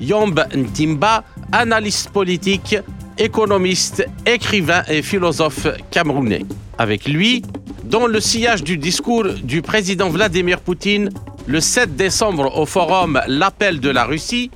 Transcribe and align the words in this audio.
Yomb 0.00 0.34
Ntimba, 0.54 1.24
analyste 1.52 2.10
politique, 2.10 2.76
économiste, 3.18 4.06
écrivain 4.26 4.82
et 4.88 5.02
philosophe 5.02 5.66
camerounais. 5.90 6.44
Avec 6.78 7.06
lui, 7.06 7.42
dans 7.84 8.06
le 8.06 8.20
sillage 8.20 8.64
du 8.64 8.76
discours 8.76 9.24
du 9.42 9.62
président 9.62 10.08
Vladimir 10.10 10.60
Poutine 10.60 11.10
le 11.46 11.60
7 11.60 11.94
décembre 11.96 12.56
au 12.58 12.64
forum 12.66 13.20
L'appel 13.28 13.78
de 13.80 13.90
la 13.90 14.04
Russie, 14.04 14.50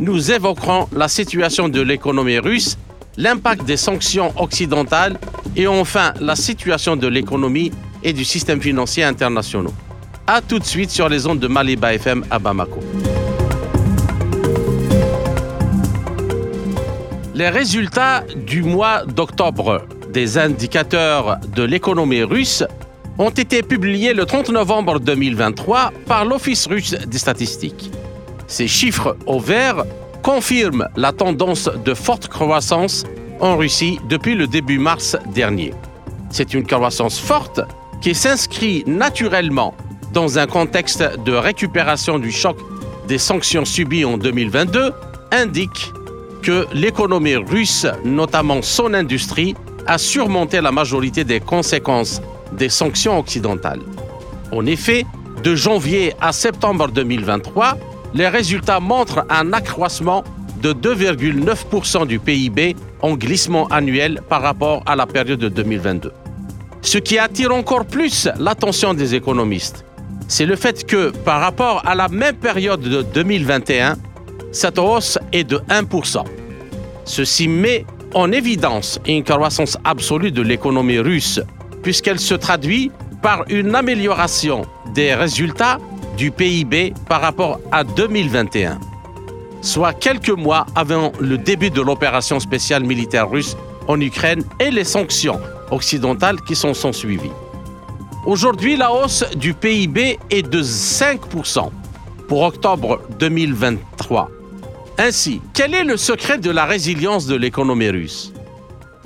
nous 0.00 0.30
évoquerons 0.30 0.88
la 0.92 1.08
situation 1.08 1.68
de 1.68 1.80
l'économie 1.80 2.38
russe, 2.38 2.76
l'impact 3.16 3.64
des 3.64 3.76
sanctions 3.78 4.32
occidentales 4.36 5.18
et 5.56 5.66
enfin 5.66 6.12
la 6.20 6.36
situation 6.36 6.96
de 6.96 7.06
l'économie 7.06 7.72
et 8.02 8.12
du 8.12 8.24
système 8.24 8.60
financier 8.60 9.04
international. 9.04 9.72
A 10.26 10.40
tout 10.40 10.58
de 10.58 10.64
suite 10.64 10.90
sur 10.90 11.08
les 11.08 11.26
ondes 11.26 11.38
de 11.40 11.48
Maliba 11.48 11.94
FM 11.94 12.24
à 12.30 12.38
Bamako. 12.38 12.80
Les 17.34 17.48
résultats 17.48 18.22
du 18.46 18.62
mois 18.62 19.04
d'octobre 19.04 19.82
des 20.12 20.38
indicateurs 20.38 21.38
de 21.56 21.64
l'économie 21.64 22.22
russe 22.22 22.62
ont 23.18 23.30
été 23.30 23.64
publiés 23.64 24.14
le 24.14 24.24
30 24.24 24.50
novembre 24.50 25.00
2023 25.00 25.92
par 26.06 26.24
l'Office 26.24 26.68
russe 26.68 26.92
des 26.92 27.18
statistiques. 27.18 27.90
Ces 28.46 28.68
chiffres 28.68 29.16
au 29.26 29.40
vert 29.40 29.84
confirment 30.22 30.86
la 30.96 31.10
tendance 31.10 31.68
de 31.84 31.92
forte 31.92 32.28
croissance 32.28 33.02
en 33.40 33.56
Russie 33.56 33.98
depuis 34.08 34.36
le 34.36 34.46
début 34.46 34.78
mars 34.78 35.16
dernier. 35.34 35.74
C'est 36.30 36.54
une 36.54 36.64
croissance 36.64 37.18
forte 37.18 37.60
qui 38.00 38.14
s'inscrit 38.14 38.84
naturellement 38.86 39.74
dans 40.12 40.38
un 40.38 40.46
contexte 40.46 41.02
de 41.24 41.32
récupération 41.32 42.20
du 42.20 42.30
choc 42.30 42.58
des 43.08 43.18
sanctions 43.18 43.64
subies 43.64 44.04
en 44.04 44.18
2022, 44.18 44.92
indique 45.32 45.92
que 46.44 46.66
l'économie 46.74 47.36
russe, 47.36 47.86
notamment 48.04 48.60
son 48.60 48.92
industrie, 48.92 49.54
a 49.86 49.96
surmonté 49.98 50.60
la 50.60 50.70
majorité 50.70 51.24
des 51.24 51.40
conséquences 51.40 52.20
des 52.52 52.68
sanctions 52.68 53.18
occidentales. 53.18 53.80
En 54.52 54.66
effet, 54.66 55.04
de 55.42 55.54
janvier 55.54 56.12
à 56.20 56.32
septembre 56.32 56.88
2023, 56.88 57.78
les 58.14 58.28
résultats 58.28 58.78
montrent 58.78 59.24
un 59.30 59.52
accroissement 59.52 60.22
de 60.62 60.72
2,9% 60.72 62.06
du 62.06 62.18
PIB 62.18 62.76
en 63.00 63.14
glissement 63.14 63.66
annuel 63.68 64.20
par 64.28 64.42
rapport 64.42 64.82
à 64.86 64.96
la 64.96 65.06
période 65.06 65.40
de 65.40 65.48
2022. 65.48 66.12
Ce 66.82 66.98
qui 66.98 67.18
attire 67.18 67.52
encore 67.54 67.86
plus 67.86 68.28
l'attention 68.38 68.92
des 68.92 69.14
économistes, 69.14 69.84
c'est 70.28 70.46
le 70.46 70.56
fait 70.56 70.86
que 70.86 71.10
par 71.10 71.40
rapport 71.40 71.82
à 71.86 71.94
la 71.94 72.08
même 72.08 72.36
période 72.36 72.80
de 72.80 73.02
2021, 73.02 73.96
cette 74.54 74.78
hausse 74.78 75.18
est 75.32 75.44
de 75.44 75.58
1%. 75.68 76.24
Ceci 77.04 77.48
met 77.48 77.84
en 78.14 78.30
évidence 78.30 79.00
une 79.06 79.24
croissance 79.24 79.76
absolue 79.84 80.30
de 80.30 80.42
l'économie 80.42 81.00
russe, 81.00 81.40
puisqu'elle 81.82 82.20
se 82.20 82.34
traduit 82.34 82.92
par 83.20 83.44
une 83.48 83.74
amélioration 83.74 84.62
des 84.94 85.12
résultats 85.12 85.78
du 86.16 86.30
PIB 86.30 86.94
par 87.08 87.20
rapport 87.20 87.58
à 87.72 87.82
2021, 87.82 88.78
soit 89.60 89.92
quelques 89.92 90.30
mois 90.30 90.66
avant 90.76 91.10
le 91.18 91.36
début 91.36 91.70
de 91.70 91.82
l'opération 91.82 92.38
spéciale 92.38 92.84
militaire 92.84 93.28
russe 93.28 93.56
en 93.88 94.00
Ukraine 94.00 94.44
et 94.60 94.70
les 94.70 94.84
sanctions 94.84 95.40
occidentales 95.72 96.40
qui 96.42 96.54
sont, 96.54 96.74
sont 96.74 96.92
suivies. 96.92 97.32
Aujourd'hui, 98.24 98.76
la 98.76 98.92
hausse 98.92 99.24
du 99.34 99.52
PIB 99.52 100.18
est 100.30 100.48
de 100.48 100.62
5% 100.62 101.70
pour 102.28 102.42
octobre 102.42 103.00
2023. 103.18 104.30
Ainsi, 104.96 105.40
quel 105.52 105.74
est 105.74 105.82
le 105.82 105.96
secret 105.96 106.38
de 106.38 106.50
la 106.50 106.66
résilience 106.66 107.26
de 107.26 107.34
l'économie 107.34 107.90
russe? 107.90 108.32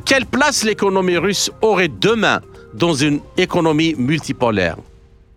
Quelle 0.05 0.27
place 0.27 0.63
l'économie 0.63 1.17
russe 1.17 1.51
aurait 1.63 1.89
demain 1.89 2.43
dans 2.75 2.93
une 2.93 3.21
économie 3.39 3.95
multipolaire? 3.97 4.77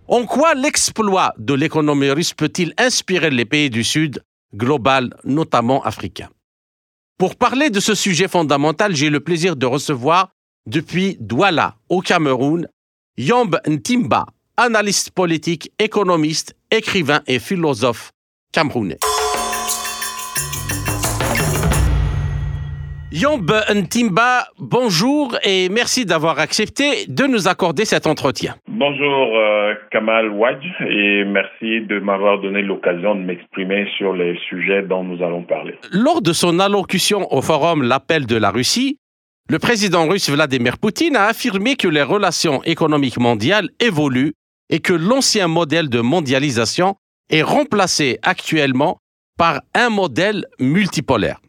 En 0.09 0.25
quoi 0.25 0.53
l'exploit 0.53 1.33
de 1.37 1.53
l'économie 1.53 2.09
russe 2.11 2.33
peut-il 2.33 2.73
inspirer 2.77 3.29
les 3.29 3.45
pays 3.45 3.69
du 3.69 3.85
Sud, 3.85 4.21
global, 4.53 5.15
notamment 5.23 5.81
africains? 5.83 6.29
Pour 7.17 7.37
parler 7.37 7.69
de 7.69 7.79
ce 7.79 7.95
sujet 7.95 8.27
fondamental, 8.27 8.93
j'ai 8.93 9.09
le 9.09 9.21
plaisir 9.21 9.55
de 9.55 9.65
recevoir 9.65 10.31
depuis 10.65 11.15
Douala, 11.21 11.75
au 11.87 12.01
Cameroun, 12.01 12.67
Yomb 13.17 13.57
Ntimba, 13.65 14.25
analyste 14.57 15.11
politique, 15.11 15.71
économiste, 15.79 16.55
écrivain 16.71 17.21
et 17.25 17.39
philosophe 17.39 18.11
camerounais. 18.51 18.97
Yomb 23.13 23.51
Ntimba, 23.69 24.47
bonjour 24.57 25.35
et 25.43 25.67
merci 25.67 26.05
d'avoir 26.05 26.39
accepté 26.39 27.05
de 27.09 27.25
nous 27.25 27.49
accorder 27.49 27.83
cet 27.83 28.07
entretien. 28.07 28.55
Bonjour 28.69 29.35
euh, 29.35 29.73
Kamal 29.91 30.29
Wadj 30.29 30.63
et 30.87 31.25
merci 31.25 31.81
de 31.81 31.99
m'avoir 31.99 32.39
donné 32.39 32.61
l'occasion 32.61 33.15
de 33.15 33.19
m'exprimer 33.19 33.85
sur 33.97 34.13
les 34.13 34.39
sujets 34.47 34.83
dont 34.83 35.03
nous 35.03 35.21
allons 35.21 35.43
parler. 35.43 35.75
Lors 35.91 36.21
de 36.21 36.31
son 36.31 36.57
allocution 36.59 37.27
au 37.33 37.41
forum 37.41 37.83
L'appel 37.83 38.25
de 38.25 38.37
la 38.37 38.49
Russie, 38.49 38.97
le 39.49 39.59
président 39.59 40.07
russe 40.07 40.29
Vladimir 40.29 40.77
Poutine 40.77 41.17
a 41.17 41.25
affirmé 41.25 41.75
que 41.75 41.89
les 41.89 42.03
relations 42.03 42.63
économiques 42.63 43.19
mondiales 43.19 43.67
évoluent 43.81 44.31
et 44.69 44.79
que 44.79 44.93
l'ancien 44.93 45.49
modèle 45.49 45.89
de 45.89 45.99
mondialisation 45.99 46.95
est 47.29 47.41
remplacé 47.41 48.19
actuellement 48.23 48.99
par 49.37 49.59
un 49.75 49.89
modèle 49.89 50.45
multipolaire. 50.61 51.41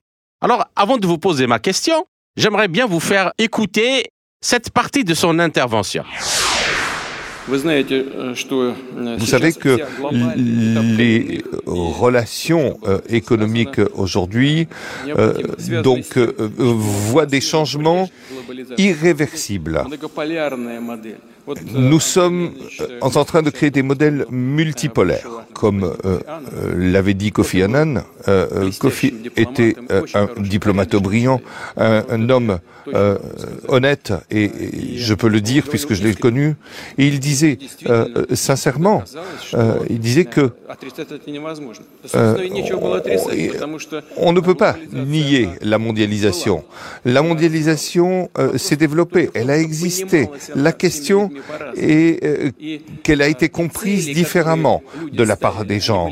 Alors, 0.45 0.67
avant 0.75 0.99
de 0.99 1.07
vous 1.07 1.19
poser 1.19 1.47
ma 1.47 1.61
question, 1.61 2.05
j'aimerais 2.37 2.67
bien 2.67 2.85
vous 2.87 2.99
faire 2.99 3.33
écouter 3.39 4.11
cette 4.41 4.71
partie 4.71 5.05
de 5.05 5.15
son 5.15 5.39
intervention. 5.39 6.03
Vous 7.47 7.59
savez 9.27 9.53
que 9.53 9.79
les 10.37 11.45
relations 11.65 12.79
économiques 13.09 13.81
aujourd'hui 13.95 14.67
donc 15.85 16.19
voient 16.59 17.27
des 17.27 17.41
changements 17.41 18.09
irréversibles. 18.79 19.85
Nous 21.75 22.01
sommes 22.01 22.53
en 23.01 23.25
train 23.25 23.43
de 23.43 23.51
créer 23.51 23.71
des 23.71 23.83
modèles 23.83 24.27
multipolaires. 24.31 25.27
Comme 25.55 25.93
l'avait 26.77 27.15
dit 27.15 27.33
Kofi 27.33 27.63
Annan, 27.63 28.03
Kofi 28.79 29.15
était 29.37 29.77
un 30.15 30.29
diplomate 30.39 30.97
brillant, 30.97 31.41
un, 31.77 32.31
homme 32.31 32.59
honnête, 33.69 34.13
et, 34.31 34.51
je 34.97 35.15
peux 35.15 35.29
le 35.29 35.41
dire 35.41 35.65
puisque 35.69 35.95
je 35.95 36.03
l'ai 36.03 36.15
connu, 36.15 36.55
et 36.99 37.07
il 37.07 37.19
disait 37.21 37.59
sincèrement, 38.33 39.03
il 39.91 39.99
disait 39.99 40.25
que 40.25 40.51
on 44.17 44.33
ne 44.33 44.41
peut 44.41 44.55
pas 44.55 44.77
nier 44.93 45.49
la 45.61 45.79
mondialisation. 45.79 46.65
La 47.05 47.23
mondialisation 47.23 48.31
s'est 48.57 48.77
développée, 48.77 49.31
elle 49.35 49.51
a 49.51 49.59
existé. 49.59 50.29
La 50.55 50.73
question 50.73 51.31
est 51.77 52.53
qu'elle 53.03 53.23
a 53.23 53.29
été 53.29 53.49
comprise 53.49 54.07
différemment 54.07 54.83
de 55.13 55.23
la 55.23 55.37
part 55.37 55.65
des 55.65 55.81
gens. 55.81 56.11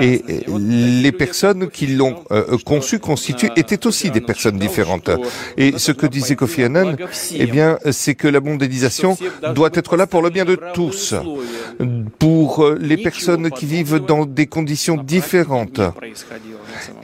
Et 0.00 0.22
les 0.48 1.12
personnes 1.12 1.68
qui 1.68 1.86
l'ont 1.88 2.16
conçue, 2.64 2.98
constituée, 2.98 3.50
étaient 3.56 3.86
aussi 3.86 4.10
des 4.10 4.20
personnes 4.20 4.58
différentes. 4.58 5.10
Et 5.56 5.74
ce 5.76 5.92
que 5.92 6.06
disait 6.06 6.36
Kofi 6.36 6.64
Annan, 6.64 6.96
eh 7.34 7.46
bien, 7.46 7.78
c'est 7.90 8.14
que 8.14 8.28
la 8.28 8.40
mondialisation 8.40 9.16
doit 9.54 9.70
être 9.74 9.96
là 9.96 10.06
pour 10.06 10.22
le 10.22 10.30
bien 10.30 10.44
de 10.44 10.58
tous, 10.74 11.14
pour 12.18 12.70
les 12.78 12.96
personnes 12.96 13.50
qui 13.50 13.66
vivent 13.66 14.00
dans 14.06 14.24
des 14.24 14.46
conditions 14.46 14.96
différentes. 14.96 15.80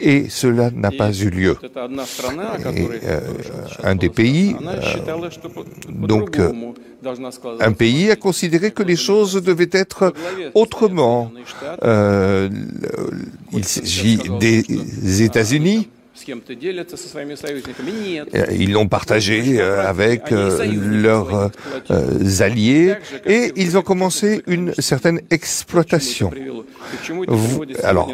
Et 0.00 0.28
cela 0.28 0.70
n'a 0.70 0.90
pas 0.90 1.12
eu 1.12 1.30
lieu. 1.30 1.56
Et, 2.74 2.88
un 3.82 3.94
des 3.94 4.08
pays, 4.08 4.56
donc, 5.88 6.38
un 7.60 7.72
pays 7.72 8.10
a 8.10 8.16
considéré 8.16 8.70
que 8.72 8.82
les 8.82 8.96
choses 8.96 9.34
devaient 9.42 9.70
être 9.72 10.12
autrement. 10.54 11.30
Euh, 11.84 12.48
il 13.52 13.64
s'agit 13.64 14.18
des 14.40 15.22
États-Unis 15.22 15.88
Ils 18.52 18.72
l'ont 18.72 18.88
partagé 18.88 19.60
avec 19.60 20.30
leurs 20.30 21.50
alliés. 22.40 22.94
Et 23.26 23.52
ils 23.56 23.76
ont 23.76 23.82
commencé 23.82 24.42
une 24.46 24.72
certaine 24.78 25.20
exploitation. 25.30 26.30
alors, 27.82 28.12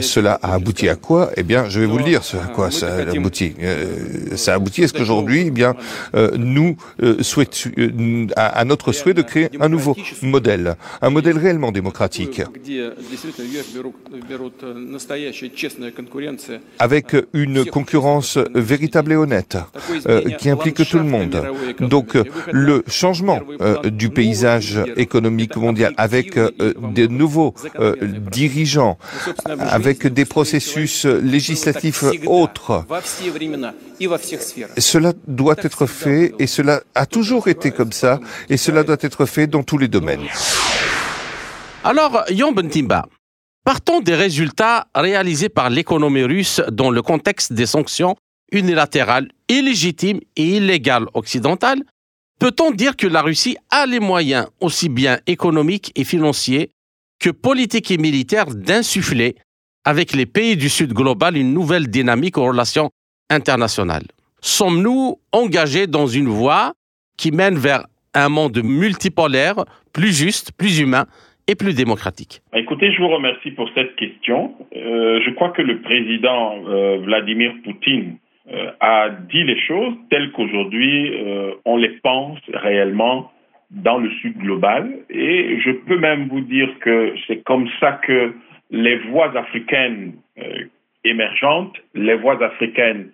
cela 0.00 0.38
a 0.42 0.54
abouti 0.54 0.88
à 0.88 0.96
quoi? 0.96 1.30
Eh 1.36 1.42
bien, 1.42 1.68
je 1.68 1.80
vais 1.80 1.86
vous 1.86 1.98
le 1.98 2.04
dire, 2.04 2.24
ce 2.24 2.36
à 2.36 2.46
quoi 2.46 2.70
ça 2.70 2.94
a 2.94 3.00
abouti. 3.10 3.54
ça 4.36 4.52
a 4.52 4.56
abouti. 4.56 4.84
À 4.84 4.88
ce 4.88 4.92
qu'aujourd'hui, 4.94 5.44
eh 5.46 5.50
bien, 5.50 5.74
nous 6.36 6.76
souhaitons, 7.20 7.70
à 8.36 8.64
notre 8.64 8.92
souhait 8.92 9.14
de 9.14 9.22
créer 9.22 9.50
un 9.60 9.68
nouveau 9.68 9.96
modèle, 10.22 10.76
un 11.02 11.10
modèle 11.10 11.38
réellement 11.38 11.72
démocratique, 11.72 12.42
avec 16.78 17.16
une 17.32 17.43
concurrence 17.64 18.38
véritable 18.54 19.12
et 19.12 19.16
honnête, 19.16 19.56
euh, 20.06 20.30
qui 20.38 20.50
implique 20.50 20.88
tout 20.88 20.98
le 20.98 21.04
monde. 21.04 21.42
Donc 21.80 22.16
le 22.50 22.84
changement 22.86 23.40
euh, 23.60 23.90
du 23.90 24.10
paysage 24.10 24.80
économique 24.96 25.56
mondial, 25.56 25.94
avec 25.96 26.36
euh, 26.36 26.50
de 26.58 27.06
nouveaux 27.06 27.54
dirigeants, 28.30 28.98
avec 29.58 30.06
des 30.06 30.24
processus 30.24 31.04
législatifs 31.04 32.04
autres, 32.26 32.84
cela 34.78 35.12
doit 35.26 35.56
être 35.58 35.86
fait 35.86 36.34
et 36.38 36.46
cela 36.46 36.82
a 36.94 37.06
toujours 37.06 37.48
été 37.48 37.70
comme 37.70 37.92
ça 37.92 38.20
et 38.48 38.56
cela 38.56 38.82
doit 38.82 38.96
être 39.00 39.26
fait 39.26 39.46
dans 39.46 39.62
tous 39.62 39.78
les 39.78 39.88
domaines. 39.88 40.26
Alors, 41.84 42.24
Yon 42.30 42.52
Bentimba, 42.52 43.06
partons 43.64 44.00
des 44.00 44.14
résultats 44.14 44.86
réalisés 44.94 45.48
par 45.48 45.70
l'économie 45.70 46.22
russe 46.22 46.60
dans 46.70 46.90
le 46.90 47.02
contexte 47.02 47.52
des 47.52 47.66
sanctions 47.66 48.14
unilatérales, 48.52 49.30
illégitimes 49.48 50.20
et 50.36 50.56
illégales 50.56 51.06
occidentales. 51.14 51.82
Peut-on 52.38 52.70
dire 52.70 52.96
que 52.96 53.06
la 53.06 53.22
Russie 53.22 53.56
a 53.70 53.86
les 53.86 54.00
moyens, 54.00 54.46
aussi 54.60 54.88
bien 54.88 55.18
économiques 55.26 55.92
et 55.94 56.04
financiers 56.04 56.70
que 57.18 57.30
politiques 57.30 57.90
et 57.90 57.96
militaires, 57.96 58.46
d'insuffler 58.46 59.36
avec 59.84 60.12
les 60.12 60.26
pays 60.26 60.56
du 60.56 60.68
Sud 60.68 60.92
global 60.92 61.36
une 61.36 61.54
nouvelle 61.54 61.88
dynamique 61.88 62.36
aux 62.36 62.44
relations 62.44 62.90
internationales? 63.30 64.06
Sommes-nous 64.42 65.18
engagés 65.32 65.86
dans 65.86 66.06
une 66.06 66.28
voie 66.28 66.74
qui 67.16 67.30
mène 67.30 67.56
vers 67.56 67.86
un 68.12 68.28
monde 68.28 68.62
multipolaire, 68.62 69.64
plus 69.92 70.12
juste, 70.12 70.52
plus 70.52 70.78
humain 70.78 71.06
et 71.46 71.54
plus 71.54 71.76
démocratique 71.76 72.40
Écoutez, 72.54 72.92
je 72.92 72.98
vous 72.98 73.08
remercie 73.08 73.50
pour 73.50 73.68
cette 73.74 73.96
question. 73.96 74.54
Euh, 74.74 75.20
je 75.24 75.30
crois 75.30 75.50
que 75.50 75.62
le 75.62 75.80
président 75.80 76.56
euh, 76.66 76.98
Vladimir 76.98 77.52
Poutine 77.64 78.16
euh, 78.50 78.70
a 78.80 79.10
dit 79.10 79.44
les 79.44 79.60
choses 79.60 79.94
telles 80.10 80.32
qu'aujourd'hui 80.32 81.12
on 81.64 81.76
les 81.76 81.96
pense 82.02 82.38
réellement 82.52 83.32
dans 83.70 83.98
le 83.98 84.10
Sud 84.20 84.38
global. 84.38 84.90
Et 85.10 85.60
je 85.60 85.70
peux 85.70 85.98
même 85.98 86.28
vous 86.28 86.40
dire 86.40 86.68
que 86.80 87.14
c'est 87.26 87.42
comme 87.42 87.68
ça 87.80 87.92
que 87.92 88.34
les 88.70 88.96
voix 89.10 89.36
africaines 89.36 90.14
émergentes, 91.04 91.76
les 91.94 92.14
voix 92.14 92.42
africaines 92.42 93.10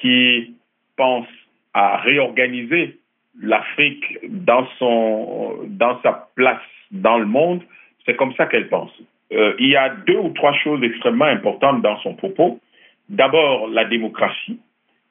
qui 0.00 0.54
pensent 0.96 1.26
à 1.74 1.98
réorganiser 1.98 2.98
l'Afrique 3.40 4.18
dans, 4.28 4.66
son, 4.78 5.58
dans 5.66 6.00
sa 6.02 6.28
place 6.34 6.60
dans 6.90 7.18
le 7.18 7.26
monde, 7.26 7.62
c'est 8.04 8.16
comme 8.16 8.34
ça 8.34 8.46
qu'elle 8.46 8.68
pense. 8.68 8.90
Euh, 9.32 9.54
il 9.58 9.68
y 9.68 9.76
a 9.76 9.90
deux 10.06 10.18
ou 10.18 10.30
trois 10.30 10.54
choses 10.54 10.82
extrêmement 10.82 11.24
importantes 11.24 11.82
dans 11.82 11.98
son 11.98 12.14
propos. 12.14 12.60
D'abord, 13.08 13.68
la 13.68 13.84
démocratie. 13.84 14.60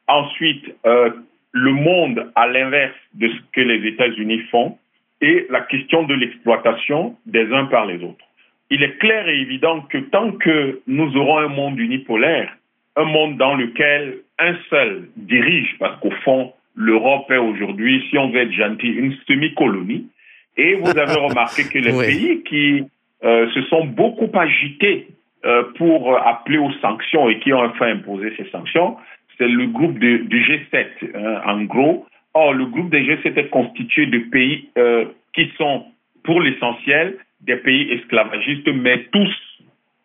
Ensuite, 0.08 0.76
euh, 0.86 1.12
le 1.52 1.72
monde 1.72 2.32
à 2.36 2.48
l'inverse 2.48 2.96
de 3.14 3.30
ce 3.30 3.36
que 3.54 3.62
les 3.62 3.88
États-Unis 3.88 4.42
font. 4.52 4.78
Et 5.22 5.48
la 5.50 5.62
question 5.62 6.04
de 6.04 6.14
l'exploitation 6.14 7.16
des 7.26 7.52
uns 7.54 7.66
par 7.66 7.86
les 7.86 8.04
autres. 8.04 8.26
Il 8.70 8.84
est 8.84 8.98
clair 8.98 9.28
et 9.30 9.40
évident 9.40 9.82
que 9.82 9.98
tant 9.98 10.32
que 10.34 10.82
nous 10.88 11.16
aurons 11.16 11.38
un 11.38 11.48
monde 11.48 11.80
unipolaire, 11.80 12.56
un 12.96 13.06
monde 13.06 13.38
dans 13.38 13.56
lequel 13.56 14.20
un 14.40 14.56
seul 14.70 15.08
dirige, 15.16 15.76
parce 15.80 16.00
qu'au 16.02 16.12
fond, 16.24 16.54
l'Europe 16.76 17.32
est 17.32 17.38
aujourd'hui, 17.38 18.06
si 18.10 18.18
on 18.18 18.30
veut 18.30 18.42
être 18.42 18.52
gentil, 18.52 18.88
une 18.88 19.16
semi-colonie. 19.28 20.10
Et 20.58 20.76
vous 20.76 20.98
avez 20.98 21.20
remarqué 21.20 21.64
que 21.64 21.78
les 21.80 21.92
pays 22.06 22.44
qui 22.44 22.84
euh, 23.24 23.50
se 23.52 23.62
sont 23.64 23.86
beaucoup 23.86 24.30
agités 24.34 25.08
euh, 25.46 25.64
pour 25.78 26.18
appeler 26.18 26.58
aux 26.58 26.72
sanctions 26.82 27.30
et 27.30 27.40
qui 27.40 27.54
ont 27.54 27.64
enfin 27.64 27.88
imposé 27.88 28.34
ces 28.38 28.50
sanctions, 28.50 28.98
c'est 29.38 29.48
le 29.48 29.68
groupe 29.68 30.00
du 30.00 30.28
G7, 30.30 30.86
hein, 31.16 31.42
en 31.46 31.64
gros. 31.64 32.06
Or, 32.34 32.54
le 32.54 32.66
groupe 32.66 32.90
des 32.90 33.04
G7 33.04 33.38
est 33.38 33.50
constitué 33.50 34.06
de 34.08 34.20
pays 34.20 34.70
euh, 34.78 35.06
qui 35.34 35.52
sont, 35.58 35.86
pour 36.24 36.42
l'essentiel, 36.42 37.18
des 37.42 37.58
pays 37.58 37.92
esclavagistes, 37.92 38.68
mais 38.68 39.06
tous 39.12 39.36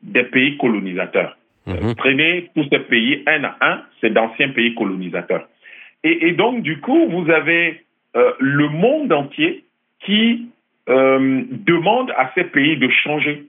des 0.03 0.25
pays 0.25 0.56
colonisateurs. 0.56 1.37
Mhm. 1.67 1.94
Prenez 1.96 2.50
tous 2.55 2.67
ces 2.70 2.81
pays 2.81 3.23
un 3.26 3.44
à 3.44 3.56
un, 3.61 3.82
c'est 4.00 4.12
d'anciens 4.12 4.49
pays 4.50 4.75
colonisateurs. 4.75 5.49
Et, 6.03 6.32
donc, 6.32 6.62
du 6.62 6.81
coup, 6.81 7.08
vous 7.11 7.31
avez 7.31 7.82
le 8.14 8.69
monde 8.69 9.12
entier 9.12 9.64
qui 10.00 10.49
euh, 10.88 11.43
demande 11.50 12.11
à 12.17 12.31
ces 12.35 12.44
pays 12.44 12.76
de 12.76 12.88
changer, 12.88 13.44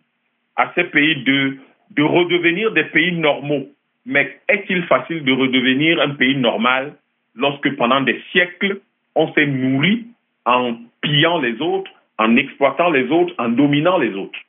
à 0.56 0.72
ces 0.76 0.86
pays 0.86 1.24
de, 1.24 1.58
de 1.92 2.04
redevenir 2.04 2.72
des 2.72 2.86
pays 2.86 3.14
normaux. 3.14 3.68
Mais 4.06 4.40
est-il 4.50 4.84
facile 4.84 5.24
de 5.24 5.32
redevenir 5.32 6.00
un 6.02 6.12
pays 6.12 6.36
normal 6.36 6.94
lorsque 7.36 7.76
pendant 7.76 8.02
des 8.02 8.22
siècles, 8.32 8.82
on 9.16 9.32
s'est 9.34 9.46
nourri 9.46 10.06
en 10.46 10.76
pillant 11.02 11.40
les 11.40 11.62
autres, 11.62 11.92
en 12.18 12.36
exploitant 12.36 12.90
les 12.90 13.10
autres, 13.10 13.34
en 13.38 13.50
dominant 13.50 13.98
les 13.98 14.14
autres? 14.16 14.40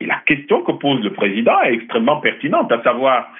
Et 0.00 0.06
la 0.06 0.20
question 0.26 0.62
que 0.62 0.72
pose 0.72 1.02
le 1.04 1.12
président 1.12 1.60
est 1.62 1.74
extrêmement 1.74 2.20
pertinente, 2.20 2.72
à 2.72 2.82
savoir, 2.82 3.30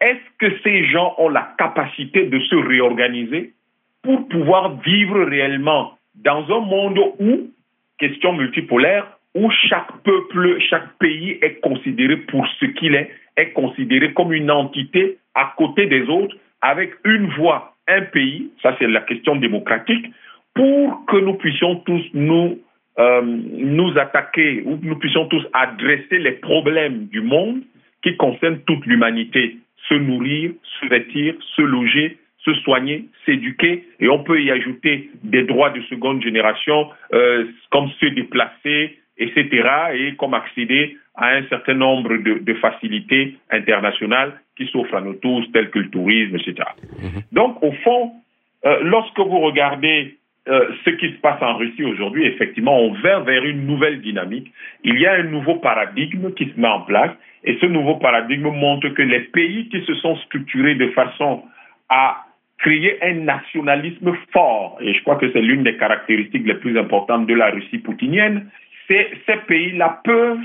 est-ce 0.00 0.20
que 0.38 0.58
ces 0.62 0.84
gens 0.86 1.14
ont 1.18 1.28
la 1.28 1.54
capacité 1.58 2.26
de 2.26 2.38
se 2.38 2.54
réorganiser 2.54 3.52
pour 4.02 4.28
pouvoir 4.28 4.76
vivre 4.80 5.24
réellement 5.24 5.98
dans 6.14 6.44
un 6.44 6.60
monde 6.60 7.00
où, 7.18 7.50
question 8.02 8.32
multipolaire, 8.32 9.06
où 9.34 9.48
chaque 9.68 9.92
peuple, 10.02 10.58
chaque 10.68 10.98
pays 10.98 11.38
est 11.40 11.60
considéré 11.60 12.16
pour 12.16 12.44
ce 12.58 12.66
qu'il 12.66 12.96
est, 12.96 13.10
est 13.36 13.50
considéré 13.52 14.12
comme 14.12 14.32
une 14.32 14.50
entité 14.50 15.18
à 15.36 15.54
côté 15.56 15.86
des 15.86 16.02
autres, 16.08 16.36
avec 16.60 16.90
une 17.04 17.28
voix, 17.38 17.74
un 17.86 18.02
pays, 18.02 18.50
ça 18.60 18.74
c'est 18.78 18.88
la 18.88 19.02
question 19.02 19.36
démocratique, 19.36 20.06
pour 20.54 21.06
que 21.06 21.16
nous 21.16 21.34
puissions 21.34 21.76
tous 21.76 22.02
nous, 22.12 22.58
euh, 22.98 23.22
nous 23.22 23.96
attaquer, 23.96 24.62
ou 24.66 24.78
nous 24.82 24.96
puissions 24.96 25.26
tous 25.26 25.44
adresser 25.52 26.18
les 26.18 26.32
problèmes 26.32 27.06
du 27.06 27.20
monde 27.20 27.60
qui 28.02 28.16
concernent 28.16 28.60
toute 28.66 28.84
l'humanité, 28.84 29.58
se 29.88 29.94
nourrir, 29.94 30.52
se 30.80 30.86
vêtir, 30.86 31.34
se 31.56 31.62
loger, 31.62 32.18
se 32.44 32.54
soigner, 32.54 33.06
s'éduquer, 33.24 33.84
et 34.00 34.08
on 34.08 34.22
peut 34.22 34.40
y 34.40 34.50
ajouter 34.50 35.10
des 35.22 35.44
droits 35.44 35.70
de 35.70 35.80
seconde 35.82 36.22
génération 36.22 36.90
euh, 37.12 37.46
comme 37.70 37.88
se 38.00 38.06
déplacer, 38.06 38.98
etc., 39.18 39.68
et 39.94 40.14
comme 40.16 40.34
accéder 40.34 40.96
à 41.14 41.28
un 41.36 41.44
certain 41.48 41.74
nombre 41.74 42.16
de, 42.16 42.54
facilités 42.54 43.36
internationales 43.50 44.40
qui 44.56 44.66
s'offrent 44.66 44.94
à 44.94 45.00
nous 45.00 45.14
tous, 45.14 45.44
telles 45.52 45.70
que 45.70 45.78
le 45.78 45.90
tourisme, 45.90 46.36
etc. 46.36 46.68
Mhm. 47.02 47.22
Donc, 47.32 47.62
au 47.62 47.72
fond, 47.84 48.12
euh, 48.64 48.78
lorsque 48.82 49.18
vous 49.18 49.40
regardez 49.40 50.16
euh, 50.48 50.70
ce 50.84 50.90
qui 50.90 51.08
se 51.12 51.20
passe 51.20 51.40
en 51.42 51.56
Russie 51.56 51.84
aujourd'hui, 51.84 52.26
effectivement, 52.26 52.80
on 52.80 52.92
va 52.94 53.20
vers 53.20 53.44
une 53.44 53.66
nouvelle 53.66 54.00
dynamique. 54.00 54.50
Il 54.82 54.98
y 54.98 55.06
a 55.06 55.12
un 55.12 55.24
nouveau 55.24 55.56
paradigme 55.56 56.32
qui 56.32 56.46
se 56.46 56.58
met 56.58 56.68
en 56.68 56.80
place, 56.80 57.12
et 57.44 57.58
ce 57.60 57.66
nouveau 57.66 57.96
paradigme 57.96 58.48
montre 58.48 58.88
que 58.88 59.02
les 59.02 59.20
pays 59.20 59.68
qui 59.68 59.84
se 59.84 59.94
sont 59.96 60.16
structurés 60.16 60.74
de 60.74 60.88
façon 60.88 61.44
à 61.88 62.24
créer 62.62 62.98
un 63.02 63.24
nationalisme 63.24 64.12
fort, 64.32 64.78
et 64.80 64.94
je 64.94 65.02
crois 65.02 65.16
que 65.16 65.30
c'est 65.32 65.42
l'une 65.42 65.64
des 65.64 65.76
caractéristiques 65.76 66.46
les 66.46 66.54
plus 66.54 66.78
importantes 66.78 67.26
de 67.26 67.34
la 67.34 67.50
Russie 67.50 67.78
poutinienne, 67.78 68.48
ces 68.88 69.36
pays-là 69.46 70.00
peuvent 70.04 70.38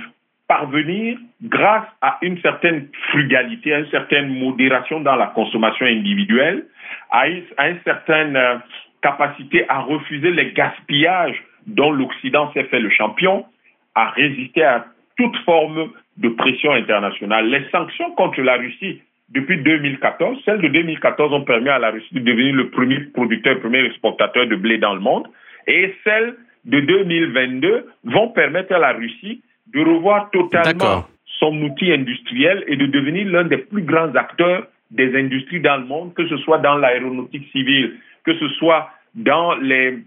parvenir, 0.48 1.18
grâce 1.44 1.88
à 2.02 2.18
une 2.22 2.40
certaine 2.42 2.88
frugalité, 3.10 3.74
à 3.74 3.80
une 3.80 3.90
certaine 3.90 4.30
modération 4.40 5.02
dans 5.02 5.16
la 5.16 5.28
consommation 5.28 5.86
individuelle, 5.86 6.66
à 7.12 7.28
une, 7.28 7.44
certaine 7.84 8.36
euh, 8.36 8.56
capacité 9.02 9.66
à 9.70 9.80
refuser 9.80 10.32
les 10.32 10.54
gaspillages 10.54 11.44
dont 11.68 11.92
l'Occident 11.92 12.52
s'est 12.54 12.64
fait 12.66 12.80
le 12.80 12.90
champion, 12.90 13.46
à 13.94 14.12
résister 14.12 14.64
à 14.64 14.86
toute 15.18 15.36
forme 15.40 15.92
de 16.18 16.30
pression 16.30 16.72
internationale. 16.72 17.50
Les 17.50 17.70
sanctions 17.70 18.12
contre 18.12 18.42
la 18.42 18.56
Russie 18.56 19.02
depuis 19.30 19.58
2014. 19.58 20.38
Celles 20.46 20.62
de 20.62 20.68
2014 20.68 21.34
ont 21.34 21.44
permis 21.44 21.70
à 21.70 21.80
la 21.80 21.92
Russie 21.92 22.14
de 22.14 22.20
devenir 22.20 22.56
le 22.56 22.70
premier 22.70 23.00
producteur, 23.14 23.56
le 23.56 23.60
premier 23.60 23.86
exportateur 23.86 24.48
de 24.48 24.56
blé 24.56 24.78
dans 24.78 24.94
le 24.94 25.00
monde. 25.00 25.28
Et 25.68 25.94
celles 26.04 26.36
de 26.66 26.80
2022 26.80 27.86
vont 28.06 28.30
permettre 28.30 28.74
à 28.74 28.80
la 28.80 28.94
Russie 28.94 29.42
de 29.74 29.82
revoir 29.82 30.30
totalement 30.32 31.06
son 31.40 31.62
outil 31.62 31.92
industriel 31.92 32.64
et 32.68 32.76
de 32.76 32.86
devenir 32.86 33.28
l'un 33.28 33.44
des 33.44 33.58
plus 33.58 33.84
grands 33.84 34.14
acteurs 34.16 34.68
des 34.92 35.16
industries 35.18 35.60
dans 35.60 35.78
le 35.78 35.86
monde, 35.86 36.14
que 36.14 36.28
ce 36.28 36.38
soit 36.38 36.60
dans 36.60 36.76
l'aéronautique 36.76 37.50
civile, 37.52 37.96
que 38.24 38.34
ce 38.36 38.48
soit 38.50 38.90
dans 39.16 39.56
les, 39.56 40.00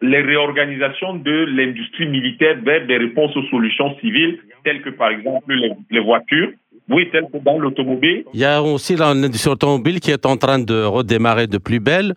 les 0.00 0.20
réorganisations 0.20 1.14
de 1.14 1.44
l'industrie 1.56 2.06
militaire 2.06 2.56
vers 2.62 2.86
des 2.86 2.98
réponses 2.98 3.36
aux 3.36 3.42
solutions 3.44 3.98
civiles, 3.98 4.38
telles 4.64 4.82
que 4.82 4.90
par 4.90 5.10
exemple 5.10 5.52
les, 5.90 6.00
voitures. 6.00 6.52
Oui, 6.88 7.08
telles 7.10 7.26
que 7.32 7.38
dans 7.38 7.58
l'automobile. 7.58 8.24
Il 8.32 8.40
y 8.40 8.44
a 8.44 8.62
aussi 8.62 8.96
l'industrie 8.96 9.52
automobile 9.52 10.00
qui 10.00 10.10
est 10.10 10.24
en 10.24 10.36
train 10.36 10.58
de 10.58 10.84
redémarrer 10.84 11.46
de 11.46 11.58
plus 11.58 11.80
belle. 11.80 12.14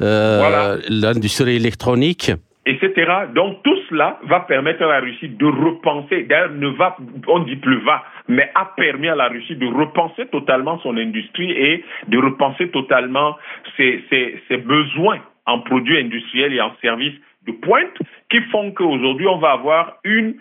Euh, 0.00 0.78
l'industrie 0.88 1.56
électronique 1.56 2.32
etc. 2.66 3.26
Donc 3.34 3.62
tout 3.62 3.76
cela 3.88 4.18
va 4.24 4.40
permettre 4.40 4.82
à 4.82 4.88
la 4.88 5.00
Russie 5.00 5.28
de 5.28 5.46
repenser, 5.46 6.22
d'ailleurs 6.24 6.52
ne 6.52 6.68
va, 6.68 6.96
on 7.28 7.40
dit 7.40 7.56
plus 7.56 7.80
va, 7.84 8.04
mais 8.28 8.50
a 8.54 8.72
permis 8.76 9.08
à 9.08 9.14
la 9.14 9.28
Russie 9.28 9.56
de 9.56 9.66
repenser 9.66 10.26
totalement 10.28 10.78
son 10.80 10.96
industrie 10.96 11.50
et 11.50 11.84
de 12.08 12.18
repenser 12.18 12.68
totalement 12.70 13.36
ses, 13.76 14.02
ses, 14.10 14.40
ses 14.48 14.56
besoins 14.56 15.20
en 15.46 15.60
produits 15.60 15.98
industriels 15.98 16.54
et 16.54 16.60
en 16.60 16.72
services 16.80 17.18
de 17.46 17.52
pointe 17.52 17.98
qui 18.30 18.40
font 18.50 18.72
qu'aujourd'hui 18.72 19.26
on 19.26 19.38
va 19.38 19.52
avoir 19.52 19.98
une, 20.04 20.36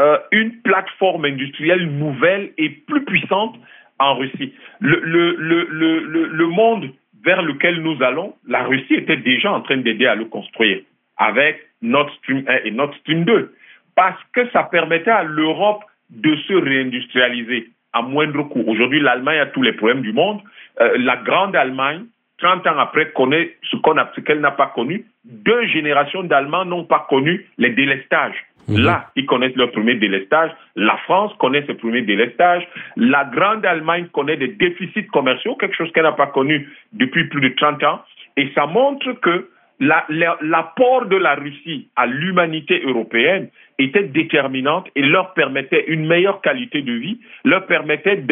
euh, 0.00 0.18
une 0.30 0.62
plateforme 0.62 1.24
industrielle 1.24 1.86
nouvelle 1.86 2.52
et 2.58 2.70
plus 2.70 3.04
puissante 3.04 3.56
en 3.98 4.16
Russie. 4.16 4.52
Le, 4.80 6.46
monde 6.46 6.90
vers 7.24 7.42
lequel 7.42 7.80
nous 7.82 8.02
allons, 8.02 8.34
la 8.48 8.64
Russie 8.64 8.94
était 8.94 9.16
déjà 9.16 9.52
en 9.52 9.60
train 9.60 9.76
d'aider 9.76 10.06
à 10.06 10.14
le 10.14 10.24
construire 10.24 10.80
avec 11.18 11.60
Nord 11.82 12.10
Stream 12.16 12.44
1 12.48 12.56
et 12.64 12.70
Nord 12.70 12.94
Stream 13.00 13.24
2, 13.24 13.54
parce 13.94 14.18
que 14.32 14.48
ça 14.50 14.64
permettait 14.64 15.10
à 15.10 15.22
l'Europe 15.22 15.84
de 16.10 16.34
se 16.36 16.54
réindustrialiser 16.54 17.70
à 17.92 18.02
moindre 18.02 18.42
coût. 18.44 18.64
Aujourd'hui, 18.66 19.00
l'Allemagne 19.00 19.38
a 19.38 19.46
tous 19.46 19.62
les 19.62 19.72
problèmes 19.72 20.02
du 20.02 20.12
monde. 20.12 20.40
Euh, 20.80 20.96
la 20.98 21.16
grande 21.16 21.54
Allemagne, 21.54 22.06
30 22.38 22.66
ans 22.66 22.78
après, 22.78 23.12
connaît 23.12 23.56
ce 23.70 23.76
qu'on 23.76 23.94
ce 24.16 24.20
qu'elle 24.20 24.40
n'a 24.40 24.50
pas 24.50 24.72
connu. 24.74 25.04
Deux 25.24 25.66
générations 25.66 26.24
d'Allemands 26.24 26.64
n'ont 26.64 26.84
pas 26.84 27.06
connu 27.08 27.46
les 27.58 27.70
délestages. 27.70 28.44
Mhm. 28.68 28.84
Là, 28.84 29.10
ils 29.16 29.26
connaissent 29.26 29.56
leur 29.56 29.70
premier 29.72 29.94
délestage. 29.96 30.50
La 30.76 30.96
France 30.98 31.32
connaît 31.38 31.64
ses 31.66 31.74
premiers 31.74 32.02
délestages. 32.02 32.66
La 32.96 33.24
grande 33.24 33.66
Allemagne 33.66 34.06
connaît 34.12 34.36
des 34.36 34.48
déficits 34.48 35.06
commerciaux, 35.06 35.56
quelque 35.56 35.76
chose 35.76 35.90
qu'elle 35.92 36.04
n'a 36.04 36.12
pas 36.12 36.28
connu 36.28 36.68
depuis 36.92 37.28
plus 37.28 37.40
de 37.40 37.54
30 37.54 37.82
ans. 37.84 38.02
Et 38.36 38.50
ça 38.54 38.66
montre 38.66 39.12
que 39.20 39.48
l'apport 39.78 41.06
de 41.06 41.16
la 41.16 41.34
Russie 41.34 41.88
à 41.96 42.06
l'humanité 42.06 42.82
européenne 42.84 43.48
était 43.78 44.04
déterminante 44.04 44.88
et 44.94 45.02
leur 45.02 45.34
permettait 45.34 45.84
une 45.88 46.06
meilleure 46.06 46.40
qualité 46.40 46.82
de 46.82 46.92
vie, 46.92 47.18
leur 47.44 47.66
permettait 47.66 48.24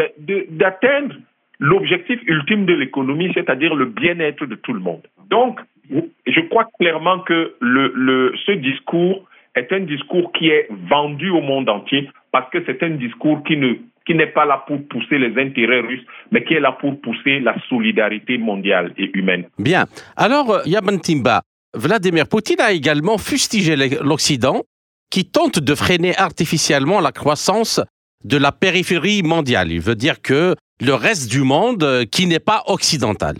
d'atteindre 0.48 1.16
l'objectif 1.58 2.20
ultime 2.26 2.66
de 2.66 2.74
l'économie, 2.74 3.32
c'est-à-dire 3.34 3.74
le 3.74 3.86
bien-être 3.86 4.46
de 4.46 4.54
tout 4.54 4.72
le 4.72 4.80
monde. 4.80 5.02
Donc, 5.28 5.58
je 5.90 6.40
crois 6.48 6.66
clairement 6.78 7.18
que 7.20 7.54
ce 7.60 8.52
discours 8.52 9.26
est 9.60 9.72
un 9.72 9.80
discours 9.80 10.32
qui 10.32 10.48
est 10.48 10.68
vendu 10.88 11.30
au 11.30 11.40
monde 11.40 11.68
entier 11.68 12.10
parce 12.32 12.50
que 12.50 12.58
c'est 12.66 12.82
un 12.82 12.90
discours 12.90 13.42
qui 13.44 13.56
ne 13.56 13.74
qui 14.06 14.14
n'est 14.14 14.26
pas 14.26 14.44
là 14.44 14.64
pour 14.66 14.78
pousser 14.88 15.18
les 15.18 15.40
intérêts 15.40 15.80
russes, 15.80 16.04
mais 16.32 16.42
qui 16.44 16.54
est 16.54 16.60
là 16.60 16.72
pour 16.72 17.00
pousser 17.00 17.38
la 17.38 17.54
solidarité 17.68 18.38
mondiale 18.38 18.92
et 18.96 19.10
humaine. 19.14 19.44
Bien. 19.58 19.86
Alors, 20.16 20.50
euh, 20.50 20.62
Yaman 20.66 21.00
Timba, 21.00 21.42
Vladimir 21.74 22.26
Poutine 22.26 22.60
a 22.60 22.72
également 22.72 23.18
fustigé 23.18 23.76
l'Occident 24.02 24.62
qui 25.10 25.26
tente 25.26 25.58
de 25.60 25.74
freiner 25.74 26.16
artificiellement 26.16 27.00
la 27.00 27.12
croissance 27.12 27.80
de 28.24 28.36
la 28.36 28.52
périphérie 28.52 29.22
mondiale. 29.22 29.70
Il 29.70 29.80
veut 29.80 29.94
dire 29.94 30.20
que 30.22 30.56
le 30.80 30.94
reste 30.94 31.30
du 31.30 31.42
monde 31.42 31.84
euh, 31.84 32.04
qui 32.04 32.26
n'est 32.26 32.40
pas 32.40 32.64
occidental. 32.66 33.36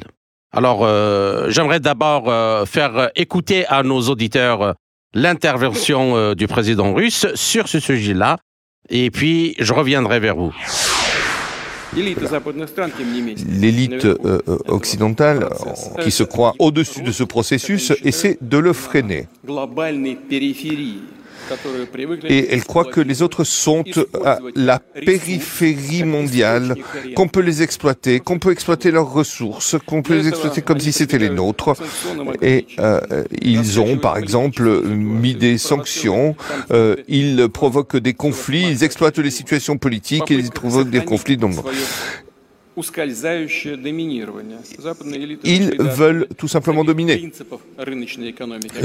Alors, 0.53 0.85
euh, 0.85 1.49
j'aimerais 1.49 1.81
d'abord 1.81 2.25
faire 2.69 3.11
écouter 3.17 3.67
à 3.67 3.83
nos 3.83 4.01
auditeurs 4.03 4.75
l'intervention 5.15 6.35
du 6.35 6.47
président 6.47 6.95
russe 6.95 7.27
sur 7.35 7.69
ce 7.69 7.81
sujet-là 7.81 8.39
et 8.91 9.11
puis 9.11 9.55
je 9.59 9.73
reviendrai 9.73 10.21
vers 10.21 10.37
vous. 10.37 10.55
L'élite 13.49 14.05
euh, 14.05 14.17
euh, 14.25 14.59
occidentale, 14.69 15.49
qui 16.03 16.11
se 16.13 16.23
croit 16.23 16.55
au-dessus 16.59 17.03
de 17.03 17.11
ce 17.11 17.25
processus, 17.25 17.93
essaie 18.05 18.39
de 18.41 18.59
le 18.59 18.73
freiner. 18.73 19.27
Et 22.25 22.53
elle 22.53 22.65
croit 22.65 22.85
que 22.85 23.01
les 23.01 23.23
autres 23.23 23.45
sont 23.45 23.85
à 24.25 24.39
la 24.55 24.79
périphérie 24.79 26.05
mondiale, 26.05 26.77
qu'on 27.17 27.29
peut 27.29 27.41
les 27.41 27.63
exploiter, 27.63 28.21
qu'on 28.21 28.39
peut 28.39 28.53
exploiter 28.53 28.91
leurs 28.91 29.11
ressources, 29.11 29.77
qu'on 29.87 30.03
peut 30.03 30.17
les 30.17 30.29
exploiter 30.29 30.63
comme 30.63 30.81
si 30.81 30.93
c'était 30.93 31.19
les 31.19 31.31
nôtres. 31.31 31.75
Et 32.43 32.67
euh, 32.79 33.25
ils 33.41 33.81
ont, 33.81 33.97
par 33.97 34.17
exemple, 34.17 34.83
mis 34.85 35.35
des 35.35 35.59
sanctions, 35.59 36.37
euh, 36.71 36.97
ils 37.09 37.49
provoquent 37.49 37.97
des 37.97 38.15
conflits, 38.15 38.67
ils 38.69 38.85
exploitent 38.85 39.19
les 39.19 39.31
situations 39.31 39.79
politiques 39.79 40.31
et 40.31 40.35
ils 40.35 40.51
provoquent 40.51 40.91
des 40.91 41.05
conflits. 41.05 41.39
Ils 45.45 45.77
veulent 45.79 46.27
tout 46.37 46.49
simplement 46.49 46.85
dominer. 46.85 47.31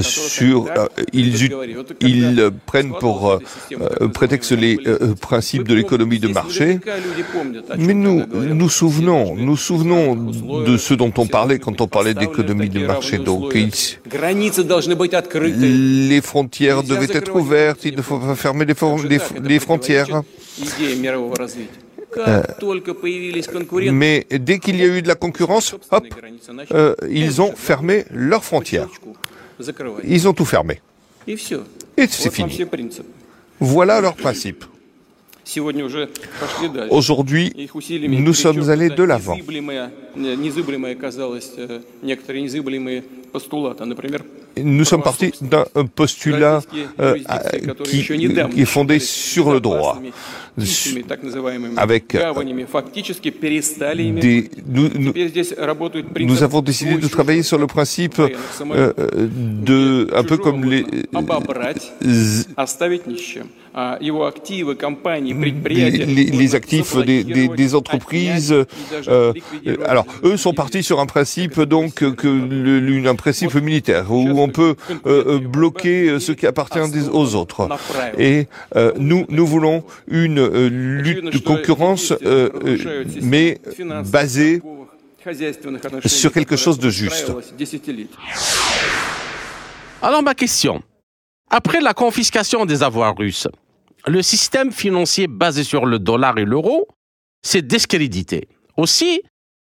Sur, 0.01 0.67
euh, 0.67 0.87
ils, 1.13 1.51
ils 2.01 2.49
prennent 2.65 2.93
pour 2.99 3.29
euh, 3.29 3.39
euh, 3.73 4.07
prétexte 4.07 4.51
les 4.51 4.79
principes 5.21 5.67
de 5.67 5.75
l'économie 5.75 6.19
de 6.19 6.29
marché? 6.29 6.79
Mais 7.77 7.93
nous 7.93 8.23
nous 8.31 8.69
souvenons, 8.69 9.35
nous 9.35 9.57
souvenons 9.57 10.15
de 10.15 10.77
ce 10.77 10.93
dont 10.93 11.11
on 11.17 11.27
parlait 11.27 11.59
quand 11.59 11.81
on 11.81 11.87
parlait 11.87 12.13
d'économie 12.13 12.69
de 12.69 12.85
marché. 12.85 13.17
Donc, 13.19 13.53
les 13.53 13.71
frontières 16.21 16.83
devaient 16.83 17.17
être 17.17 17.35
ouvertes, 17.35 17.85
il 17.85 17.95
ne 17.95 18.01
faut 18.01 18.19
pas 18.19 18.35
fermer 18.35 18.65
les 18.65 19.59
frontières. 19.59 20.21
Euh, 22.17 22.43
mais 23.91 24.25
dès 24.31 24.59
qu'il 24.59 24.77
y 24.77 24.83
a 24.83 24.87
eu 24.87 25.01
de 25.01 25.07
la 25.07 25.15
concurrence, 25.15 25.75
hop, 25.91 26.05
euh, 26.71 26.95
ils 27.09 27.41
ont 27.41 27.53
fermé 27.55 28.05
leurs 28.11 28.43
frontières. 28.43 28.89
Ils 30.03 30.27
ont 30.27 30.33
tout 30.33 30.45
fermé. 30.45 30.81
Et 31.27 31.37
c'est 32.07 32.31
fini. 32.31 32.57
Voilà 33.59 34.01
leur 34.01 34.15
principe. 34.15 34.65
Aujourd'hui, 36.89 37.53
nous 38.07 38.33
sommes 38.33 38.69
allés 38.69 38.89
de 38.89 39.03
l'avant. 39.03 39.37
Nous 44.57 44.85
sommes 44.85 45.03
partis 45.03 45.31
d'un 45.41 45.65
postulat 45.85 46.61
euh, 46.99 47.17
qui, 47.83 48.01
est 48.57 48.65
fondé 48.65 48.99
sur 48.99 49.51
le 49.51 49.59
droit, 49.59 50.01
avec 51.77 52.15
des, 54.19 54.49
nous, 56.19 56.43
avons 56.43 56.61
décidé 56.61 56.97
de 56.97 57.07
travailler 57.07 57.43
sur 57.43 57.57
le 57.57 57.67
principe 57.67 58.19
euh, 58.19 58.93
de, 59.27 60.09
un 60.15 60.23
peu 60.23 60.37
comme 60.37 60.63
les, 60.63 60.85
les, 65.69 66.55
actifs 66.55 66.95
des, 66.97 67.75
entreprises. 67.75 68.55
Euh, 69.07 69.33
alors, 69.85 70.05
eux 70.23 70.37
sont 70.37 70.53
partis 70.53 70.81
sur 70.81 71.01
un 71.01 71.05
principe 71.05 71.59
donc 71.61 71.95
que 71.95 73.07
un 73.07 73.15
principe 73.15 73.53
militaire 73.55 74.11
où 74.11 74.39
on 74.39 74.47
peut 74.47 74.75
euh, 75.05 75.35
euh, 75.35 75.39
bloquer 75.39 76.19
ce 76.19 76.31
qui 76.31 76.47
appartient 76.47 76.79
aux 77.11 77.35
autres. 77.35 77.67
Et 78.17 78.47
nous, 78.97 79.25
nous 79.29 79.45
voulons 79.45 79.83
une 80.07 80.45
lutte 80.67 81.33
de 81.33 81.39
concurrence, 81.39 82.13
mais 83.21 83.59
basée 84.05 84.61
sur 86.05 86.31
quelque 86.31 86.55
chose 86.55 86.79
de 86.79 86.89
juste. 86.89 87.31
Alors 90.01 90.23
ma 90.23 90.33
question, 90.33 90.81
après 91.49 91.81
la 91.81 91.93
confiscation 91.93 92.65
des 92.65 92.83
avoirs 92.83 93.15
russes, 93.17 93.47
le 94.07 94.21
système 94.21 94.71
financier 94.71 95.27
basé 95.27 95.63
sur 95.63 95.85
le 95.85 95.99
dollar 95.99 96.37
et 96.37 96.45
l'euro 96.45 96.87
s'est 97.41 97.61
discrédité. 97.61 98.47
Aussi, 98.77 99.21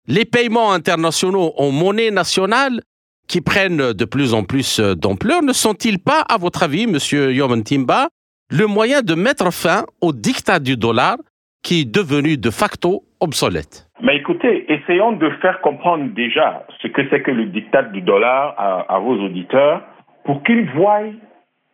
les 0.08 0.26
paiements 0.26 0.72
internationaux 0.72 1.54
en 1.58 1.72
monnaie 1.72 2.12
nationale 2.12 2.82
qui 3.28 3.42
prennent 3.42 3.94
de 3.94 4.06
plus 4.06 4.34
en 4.34 4.44
plus 4.44 4.80
d'ampleur 4.80 5.44
ne 5.44 5.54
sont-ils 5.54 6.00
pas, 6.00 6.22
à 6.22 6.38
votre 6.38 6.64
avis, 6.64 6.88
Monsieur 6.88 7.32
Timba, 7.64 8.10
le 8.50 8.66
moyen 8.66 9.02
de 9.02 9.14
mettre 9.14 9.54
fin 9.54 9.86
au 10.02 10.12
dictat 10.12 10.60
du 10.60 10.78
dollar 10.78 11.18
qui 11.62 11.82
est 11.82 11.86
devenu 11.86 12.38
de 12.38 12.50
facto 12.50 13.04
obsolète? 13.20 13.88
Mais 14.02 14.18
écoutez, 14.18 14.66
essayons 14.72 15.12
de 15.12 15.30
faire 15.42 15.62
comprendre 15.62 16.06
déjà 16.16 16.66
ce 16.82 16.88
que 16.88 17.02
c'est 17.10 17.22
que 17.22 17.32
le 17.32 17.48
dictat 17.48 17.84
du 17.84 18.02
dollar 18.02 18.56
à 18.58 18.98
vos 19.00 19.16
auditeurs 19.24 19.84
pour 20.24 20.42
qu'ils 20.44 20.70
voient 20.72 21.02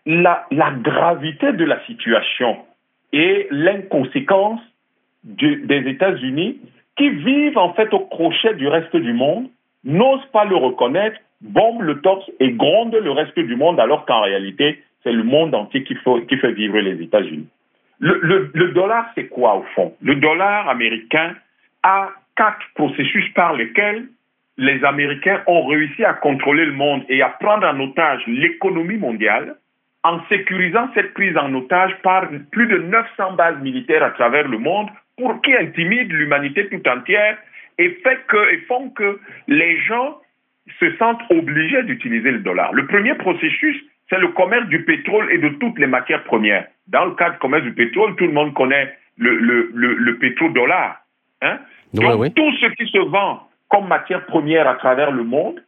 la, 0.06 0.46
gravité 0.82 1.54
de 1.54 1.66
la 1.66 1.84
situation 1.86 2.58
et 3.14 3.48
l'inconséquence 3.52 4.62
des 5.24 5.90
États-Unis 5.90 6.60
qui 6.98 7.10
vivent 7.10 7.58
en 7.58 7.74
fait 7.74 7.94
au 7.94 8.00
crochet 8.00 8.54
du 8.56 8.68
reste 8.68 8.96
du 8.96 9.14
monde, 9.14 9.48
n'osent 9.84 10.26
pas 10.32 10.46
le 10.46 10.56
reconnaître, 10.56 11.20
bombent 11.42 11.82
le 11.82 12.02
torse 12.02 12.30
et 12.40 12.52
grondent 12.52 12.96
le 12.96 13.12
reste 13.12 13.38
du 13.38 13.56
monde, 13.56 13.80
alors 13.80 14.06
qu'en 14.06 14.22
réalité, 14.22 14.82
c'est 15.04 15.12
le 15.12 15.24
monde 15.24 15.54
entier 15.54 15.84
qui, 15.84 15.96
fait 15.96 16.52
vivre 16.52 16.80
les 16.80 17.02
États-Unis. 17.02 17.48
Le, 18.00 18.72
dollar, 18.74 19.06
c'est 19.16 19.28
quoi 19.28 19.56
au 19.56 19.64
fond? 19.76 19.94
Le 20.02 20.16
dollar 20.16 20.68
américain 20.68 21.36
a 21.84 22.10
quatre 22.36 22.66
processus 22.74 23.30
par 23.34 23.54
lesquels 23.54 24.08
les 24.58 24.84
Américains 24.84 25.42
ont 25.48 25.66
réussi 25.68 26.04
à 26.04 26.14
contrôler 26.14 26.66
le 26.66 26.74
monde 26.74 27.04
et 27.10 27.22
à 27.22 27.30
prendre 27.30 27.68
en 27.68 27.80
otage 27.80 28.22
l'économie 28.28 28.98
mondiale 28.98 29.56
en 30.06 30.24
sécurisant 30.30 30.88
cette 30.94 31.16
prise 31.16 31.36
en 31.36 31.52
otage 31.56 31.92
par 32.04 32.30
plus 32.52 32.68
de 32.68 32.78
900 32.78 33.34
bases 33.34 33.60
militaires 33.62 34.04
à 34.04 34.12
travers 34.12 34.48
le 34.48 34.60
monde 34.60 34.88
pour 35.18 35.42
qui 35.42 35.52
intimident 35.56 36.14
l'humanité 36.14 36.70
tout 36.70 36.88
entière 36.88 37.38
et, 37.80 37.90
fait 38.04 38.20
que, 38.28 38.54
et 38.54 38.58
font 38.68 38.92
que 38.92 39.20
les 39.48 39.80
gens 39.80 40.18
se 40.80 40.96
sentent 40.98 41.24
obligés 41.32 41.82
d'utiliser 41.84 42.30
le 42.30 42.40
dollar. 42.40 42.72
Le 42.74 42.86
premier 42.86 43.16
processus, 43.16 43.84
c'est 44.08 44.20
le 44.20 44.28
commerce 44.28 44.68
du 44.68 44.84
pétrole 44.84 45.32
et 45.32 45.40
de 45.40 45.50
toutes 45.50 45.80
les 45.80 45.88
matières 45.88 46.24
premières. 46.24 46.68
Dans 46.88 47.06
le 47.06 47.16
cas 47.16 47.32
du 47.32 47.40
commerce 47.40 47.64
du 47.64 47.74
pétrole, 47.74 48.16
tout 48.16 48.28
le 48.28 48.34
monde 48.34 48.54
connaît 48.54 48.96
le, 49.18 49.36
le, 49.36 49.72
le, 49.74 50.18
pétrodollar. 50.20 51.02
Hein? 51.42 51.58
Donc, 51.96 52.36
tout 52.36 52.52
ce 52.62 52.68
qui 52.76 52.86
se 52.92 53.00
vend 53.00 53.48
comme 53.70 53.88
matière 53.88 54.24
première 54.28 54.68
à 54.68 54.76
travers 54.76 55.10
le 55.10 55.24
monde, 55.24 55.64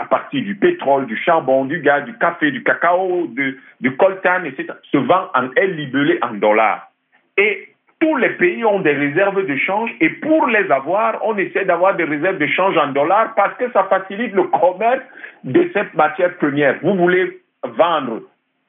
à 0.00 0.04
partir 0.06 0.42
du 0.42 0.54
pétrole, 0.54 1.06
du 1.06 1.16
charbon, 1.16 1.66
du 1.66 1.80
gaz, 1.80 2.04
du 2.04 2.16
café, 2.16 2.50
du 2.50 2.62
cacao, 2.62 3.28
du 3.28 3.96
coltan, 3.96 4.44
etc., 4.44 4.68
se 4.90 4.96
vend 4.96 5.28
en, 5.34 5.52
est 5.56 5.66
libellé 5.66 6.18
en 6.22 6.34
dollars. 6.34 6.90
Et 7.36 7.68
tous 8.00 8.16
les 8.16 8.30
pays 8.30 8.64
ont 8.64 8.80
des 8.80 8.94
réserves 8.94 9.46
de 9.46 9.56
change 9.56 9.90
et 10.00 10.08
pour 10.08 10.46
les 10.46 10.70
avoir, 10.70 11.18
on 11.22 11.36
essaie 11.36 11.66
d'avoir 11.66 11.96
des 11.96 12.04
réserves 12.04 12.38
de 12.38 12.46
change 12.46 12.78
en 12.78 12.88
dollars 12.92 13.34
parce 13.34 13.54
que 13.58 13.70
ça 13.72 13.84
facilite 13.84 14.32
le 14.32 14.44
commerce 14.44 15.02
de 15.44 15.70
cette 15.74 15.92
matière 15.92 16.34
première. 16.36 16.76
Vous 16.82 16.94
voulez 16.94 17.40
vendre, 17.62 18.22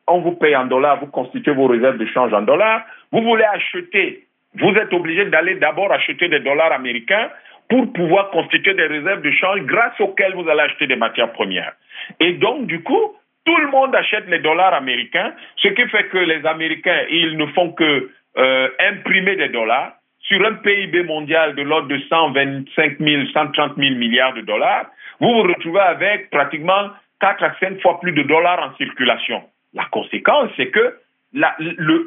on 0.07 0.19
vous 0.19 0.33
paye 0.33 0.55
en 0.55 0.65
dollars, 0.65 0.99
vous 0.99 1.07
constituez 1.07 1.53
vos 1.53 1.67
réserves 1.67 1.97
de 1.97 2.05
change 2.07 2.33
en 2.33 2.41
dollars. 2.41 2.81
Vous 3.13 3.21
voulez 3.21 3.45
acheter, 3.45 4.25
vous 4.55 4.71
êtes 4.71 4.93
obligé 4.93 5.23
d'aller 5.25 5.55
d'abord 5.55 5.93
acheter 5.93 6.27
des 6.27 6.41
dollars 6.41 6.73
américains 6.73 7.29
pour 7.71 7.93
pouvoir 7.93 8.31
constituer 8.31 8.73
des 8.73 8.85
réserves 8.85 9.21
de 9.21 9.31
change 9.31 9.61
grâce 9.61 9.97
auxquelles 10.01 10.33
vous 10.33 10.47
allez 10.49 10.59
acheter 10.59 10.87
des 10.87 10.97
matières 10.97 11.31
premières. 11.31 11.71
Et 12.19 12.33
donc, 12.33 12.67
du 12.67 12.83
coup, 12.83 13.15
tout 13.45 13.55
le 13.55 13.67
monde 13.67 13.95
achète 13.95 14.27
les 14.27 14.39
dollars 14.39 14.73
américains, 14.73 15.33
ce 15.55 15.69
qui 15.69 15.87
fait 15.87 16.03
que 16.09 16.17
les 16.17 16.45
Américains, 16.45 17.03
ils 17.09 17.37
ne 17.37 17.45
font 17.47 17.71
que 17.71 18.11
euh, 18.37 18.67
imprimer 18.77 19.37
des 19.37 19.47
dollars 19.47 19.93
sur 20.19 20.45
un 20.45 20.55
PIB 20.55 21.03
mondial 21.03 21.55
de 21.55 21.61
l'ordre 21.61 21.87
de 21.87 21.97
125 22.09 22.99
000, 22.99 23.23
130 23.33 23.77
000 23.77 23.95
milliards 23.95 24.33
de 24.33 24.41
dollars, 24.41 24.87
vous 25.21 25.29
vous 25.29 25.43
retrouvez 25.43 25.79
avec 25.79 26.29
pratiquement 26.29 26.89
4 27.21 27.41
à 27.41 27.55
5 27.57 27.81
fois 27.81 28.01
plus 28.01 28.11
de 28.11 28.23
dollars 28.23 28.69
en 28.69 28.75
circulation. 28.75 29.43
La 29.73 29.85
conséquence, 29.85 30.49
c'est 30.57 30.71
que 30.71 30.97
la, 31.33 31.55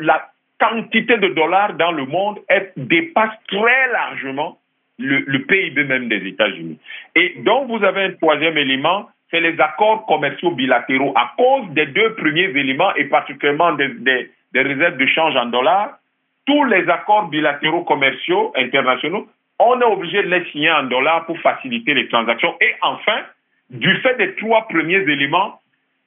la, 0.00 0.28
quantité 0.60 1.16
de 1.16 1.28
dollars 1.28 1.74
dans 1.74 1.90
le 1.90 2.06
monde 2.06 2.38
dépasse 2.76 3.34
très 3.48 3.92
largement 3.92 4.58
le, 4.98 5.38
PIB 5.38 5.84
même 5.84 6.08
des 6.08 6.26
États-Unis. 6.28 6.78
Et 7.16 7.36
donc, 7.38 7.68
vous 7.68 7.84
avez 7.84 8.04
un 8.04 8.12
troisième 8.12 8.56
élément, 8.56 9.08
c'est 9.30 9.40
les 9.40 9.58
accords 9.60 10.06
commerciaux 10.06 10.52
bilatéraux. 10.52 11.12
À 11.16 11.32
cause 11.36 11.68
des 11.70 11.86
deux 11.86 12.14
premiers 12.14 12.50
éléments, 12.56 12.94
et 12.94 13.04
particulièrement 13.04 13.72
des, 13.72 13.88
des 13.88 14.60
réserves 14.60 14.96
de 14.96 15.06
change 15.06 15.36
en 15.36 15.46
dollars, 15.46 15.98
tous 16.46 16.64
les 16.64 16.88
accords 16.88 17.28
bilatéraux 17.28 17.84
commerciaux 17.84 18.52
internationaux, 18.56 19.26
on 19.58 19.80
est 19.80 19.84
obligé 19.84 20.22
de 20.22 20.28
les 20.28 20.44
signer 20.50 20.70
en 20.70 20.84
dollars 20.84 21.26
pour 21.26 21.38
faciliter 21.40 21.94
les 21.94 22.08
transactions. 22.08 22.54
Et 22.60 22.74
enfin, 22.82 23.22
du 23.70 23.96
fait 23.98 24.16
des 24.16 24.34
trois 24.36 24.66
premiers 24.68 25.02
éléments, 25.02 25.60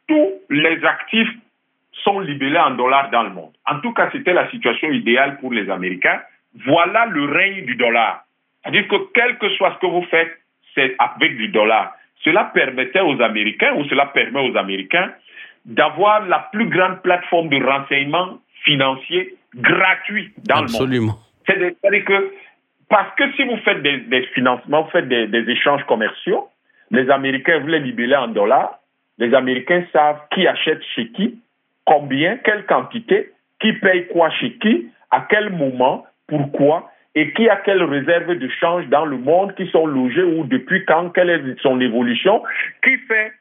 tous 0.08 0.32
les 0.50 0.83
actifs 0.85 1.31
sont 2.03 2.20
libellés 2.20 2.59
en 2.59 2.72
dollars 2.72 3.09
dans 3.09 3.24
le 3.24 3.31
monde. 3.31 3.51
En 3.66 3.79
tout 3.79 3.94
cas, 3.94 4.09
c'était 4.12 4.33
la 4.33 4.50
situation 4.51 4.90
idéale 4.92 5.38
pour 5.40 5.51
les 5.51 5.70
Américains. 5.70 6.22
Voilà 6.66 7.05
le 7.07 7.25
règne 7.25 7.66
du 7.66 7.75
dollar. 7.75 8.24
C'est-à-dire 8.68 8.88
que 8.90 9.12
quel 9.14 9.38
que 9.38 9.50
soit 9.51 9.74
ce 9.75 9.80
que 9.80 9.92
vous 9.92 10.06
faites, 10.12 10.38
c'est 10.75 10.96
avec 11.00 11.38
du 11.38 11.48
dollar. 11.48 11.96
Cela 12.24 12.46
permettait 12.53 13.00
aux 13.00 13.22
Américains, 13.22 13.74
ou 13.75 13.86
cela 13.86 14.08
permet 14.08 14.50
aux 14.50 14.58
Américains, 14.58 15.12
d'avoir 15.66 16.25
la 16.25 16.50
plus 16.51 16.68
grande 16.68 17.01
plateforme 17.01 17.50
de 17.50 17.64
renseignement 17.64 18.40
financier 18.66 19.36
gratuit 19.56 20.34
dans 20.46 20.62
le 20.62 21.00
monde. 21.00 21.14
C'est-à-dire 21.46 22.06
que, 22.06 22.34
parce 22.90 23.16
que 23.16 23.32
si 23.34 23.46
vous 23.46 23.58
faites 23.58 23.82
des, 23.82 24.22
financements, 24.34 24.84
vous 24.84 24.90
faites 24.90 25.08
des, 25.08 25.50
échanges 25.50 25.84
commerciaux, 25.86 26.50
les 26.92 27.10
Américains, 27.10 27.60
vous 27.60 27.68
les 27.68 27.80
libellez 27.80 28.16
en 28.16 28.27
dollars, 28.27 28.80
les 29.18 29.34
Américains 29.34 29.84
savent 29.94 30.22
qui 30.34 30.46
achète 30.46 30.82
chez 30.94 31.08
qui, 31.10 31.40
combien, 31.86 32.38
quelle 32.38 32.66
quantité, 32.66 33.32
qui 33.62 33.74
paye 33.74 34.08
quoi 34.08 34.30
chez 34.32 34.53
qui, 34.58 34.90
à 35.10 35.25
quel 35.30 35.51
moment, 35.51 36.06
pourquoi, 36.27 36.92
et 37.18 37.34
qui 37.34 37.50
a 37.50 37.56
quelle 37.56 37.82
réserve 37.82 38.36
de 38.36 38.48
change 38.60 38.88
dans 38.90 39.06
le 39.06 39.18
monde, 39.18 39.56
qui 39.56 39.68
sont 39.72 39.88
logés 39.88 40.22
ou 40.22 40.44
depuis 40.44 40.86
quand, 40.86 41.10
quelle 41.10 41.32
est 41.32 41.60
son 41.64 41.82
évolution, 41.82 42.44
qui 42.84 42.96
fait 43.08 43.34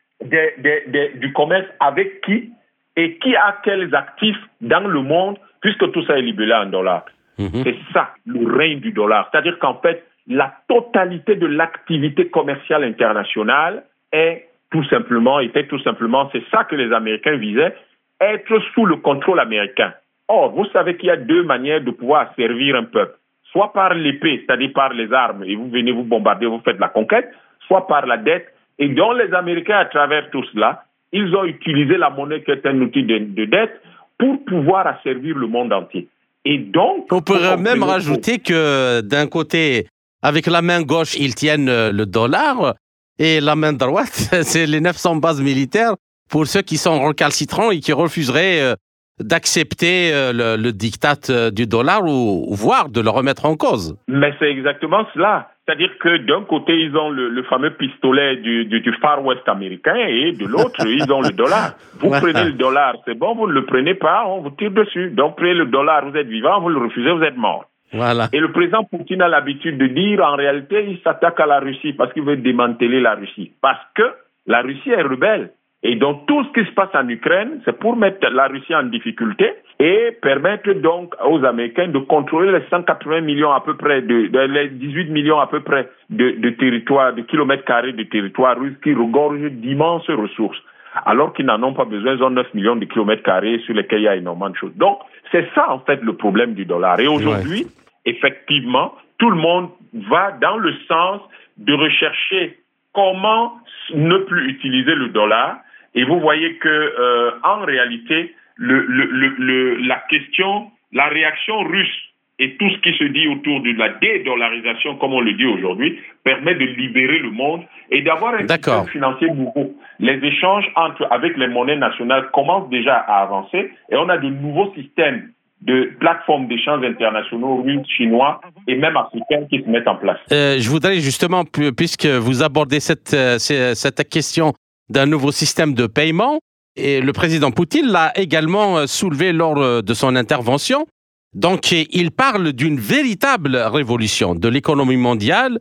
du 1.21 1.33
commerce 1.35 1.67
avec 1.79 2.23
qui, 2.23 2.51
et 2.97 3.19
qui 3.19 3.37
a 3.37 3.61
quels 3.63 3.95
actifs 3.95 4.43
dans 4.63 4.89
le 4.89 5.03
monde 5.03 5.37
puisque 5.61 5.93
tout 5.93 6.03
ça 6.07 6.19
est 6.19 6.23
libellé 6.23 6.55
en 6.55 6.67
dollars. 6.67 7.05
Mhm. 7.39 7.65
C'est 7.65 7.77
ça, 7.93 8.15
le 8.25 8.51
règne 8.51 8.81
du 8.81 8.93
dollar. 8.93 9.29
C'est-à-dire 9.31 9.59
qu'en 9.59 9.75
fait, 9.75 10.03
la 10.27 10.55
totalité 10.69 11.35
de 11.37 11.47
l'activité 11.47 12.29
commerciale 12.29 12.83
internationale 12.83 13.85
est 14.11 14.49
tout 14.71 14.85
simplement, 14.85 15.39
était 15.41 15.67
tout 15.67 15.81
simplement, 15.81 16.31
c'est 16.33 16.43
ça 16.51 16.65
que 16.65 16.77
les 16.77 16.95
Américains 16.95 17.37
visaient, 17.37 17.75
être 18.23 18.59
sous 18.73 18.87
le 18.87 18.97
contrôle 18.97 19.39
américain. 19.39 19.93
Or, 20.29 20.53
vous 20.53 20.65
savez 20.73 20.97
qu'il 20.97 21.09
y 21.09 21.13
a 21.13 21.17
deux 21.19 21.43
manières 21.43 21.83
de 21.83 21.91
pouvoir 21.91 22.35
servir 22.37 22.75
un 22.75 22.85
peuple. 22.85 23.19
Soit 23.57 23.73
par 23.73 23.95
l'épée, 23.95 24.45
c'est-à-dire 24.45 24.73
par 24.75 24.93
les 24.93 25.11
armes, 25.15 25.43
et 25.45 25.57
vous 25.57 25.71
venez 25.71 25.91
vous 25.91 26.03
bombarder, 26.03 26.45
vous 26.45 26.61
faites 26.63 26.79
la 26.79 26.91
conquête, 26.91 27.31
soit 27.67 27.87
par 27.87 28.05
la 28.05 28.19
dette. 28.19 28.49
Et 28.79 28.91
dont 28.91 29.13
les 29.13 29.33
Américains, 29.33 29.79
à 29.79 29.87
travers 29.87 30.29
tout 30.31 30.45
cela, 30.53 30.85
ils 31.11 31.35
ont 31.35 31.45
utilisé 31.47 31.97
la 31.97 32.11
monnaie 32.11 32.43
qui 32.43 32.51
est 32.51 32.67
un 32.67 32.79
outil 32.83 33.03
de 33.05 33.45
dette 33.47 33.81
pour 34.19 34.45
pouvoir 34.45 34.87
asservir 34.87 35.35
le 35.39 35.47
monde 35.47 35.73
entier. 35.73 36.07
Et 36.45 36.59
donc... 36.59 37.07
On 37.11 37.23
pourrait 37.23 37.57
même 37.57 37.83
rajouter 37.83 38.41
que 38.41 39.01
d'un 39.01 39.27
côté, 39.27 39.87
avec 40.21 40.47
la 40.49 40.61
main 40.61 40.83
gauche, 40.83 41.17
ils 41.19 41.35
tiennent 41.35 41.71
euh, 41.71 41.91
le 41.93 42.05
dollar 42.05 42.75
et 43.19 43.41
la 43.41 43.57
main 43.57 43.73
droite, 43.73 44.29
c'est 44.43 44.67
les 44.67 44.81
900 44.81 45.17
bases 45.17 45.41
militaires 45.41 45.95
pour 46.29 46.47
ceux 46.47 46.61
qui 46.61 46.77
sont 46.77 47.01
recalcitrants 47.01 47.71
et 47.71 47.81
qui 47.81 47.95
refuseraient 47.95 48.61
euh, 48.61 48.75
d'accepter 49.19 50.13
euh, 50.13 50.33
le, 50.33 50.63
le 50.63 50.73
diktat 50.73 51.51
du 51.51 51.67
dollar 51.67 52.05
ou, 52.05 52.55
voire 52.55 52.89
de 52.89 53.01
le 53.01 53.11
remettre 53.11 53.47
en 53.47 53.57
cause. 53.57 53.97
Mais 54.09 54.35
c'est 54.39 54.51
exactement 54.51 55.07
cela. 55.15 55.49
C'est-à-dire 55.67 55.91
que 55.99 56.19
d'un 56.19 56.45
côté, 56.45 56.79
ils 56.81 56.97
ont 56.97 57.11
le, 57.11 57.43
fameux 57.45 57.71
pistolet 57.71 58.37
du, 58.37 58.67
du, 58.67 58.93
Far 59.01 59.25
West 59.25 59.49
américain 59.49 59.97
et 59.97 60.33
de 60.33 60.47
l'autre, 60.47 60.81
ils 60.87 61.11
ont 61.11 61.23
le 61.23 61.33
dollar. 61.33 61.75
Vous 61.99 62.11
prenez 62.11 62.45
le 62.45 62.53
dollar, 62.53 62.95
c'est 63.05 63.19
bon, 63.19 63.35
vous 63.35 63.49
ne 63.49 63.53
le 63.53 63.67
prenez 63.67 63.95
pas, 63.95 64.27
on 64.29 64.43
vous 64.43 64.51
tire 64.51 64.71
dessus. 64.71 65.11
Donc, 65.11 65.37
prenez 65.37 65.55
le 65.55 65.67
dollar, 65.67 66.09
vous 66.09 66.17
êtes 66.17 66.29
vivant, 66.29 66.61
vous 66.61 66.69
le 66.69 66.79
refusez, 66.79 67.11
vous 67.11 67.23
êtes 67.23 67.37
mort. 67.37 67.65
Voilà. 67.93 68.29
Et 68.33 68.39
le 68.39 68.53
président 68.53 68.85
Poutine 68.85 69.23
a 69.23 69.29
l'habitude 69.29 69.79
de 69.79 69.87
dire, 69.89 70.23
en 70.23 70.37
réalité, 70.37 70.87
il 70.89 71.01
s'attaque 71.03 71.41
à 71.41 71.47
la 71.47 71.59
Russie 71.59 71.95
parce 71.95 72.13
qu'il 72.13 72.23
veut 72.23 72.37
démanteler 72.37 73.01
la 73.01 73.15
Russie. 73.15 73.53
Parce 73.61 73.83
que 73.95 74.05
la 74.47 74.61
Russie 74.63 74.91
est 74.91 75.03
rebelle. 75.03 75.51
Et 75.89 75.95
donc 75.95 76.27
tout 76.27 76.43
ce 76.43 76.51
qui 76.51 76.69
se 76.69 76.75
passe 76.75 76.89
en 76.95 77.09
Ukraine, 77.09 77.61
c'est 77.65 77.79
pour 77.79 77.95
mettre 77.95 78.29
la 78.29 78.49
Russie 78.49 78.75
en 78.75 78.83
difficulté 78.83 79.53
et 79.79 80.11
permettre 80.21 80.73
donc 80.73 81.15
aux 81.25 81.45
Américains 81.45 81.87
de 81.87 82.01
contrôler 82.01 82.51
les 82.51 82.65
180 82.69 83.21
millions 83.21 83.53
à 83.53 83.61
peu 83.61 83.77
près, 83.77 84.03
de, 84.03 84.29
les 84.49 84.69
18 84.69 85.11
millions 85.11 85.39
à 85.39 85.47
peu 85.47 85.61
près 85.61 85.89
de, 86.11 86.33
de 86.41 86.51
territoires, 86.51 87.15
de 87.15 87.23
kilomètres 87.23 87.65
carrés 87.65 87.93
de 87.93 88.03
territoire 88.03 88.59
russe 88.59 88.75
qui 88.83 88.95
regorgent 88.95 89.49
d'immenses 89.49 90.11
ressources. 90.11 90.59
Alors 91.05 91.33
qu'ils 91.35 91.47
n'en 91.47 91.63
ont 91.63 91.75
pas 91.75 91.85
besoin, 91.85 92.17
ils 92.17 92.23
ont 92.25 92.31
9 92.31 92.55
millions 92.55 92.75
de 92.75 92.87
kilomètres 92.87 93.23
carrés 93.23 93.61
sur 93.65 93.75
lesquels 93.75 94.01
il 94.01 94.05
y 94.05 94.09
a 94.09 94.17
énormément 94.17 94.51
de 94.51 94.57
choses. 94.57 94.75
Donc, 94.75 94.99
c'est 95.31 95.47
ça 95.55 95.71
en 95.71 95.79
fait 95.79 96.03
le 96.03 96.15
problème 96.15 96.55
du 96.55 96.65
dollar. 96.65 96.99
Et 96.99 97.07
aujourd'hui, 97.07 97.65
effectivement, 98.05 98.93
tout 99.19 99.31
le 99.31 99.37
monde 99.37 99.69
va 100.11 100.33
dans 100.33 100.57
le 100.57 100.73
sens 100.89 101.21
de 101.59 101.75
rechercher 101.75 102.59
comment 102.93 103.53
ne 103.95 104.19
plus 104.19 104.51
utiliser 104.51 104.97
le 104.97 105.11
dollar 105.11 105.59
et 105.97 106.05
vous 106.05 106.21
voyez 106.21 106.57
que 106.57 106.69
euh, 106.69 107.31
en 107.43 107.61
réalité, 107.65 108.35
le, 108.57 108.85
le, 108.87 109.35
le, 109.39 109.77
la 109.79 110.05
question, 110.09 110.71
la 110.93 111.07
réaction 111.07 111.61
russe 111.61 112.03
et 112.39 112.55
tout 112.59 112.69
ce 112.69 112.77
qui 112.81 112.93
se 112.99 113.05
dit 113.05 113.27
autour 113.29 113.63
de 113.63 113.73
la 113.79 113.89
dédollarisation, 113.89 114.97
comme 114.97 115.15
on 115.15 115.23
le 115.23 115.33
dit 115.33 115.47
aujourd'hui, 115.47 115.99
permet 116.23 116.55
de 116.55 116.65
libérer 116.65 117.19
le 117.19 117.31
monde 117.31 117.63
et 117.91 118.03
d'avoir 118.03 118.35
un 118.35 118.47
système 118.47 118.87
financier 118.89 119.29
nouveau. 119.31 119.75
Les 119.99 120.23
échanges 120.23 120.71
entre, 120.77 121.09
avec 121.11 121.37
les 121.39 121.49
monnaies 121.49 121.77
nationales 121.77 122.31
commencent 122.33 122.69
déjà 122.69 122.97
à 122.97 123.23
avancer 123.23 123.71
et 123.91 123.97
on 123.97 124.09
a 124.11 124.19
de 124.19 124.29
nouveaux 124.29 124.73
systèmes 124.75 125.31
de 125.63 125.91
plateformes 125.99 126.47
d'échanges 126.49 126.85
internationaux 126.85 127.63
russes, 127.63 127.89
chinois 127.89 128.43
et 128.69 128.75
même 128.75 128.99
africains 128.99 129.47
qui 129.49 129.63
se 129.63 129.71
mettent 129.71 129.89
en 129.89 129.97
place. 129.97 130.19
Euh, 130.31 130.57
je 130.59 130.69
voudrais 130.69 130.97
justement, 130.97 131.45
puisque 131.75 132.05
vous 132.05 132.43
abordez 132.43 132.81
cette, 132.81 133.15
euh, 133.15 133.39
cette 133.39 134.07
question 134.11 134.53
d'un 134.89 135.07
nouveau 135.07 135.33
système 135.33 135.75
de 135.75 135.87
paiement, 135.87 136.39
et 136.77 137.01
le 137.01 137.13
président 137.13 137.51
Poutine 137.51 137.87
l'a 137.87 138.13
également 138.19 138.79
euh, 138.79 138.87
soulevé 138.87 139.33
lors 139.33 139.83
de 139.83 139.95
son 139.95 140.17
intervention, 140.17 140.87
donc 141.35 141.73
il 141.73 142.11
parle 142.13 142.53
d'une 142.53 142.79
véritable 142.79 143.57
révolution 143.57 144.35
de 144.35 144.49
l'économie 144.49 144.97
mondiale 144.97 145.59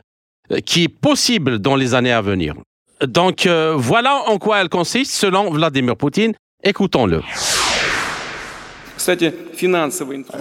qui 0.64 0.84
est 0.84 0.88
possible 0.88 1.58
dans 1.58 1.76
les 1.76 1.94
années 1.94 2.12
à 2.12 2.22
venir. 2.22 2.54
Donc 3.06 3.46
voilà 3.46 4.22
en 4.28 4.38
quoi 4.38 4.62
elle 4.62 4.70
consiste 4.70 5.12
selon 5.12 5.50
Vladimir 5.50 5.96
Poutine. 5.96 6.32
Écoutons-le. 6.62 7.20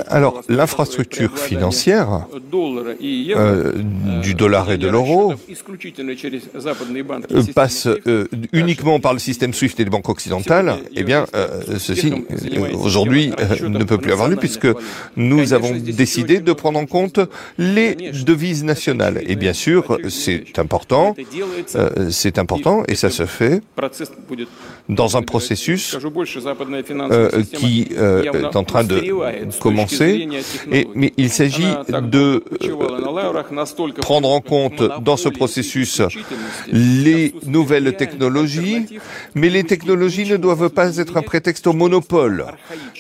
Alors, 0.10 0.42
l'infrastructure 0.50 1.38
financière 1.38 2.26
euh, 2.54 3.74
du 4.22 4.34
dollar 4.34 4.72
et 4.72 4.78
de 4.78 4.88
l'euro 4.88 5.34
euh, 5.34 5.36
passe 7.54 7.88
euh, 8.08 8.28
uniquement 8.54 9.00
par 9.00 9.14
le 9.14 9.20
système 9.20 9.54
SWIFT 9.54 9.80
et 9.80 9.84
les 9.84 9.90
banques 9.90 10.10
occidentales. 10.10 10.76
Eh 10.96 11.04
bien, 11.04 11.26
ceci, 11.78 12.14
aujourd'hui, 12.74 13.32
ne 13.62 13.84
peut 13.84 13.98
plus 13.98 14.12
avoir 14.12 14.30
lieu 14.30 14.36
puisque 14.36 14.68
nous 15.16 15.54
avons 15.54 15.76
décidé 15.76 16.40
de 16.40 16.54
prendre 16.54 16.80
en 16.80 16.86
compte 16.86 17.20
les 17.58 17.96
devises 18.26 18.64
nationales. 18.64 19.22
Et 19.28 19.36
bien 19.36 19.54
sûr, 19.54 19.98
c'est 20.10 20.60
important, 20.60 21.16
c'est 22.10 22.40
important, 22.40 22.84
et 22.88 22.96
ça 22.96 23.10
se 23.10 23.26
fait 23.26 23.62
dans 24.90 25.18
un 25.18 25.22
processus 25.22 25.98
qui 27.54 27.90
est 28.56 28.60
en 28.60 28.64
train 28.64 28.84
de 28.84 29.60
commencer, 29.60 30.28
et, 30.72 30.88
mais 30.96 31.14
il 31.18 31.30
s'agit 31.30 31.74
de 31.90 32.44
euh, 32.64 33.44
prendre 34.02 34.30
en 34.30 34.42
compte 34.42 34.82
dans 35.02 35.18
ce 35.18 35.30
processus 35.30 36.02
les 36.72 37.34
nouvelles 37.46 37.96
technologies, 37.96 39.00
mais 39.34 39.50
les 39.50 39.64
technologies 39.64 40.26
ne 40.26 40.38
doivent 40.38 40.70
pas 40.70 40.98
être 40.98 41.18
un 41.18 41.22
prétexte 41.22 41.68
au 41.68 41.74
monopole. 41.74 42.46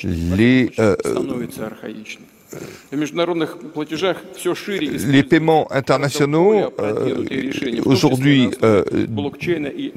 Les, 0.03 0.71
euh, 0.79 0.95
les 5.07 5.23
paiements 5.23 5.67
internationaux 5.71 6.53
euh, 6.79 7.23
aujourd'hui 7.85 8.49
euh, 8.63 8.83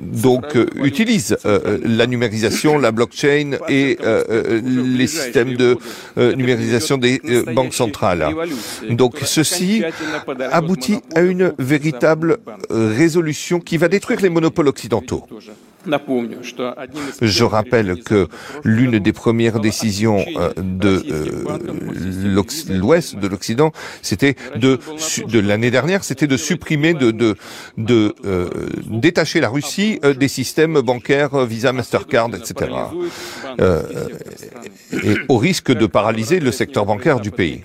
donc 0.01 0.57
euh, 0.57 0.67
utilisent 0.83 1.37
la 1.45 2.07
numérisation, 2.07 2.79
la 2.79 2.93
blockchain 2.93 3.53
et 3.69 3.99
les 4.65 5.07
systèmes 5.07 5.55
de 5.55 5.77
numérisation 6.35 6.99
des 6.99 7.21
banques 7.55 7.75
centrales. 7.75 8.27
Donc 8.91 9.17
ceci 9.25 9.83
aboutit 10.53 10.99
à 11.15 11.21
une 11.21 11.53
véritable 11.59 12.39
résolution 12.71 13.61
qui 13.61 13.77
va 13.77 13.89
détruire 13.89 14.21
les 14.21 14.31
monopoles 14.31 14.69
occidentaux. 14.69 15.25
Je 15.87 17.45
rappelle 17.45 18.03
que 18.03 18.29
l'une 18.65 18.99
des 18.99 19.13
premières 19.13 19.61
décisions 19.61 20.25
euh, 20.37 20.53
de 20.57 21.03
euh, 21.11 22.79
l'Ouest, 22.79 23.17
de 23.17 23.29
l'Occident, 23.29 23.73
c'était 24.03 24.35
de, 24.57 24.79
de 25.27 25.39
l'année 25.39 25.71
dernière, 25.71 26.03
c'était 26.05 26.27
de 26.27 26.37
supprimer, 26.37 26.95
de, 26.95 27.11
de, 27.11 27.37
de 27.77 28.15
euh, 28.25 28.49
détacher 28.91 29.41
la 29.41 29.49
Russie 29.49 30.01
des 30.19 30.29
systèmes 30.29 30.81
bancaires 30.81 31.45
Visa, 31.47 31.73
Mastercard, 31.73 32.31
etc. 32.35 32.71
et 34.93 35.15
au 35.29 35.39
risque 35.39 35.73
de 35.73 35.87
paralyser 35.87 36.41
le 36.41 36.51
secteur 36.51 36.87
bancaire 36.87 37.21
du 37.21 37.31
pays. 37.31 37.63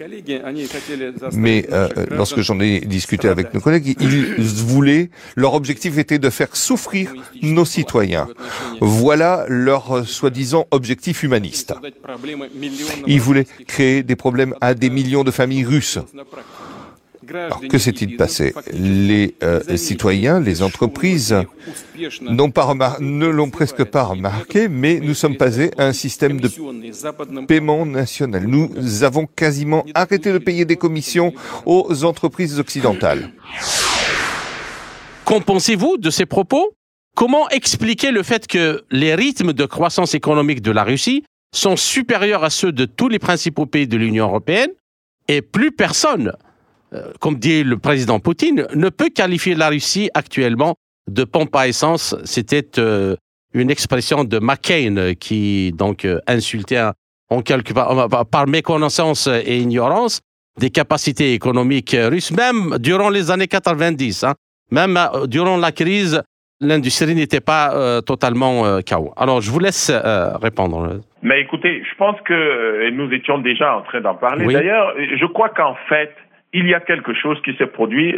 Mais 1.33 1.67
lorsque 2.11 2.41
j'en 2.41 2.59
ai 2.59 2.79
discuté 2.81 3.27
avec 3.27 3.53
nos 3.53 3.59
collègues, 3.59 3.95
ils 3.99 4.43
voulaient, 4.43 5.09
leur 5.35 5.55
objectif 5.55 5.97
était 5.97 6.19
de 6.19 6.29
faire 6.29 6.55
souffrir 6.55 7.13
nos 7.41 7.65
citoyens 7.65 8.02
voilà 8.81 9.45
leur 9.47 10.07
soi-disant 10.07 10.65
objectif 10.71 11.23
humaniste. 11.23 11.73
Ils 13.07 13.21
voulaient 13.21 13.47
créer 13.67 14.03
des 14.03 14.15
problèmes 14.15 14.55
à 14.61 14.73
des 14.73 14.89
millions 14.89 15.23
de 15.23 15.31
familles 15.31 15.65
russes. 15.65 15.99
Alors, 17.29 17.61
que 17.69 17.77
s'est-il 17.77 18.17
passé? 18.17 18.53
Les 18.73 19.35
euh, 19.43 19.77
citoyens, 19.77 20.39
les 20.39 20.61
entreprises 20.61 21.35
ne 21.95 23.25
l'ont 23.27 23.49
presque 23.49 23.83
pas 23.83 24.03
remarqué, 24.03 24.67
mais 24.67 24.99
nous 24.99 25.13
sommes 25.13 25.37
passés 25.37 25.71
à 25.77 25.85
un 25.85 25.93
système 25.93 26.39
de 26.39 26.49
paiement 27.45 27.85
national. 27.85 28.45
Nous 28.47 29.03
avons 29.03 29.25
quasiment 29.25 29.85
arrêté 29.93 30.31
de 30.33 30.37
payer 30.37 30.65
des 30.65 30.75
commissions 30.75 31.33
aux 31.65 32.03
entreprises 32.03 32.59
occidentales. 32.59 33.31
Qu'en 35.25 35.39
pensez-vous 35.39 35.97
de 35.97 36.09
ces 36.09 36.25
propos? 36.25 36.75
Comment 37.15 37.47
expliquer 37.49 38.11
le 38.11 38.23
fait 38.23 38.47
que 38.47 38.83
les 38.89 39.13
rythmes 39.13 39.53
de 39.53 39.65
croissance 39.65 40.15
économique 40.15 40.61
de 40.61 40.71
la 40.71 40.83
Russie 40.83 41.23
sont 41.53 41.75
supérieurs 41.75 42.43
à 42.43 42.49
ceux 42.49 42.71
de 42.71 42.85
tous 42.85 43.07
les 43.07 43.19
principaux 43.19 43.67
pays 43.67 43.87
de 43.87 43.97
l'Union 43.97 44.25
européenne 44.25 44.71
et 45.27 45.43
plus 45.43 45.71
personne, 45.71 46.33
euh, 46.93 47.11
comme 47.19 47.37
dit 47.37 47.63
le 47.63 47.77
président 47.77 48.19
Poutine, 48.19 48.67
ne 48.73 48.89
peut 48.89 49.09
qualifier 49.09 49.53
la 49.53 49.69
Russie 49.69 50.09
actuellement 50.15 50.75
de 51.09 51.23
pompe 51.23 51.55
à 51.55 51.67
essence. 51.67 52.15
C'était 52.25 52.79
euh, 52.79 53.15
une 53.53 53.69
expression 53.69 54.23
de 54.23 54.39
McCain 54.39 55.13
qui 55.19 55.71
donc 55.73 56.05
euh, 56.05 56.19
insultait 56.25 56.81
en 57.29 57.41
quelque 57.41 57.73
part, 57.73 58.25
par 58.25 58.47
méconnaissance 58.47 59.27
et 59.27 59.59
ignorance 59.59 60.19
des 60.59 60.71
capacités 60.71 61.33
économiques 61.33 61.95
russes, 61.97 62.31
même 62.31 62.77
durant 62.79 63.09
les 63.09 63.31
années 63.31 63.47
90, 63.47 64.23
hein. 64.23 64.33
même 64.71 64.99
durant 65.27 65.57
la 65.57 65.71
crise 65.71 66.21
l'industrie 66.63 67.15
n'était 67.15 67.41
pas 67.41 67.73
euh, 67.73 68.01
totalement 68.01 68.65
euh, 68.65 68.79
chaos. 68.79 69.13
Alors, 69.17 69.41
je 69.41 69.51
vous 69.51 69.59
laisse 69.59 69.89
euh, 69.89 70.37
répondre. 70.41 71.01
Mais 71.21 71.41
écoutez, 71.41 71.83
je 71.89 71.95
pense 71.97 72.19
que 72.21 72.89
nous 72.89 73.11
étions 73.13 73.37
déjà 73.37 73.77
en 73.77 73.81
train 73.81 74.01
d'en 74.01 74.15
parler. 74.15 74.51
D'ailleurs, 74.51 74.93
je 74.97 75.25
crois 75.25 75.49
qu'en 75.49 75.75
fait, 75.87 76.15
il 76.53 76.67
y 76.67 76.73
a 76.73 76.79
quelque 76.79 77.13
chose 77.13 77.41
qui 77.43 77.55
s'est 77.55 77.67
produit. 77.67 78.15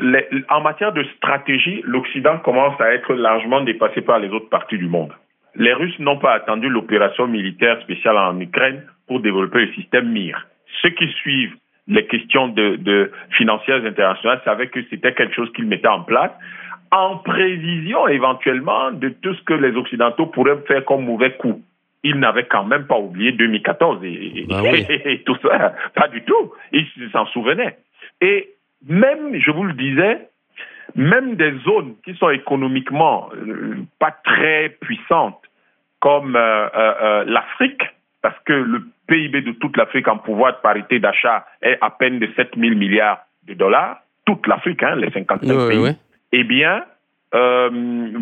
en 0.50 0.62
matière 0.62 0.92
de 0.94 1.04
stratégie, 1.18 1.82
l'Occident 1.86 2.38
commence 2.40 2.80
à 2.80 2.94
être 2.94 3.14
largement 3.14 3.62
dépassé 3.62 4.02
par 4.02 4.20
les 4.20 4.30
autres 4.30 4.50
parties 4.50 4.78
du 4.78 4.88
monde. 4.88 5.12
Les 5.56 5.74
Russes 5.74 6.00
n'ont 6.00 6.20
pas 6.20 6.34
attendu 6.34 6.68
l'opération 6.68 7.28
militaire 7.28 7.80
spéciale 7.82 8.18
en 8.18 8.38
Ukraine 8.40 8.84
pour 9.08 9.22
développer 9.22 9.66
le 9.66 9.74
système 9.74 10.12
MIR. 10.12 10.48
Ceux 10.82 10.90
qui 10.90 11.08
suivent 11.22 11.56
les 11.88 12.06
questions 12.08 12.50
de, 12.50 12.76
de 12.78 13.12
financières 13.38 13.86
internationales 13.86 14.42
savaient 14.44 14.68
que 14.68 14.80
c'était 14.90 15.14
quelque 15.14 15.36
chose 15.36 15.52
qu'ils 15.54 15.68
mettaient 15.68 15.88
en 15.88 16.02
place 16.02 16.32
en 16.92 17.18
prévision 17.18 18.08
éventuellement 18.08 18.92
de 18.92 19.10
tout 19.10 19.34
ce 19.34 19.42
que 19.44 19.54
les 19.54 19.76
Occidentaux 19.76 20.28
pourraient 20.28 20.58
faire 20.68 20.86
comme 20.86 21.06
mauvais 21.06 21.32
coup. 21.34 21.62
Ils 22.04 22.20
n'avaient 22.20 22.46
quand 22.46 22.66
même 22.66 22.86
pas 22.86 23.00
oublié 23.00 23.32
2014 23.32 24.00
bah 24.00 24.06
et, 24.06 25.24
tout 25.26 25.38
ça, 25.42 25.74
pas 25.96 26.08
du 26.08 26.22
tout. 26.24 26.54
Ils 26.72 26.88
s'en 27.12 27.26
souvenaient. 27.28 27.78
Et 28.22 28.54
même, 28.88 29.40
je 29.40 29.52
vous 29.52 29.64
le 29.64 29.74
disais, 29.74 30.30
même 30.96 31.36
des 31.36 31.58
zones 31.66 31.96
qui 32.04 32.16
sont 32.16 32.30
économiquement 32.30 33.30
euh, 33.36 33.78
pas 34.00 34.16
très 34.24 34.70
puissantes, 34.82 35.42
comme 36.00 36.36
euh, 36.36 36.68
euh, 36.76 37.24
l'Afrique, 37.26 37.82
parce 38.22 38.38
que 38.46 38.54
le 38.54 38.84
PIB 39.08 39.42
de 39.42 39.52
toute 39.54 39.76
l'Afrique 39.78 40.08
en 40.08 40.18
pouvoir 40.18 40.54
de 40.54 40.62
parité 40.62 41.00
d'achat 41.00 41.46
est 41.62 41.78
à 41.82 41.90
peine 41.90 42.20
de 42.20 42.30
7 42.36 42.52
000 42.56 42.76
milliards 42.76 43.26
de 43.48 43.56
dollars, 43.56 44.02
toute 44.26 44.46
l'Afrique, 44.48 44.84
hein, 44.84 44.96
les 44.96 45.10
55 45.12 45.70
pays, 45.70 45.96
eh 46.32 46.44
bien, 46.44 46.84
euh, 47.34 47.70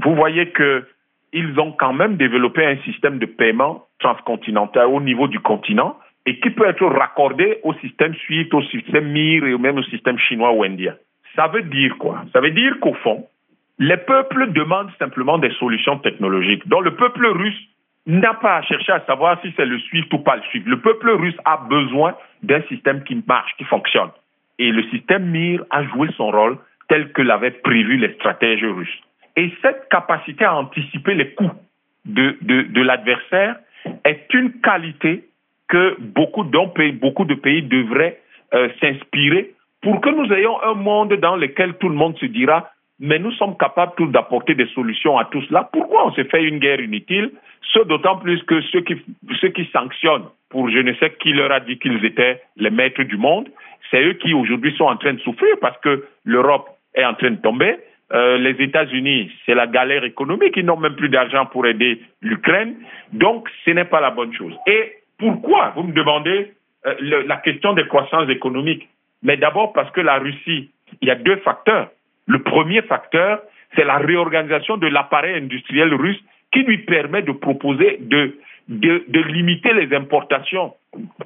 vous 0.03 0.15
voyez 0.15 0.49
que 0.49 0.85
ils 1.33 1.59
ont 1.59 1.71
quand 1.71 1.93
même 1.93 2.15
développé 2.15 2.63
un 2.65 2.77
système 2.83 3.17
de 3.17 3.25
paiement 3.25 3.87
transcontinental 3.99 4.85
au 4.87 5.01
niveau 5.01 5.27
du 5.27 5.39
continent 5.39 5.97
et 6.25 6.39
qui 6.39 6.51
peut 6.51 6.67
être 6.67 6.85
raccordé 6.85 7.59
au 7.63 7.73
système 7.75 8.13
suite, 8.15 8.53
au 8.53 8.61
système 8.63 9.11
MIR 9.11 9.45
et 9.45 9.57
même 9.57 9.77
au 9.77 9.83
système 9.83 10.17
chinois 10.19 10.53
ou 10.53 10.63
indien. 10.63 10.95
Ça 11.35 11.47
veut 11.47 11.63
dire 11.63 11.97
quoi? 11.97 12.23
Ça 12.31 12.39
veut 12.39 12.51
dire 12.51 12.79
qu'au 12.79 12.93
fond, 12.93 13.25
les 13.79 13.97
peuples 13.97 14.51
demandent 14.53 14.91
simplement 14.99 15.39
des 15.39 15.51
solutions 15.59 15.97
technologiques. 15.97 16.67
Donc 16.67 16.83
le 16.83 16.95
peuple 16.95 17.25
russe 17.25 17.59
n'a 18.05 18.35
pas 18.35 18.57
à 18.57 18.61
chercher 18.61 18.91
à 18.91 19.03
savoir 19.05 19.41
si 19.41 19.51
c'est 19.55 19.65
le 19.65 19.79
SWIFT 19.79 20.13
ou 20.13 20.19
pas 20.19 20.35
le 20.35 20.43
SWIFT. 20.51 20.65
Le 20.67 20.79
peuple 20.79 21.09
russe 21.09 21.35
a 21.45 21.57
besoin 21.57 22.15
d'un 22.43 22.61
système 22.63 23.03
qui 23.03 23.21
marche, 23.27 23.51
qui 23.57 23.63
fonctionne. 23.63 24.09
Et 24.59 24.71
le 24.71 24.83
système 24.89 25.25
MIR 25.31 25.63
a 25.71 25.83
joué 25.85 26.09
son 26.15 26.29
rôle 26.29 26.57
tel 26.87 27.11
que 27.11 27.21
l'avaient 27.21 27.51
prévu 27.51 27.97
les 27.97 28.13
stratèges 28.13 28.63
russes. 28.63 29.01
Et 29.35 29.51
cette 29.61 29.89
capacité 29.89 30.45
à 30.45 30.55
anticiper 30.55 31.15
les 31.15 31.33
coûts 31.33 31.51
de, 32.05 32.37
de, 32.41 32.81
l'adversaire 32.81 33.55
est 34.03 34.31
une 34.33 34.51
qualité 34.61 35.23
que 35.67 35.95
beaucoup, 35.99 36.43
beaucoup 36.43 37.25
de 37.25 37.33
pays 37.33 37.63
devraient 37.63 38.19
euh, 38.53 38.69
s'inspirer 38.79 39.53
pour 39.81 40.01
que 40.01 40.09
nous 40.09 40.31
ayons 40.31 40.61
un 40.63 40.75
monde 40.75 41.13
dans 41.15 41.35
lequel 41.35 41.73
tout 41.75 41.89
le 41.89 41.95
monde 41.95 42.17
se 42.17 42.25
dira 42.25 42.69
mais 42.99 43.19
nous 43.19 43.31
sommes 43.33 43.57
capables 43.57 43.93
tous 43.97 44.07
d'apporter 44.07 44.55
des 44.55 44.67
solutions 44.67 45.17
à 45.17 45.25
tout 45.25 45.41
cela. 45.43 45.69
Pourquoi 45.73 46.07
on 46.07 46.13
s'est 46.13 46.23
fait 46.25 46.43
une 46.43 46.59
guerre 46.59 46.79
inutile? 46.79 47.31
Ce 47.73 47.79
d'autant 47.79 48.17
plus 48.17 48.41
que 48.43 48.61
ceux 48.61 48.81
qui, 48.81 48.95
ceux 49.41 49.49
qui 49.49 49.65
sanctionnent 49.73 50.27
pour 50.49 50.69
je 50.69 50.79
ne 50.79 50.93
sais 50.95 51.13
qui 51.19 51.33
leur 51.33 51.51
a 51.51 51.59
dit 51.59 51.79
qu'ils 51.79 52.05
étaient 52.05 52.41
les 52.55 52.69
maîtres 52.69 53.03
du 53.03 53.17
monde, 53.17 53.49
c'est 53.89 54.03
eux 54.03 54.13
qui 54.13 54.33
aujourd'hui 54.33 54.73
sont 54.77 54.85
en 54.85 54.95
train 54.95 55.13
de 55.13 55.19
souffrir 55.19 55.55
parce 55.59 55.77
que 55.79 56.05
l'Europe 56.23 56.69
est 56.95 57.05
en 57.05 57.13
train 57.13 57.31
de 57.31 57.41
tomber. 57.41 57.77
Euh, 58.11 58.37
les 58.37 58.61
États-Unis, 58.63 59.31
c'est 59.45 59.55
la 59.55 59.65
galère 59.65 60.03
économique, 60.03 60.53
ils 60.55 60.65
n'ont 60.65 60.77
même 60.77 60.95
plus 60.95 61.09
d'argent 61.09 61.45
pour 61.47 61.65
aider 61.65 62.01
l'Ukraine. 62.21 62.75
Donc, 63.11 63.49
ce 63.65 63.71
n'est 63.71 63.85
pas 63.85 64.01
la 64.01 64.11
bonne 64.11 64.33
chose. 64.33 64.53
Et 64.67 64.93
pourquoi 65.17 65.73
Vous 65.75 65.83
me 65.83 65.93
demandez 65.93 66.51
euh, 66.85 67.23
la 67.25 67.37
question 67.37 67.73
des 67.73 67.87
croissances 67.87 68.29
économiques? 68.29 68.87
Mais 69.23 69.37
d'abord 69.37 69.73
parce 69.73 69.89
que 69.91 70.01
la 70.01 70.19
Russie, 70.19 70.69
il 71.01 71.07
y 71.07 71.11
a 71.11 71.15
deux 71.15 71.37
facteurs. 71.37 71.89
Le 72.27 72.43
premier 72.43 72.81
facteur, 72.83 73.41
c'est 73.75 73.85
la 73.85 73.97
réorganisation 73.97 74.77
de 74.77 74.87
l'appareil 74.87 75.35
industriel 75.35 75.93
russe 75.93 76.21
qui 76.51 76.63
lui 76.63 76.79
permet 76.79 77.23
de 77.23 77.31
proposer 77.31 77.97
de, 78.01 78.37
de, 78.67 79.05
de 79.07 79.19
limiter 79.21 79.73
les 79.73 79.95
importations 79.95 80.73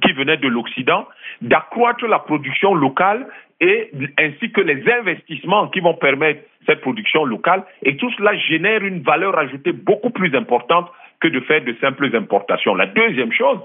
qui 0.02 0.14
venaient 0.14 0.38
de 0.38 0.48
l'Occident, 0.48 1.08
d'accroître 1.42 2.06
la 2.06 2.20
production 2.20 2.74
locale 2.74 3.28
et 3.60 3.92
ainsi 4.20 4.52
que 4.52 4.62
les 4.62 4.84
investissements 4.92 5.68
qui 5.70 5.80
vont 5.80 5.96
permettre 5.96 6.42
cette 6.66 6.82
production 6.82 7.26
locale. 7.26 7.64
Et 7.84 7.98
tout 7.98 8.12
cela 8.12 8.36
génère 8.38 8.84
une 8.84 9.02
valeur 9.02 9.38
ajoutée 9.38 9.72
beaucoup 9.72 10.12
plus 10.12 10.36
importante 10.36 10.92
que 11.20 11.28
de 11.28 11.40
faire 11.42 11.64
de 11.64 11.76
simples 11.82 12.16
importations. 12.16 12.76
La 12.76 12.86
deuxième 12.86 13.32
chose, 13.32 13.60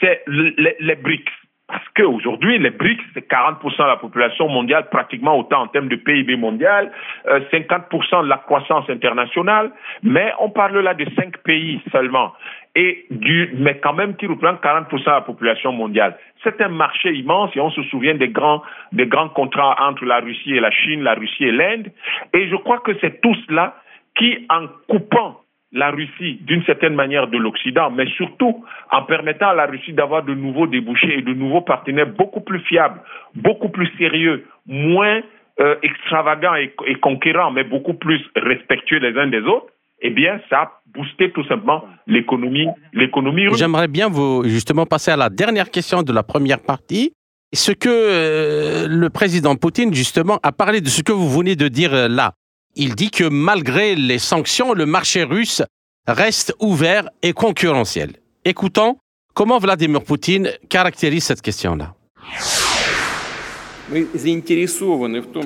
c'est 0.00 0.22
les, 0.26 0.76
les 0.78 0.94
BRICS. 0.96 1.32
Parce 1.68 1.84
qu'aujourd'hui, 1.94 2.58
les 2.58 2.70
BRICS, 2.70 3.02
c'est 3.12 3.30
40% 3.30 3.76
de 3.76 3.88
la 3.88 3.96
population 3.96 4.48
mondiale, 4.48 4.88
pratiquement 4.90 5.38
autant 5.38 5.60
en 5.60 5.66
termes 5.66 5.88
de 5.88 5.96
PIB 5.96 6.36
mondial, 6.36 6.90
50% 7.26 7.50
euh, 7.50 8.22
de 8.22 8.28
la 8.28 8.38
croissance 8.38 8.88
internationale, 8.88 9.70
mais 10.02 10.32
on 10.40 10.48
parle 10.48 10.78
là 10.78 10.94
de 10.94 11.04
cinq 11.14 11.36
pays 11.44 11.78
seulement, 11.92 12.32
et 12.74 13.04
du, 13.10 13.50
mais 13.58 13.78
quand 13.80 13.92
même 13.92 14.16
qui 14.16 14.26
représentent 14.26 14.62
40% 14.62 15.04
de 15.04 15.10
la 15.10 15.20
population 15.20 15.70
mondiale. 15.72 16.16
C'est 16.42 16.58
un 16.62 16.68
marché 16.68 17.12
immense 17.12 17.54
et 17.54 17.60
on 17.60 17.70
se 17.70 17.82
souvient 17.84 18.14
des 18.14 18.28
grands, 18.28 18.62
des 18.92 19.06
grands 19.06 19.28
contrats 19.28 19.76
entre 19.78 20.06
la 20.06 20.20
Russie 20.20 20.54
et 20.54 20.60
la 20.60 20.70
Chine, 20.70 21.02
la 21.02 21.14
Russie 21.14 21.44
et 21.44 21.52
l'Inde, 21.52 21.92
et 22.32 22.48
je 22.48 22.56
crois 22.56 22.78
que 22.78 22.92
c'est 23.02 23.20
tout 23.20 23.34
cela 23.46 23.74
qui, 24.16 24.46
en 24.48 24.68
coupant 24.88 25.42
la 25.72 25.90
Russie 25.90 26.38
d'une 26.42 26.64
certaine 26.64 26.94
manière 26.94 27.28
de 27.28 27.36
l'Occident, 27.36 27.90
mais 27.90 28.06
surtout 28.16 28.64
en 28.90 29.02
permettant 29.02 29.48
à 29.48 29.54
la 29.54 29.66
Russie 29.66 29.92
d'avoir 29.92 30.22
de 30.22 30.34
nouveaux 30.34 30.66
débouchés 30.66 31.18
et 31.18 31.22
de 31.22 31.34
nouveaux 31.34 31.60
partenaires 31.60 32.06
beaucoup 32.06 32.40
plus 32.40 32.60
fiables, 32.60 33.00
beaucoup 33.34 33.68
plus 33.68 33.90
sérieux, 33.98 34.46
moins 34.66 35.20
euh, 35.60 35.74
extravagants 35.82 36.54
et, 36.54 36.94
conquérants, 37.00 37.50
mais 37.50 37.64
beaucoup 37.64 37.94
plus 37.94 38.20
respectueux 38.36 38.98
les 38.98 39.18
uns 39.18 39.26
des 39.26 39.40
autres, 39.40 39.66
eh 40.00 40.10
bien, 40.10 40.40
ça 40.48 40.60
a 40.60 40.72
boosté 40.94 41.32
tout 41.32 41.44
simplement 41.44 41.84
l'économie, 42.06 42.68
l'économie 42.92 43.48
russe. 43.48 43.58
J'aimerais 43.58 43.88
bien 43.88 44.08
vous 44.08 44.44
justement 44.44 44.86
passer 44.86 45.10
à 45.10 45.16
la 45.16 45.28
dernière 45.28 45.70
question 45.70 46.02
de 46.02 46.12
la 46.12 46.22
première 46.22 46.60
partie. 46.60 47.12
Ce 47.52 47.72
que 47.72 47.88
euh, 47.88 48.86
le 48.88 49.10
président 49.10 49.56
Poutine 49.56 49.92
justement 49.92 50.38
a 50.42 50.52
parlé 50.52 50.80
de 50.80 50.88
ce 50.88 51.02
que 51.02 51.12
vous 51.12 51.28
venez 51.28 51.56
de 51.56 51.68
dire 51.68 51.92
euh, 51.92 52.08
là 52.08 52.34
il 52.78 52.94
dit 52.94 53.10
que 53.10 53.24
malgré 53.24 53.94
les 53.94 54.18
sanctions, 54.18 54.72
le 54.72 54.86
marché 54.86 55.24
russe 55.24 55.62
reste 56.06 56.54
ouvert 56.60 57.10
et 57.22 57.32
concurrentiel. 57.34 58.12
Écoutons 58.44 58.96
comment 59.34 59.58
Vladimir 59.58 60.02
Poutine 60.02 60.50
caractérise 60.68 61.24
cette 61.24 61.42
question-là. 61.42 61.94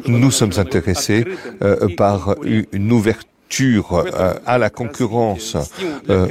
Nous 0.07 0.31
sommes 0.31 0.53
intéressés 0.57 1.25
euh, 1.63 1.89
par 1.97 2.35
une 2.45 2.93
ouverture 2.93 3.95
euh, 3.95 4.35
à 4.47 4.59
la 4.59 4.69
concurrence 4.71 5.57
euh, 6.11 6.29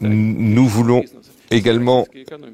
Nous 0.00 0.66
voulons 0.66 1.04
également 1.50 2.06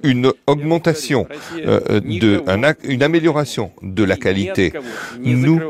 une 0.02 0.32
augmentation, 0.46 1.26
de, 1.54 2.42
une 2.84 3.02
amélioration 3.02 3.72
de 3.82 4.04
la 4.04 4.16
qualité. 4.16 4.72
Nous 5.20 5.60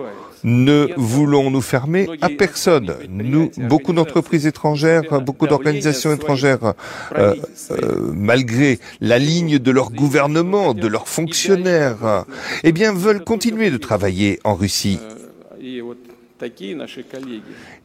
ne 0.45 0.89
voulons 0.97 1.51
nous 1.51 1.61
fermer 1.61 2.09
à 2.21 2.29
personne. 2.29 2.95
Nous, 3.09 3.51
beaucoup 3.57 3.93
d'entreprises 3.93 4.47
étrangères, 4.47 5.21
beaucoup 5.21 5.47
d'organisations 5.47 6.13
étrangères, 6.13 6.75
euh, 7.17 7.35
euh, 7.71 8.11
malgré 8.15 8.79
la 9.01 9.19
ligne 9.19 9.59
de 9.59 9.71
leur 9.71 9.91
gouvernement, 9.91 10.75
de 10.75 10.87
leurs 10.87 11.09
fonctionnaires, 11.09 12.25
eh 12.65 12.73
bien, 12.73 12.93
veulent 12.93 13.25
continuer 13.25 13.71
de 13.71 13.77
travailler 13.77 14.39
en 14.45 14.55
Russie. 14.55 14.99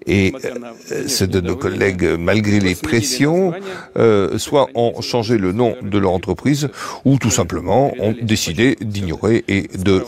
Et 0.06 0.32
euh, 0.46 1.08
ceux 1.08 1.26
de 1.26 1.42
nos 1.42 1.56
collègues, 1.56 2.06
malgré 2.20 2.60
les 2.60 2.76
pressions, 2.76 3.54
soit 4.38 4.70
ont 4.76 5.02
changé 5.02 5.40
le 5.40 5.54
nom 5.54 5.76
de 5.82 5.98
leur 5.98 6.12
entreprise, 6.12 6.70
ou 7.04 7.18
tout 7.18 7.32
simplement 7.32 7.94
ont 8.00 8.14
décidé 8.22 8.78
d'ignorer 8.80 9.44
et 9.48 9.64
de 9.76 10.04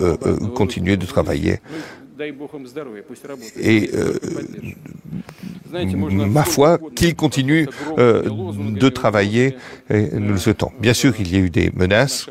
continuer 0.53 0.95
de 0.95 1.07
travailler 1.07 1.59
et 3.59 3.89
euh, 3.93 4.13
ma 6.27 6.43
foi, 6.43 6.79
qu'il 6.95 7.15
continue 7.15 7.67
euh, 7.97 8.23
de 8.59 8.89
travailler, 8.89 9.55
et 9.89 10.09
nous 10.13 10.33
le 10.33 10.37
souhaitons. 10.37 10.71
Bien 10.79 10.93
sûr, 10.93 11.13
il 11.19 11.31
y 11.31 11.35
a 11.35 11.39
eu 11.39 11.49
des 11.49 11.71
menaces 11.75 12.27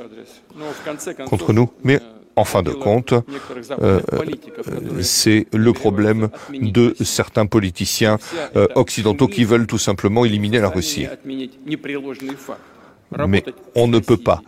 contre 1.28 1.52
nous, 1.52 1.70
mais 1.82 2.00
en 2.36 2.44
fin 2.44 2.62
de 2.62 2.70
compte, 2.70 3.14
euh, 3.82 4.00
c'est 5.00 5.46
le 5.52 5.72
problème 5.72 6.30
de 6.52 6.94
certains 7.00 7.46
politiciens 7.46 8.18
occidentaux 8.74 9.28
qui 9.28 9.44
veulent 9.44 9.66
tout 9.66 9.78
simplement 9.78 10.24
éliminer 10.24 10.60
la 10.60 10.68
Russie. 10.68 11.06
Mais 13.28 13.44
on 13.74 13.86
ne 13.86 13.98
peut 13.98 14.16
pas 14.16 14.42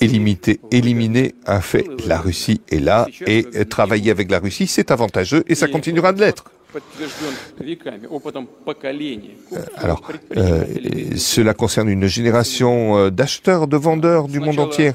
éliminer, 0.00 0.60
éliminer 0.70 1.34
un 1.46 1.60
fait. 1.60 1.86
La 2.06 2.18
Russie 2.18 2.60
est 2.70 2.80
là 2.80 3.06
et 3.26 3.44
travailler 3.66 4.10
avec 4.10 4.30
la 4.30 4.38
Russie, 4.38 4.66
c'est 4.66 4.90
avantageux 4.90 5.44
et 5.48 5.54
ça 5.54 5.68
continuera 5.68 6.12
de 6.12 6.20
l'être. 6.20 6.44
Euh, 9.52 9.58
alors, 9.76 10.02
euh, 10.36 10.64
cela 11.16 11.54
concerne 11.54 11.88
une 11.88 12.06
génération 12.06 12.96
euh, 12.96 13.10
d'acheteurs, 13.10 13.66
de 13.66 13.76
vendeurs 13.76 14.28
du 14.28 14.40
monde 14.40 14.58
entier. 14.58 14.92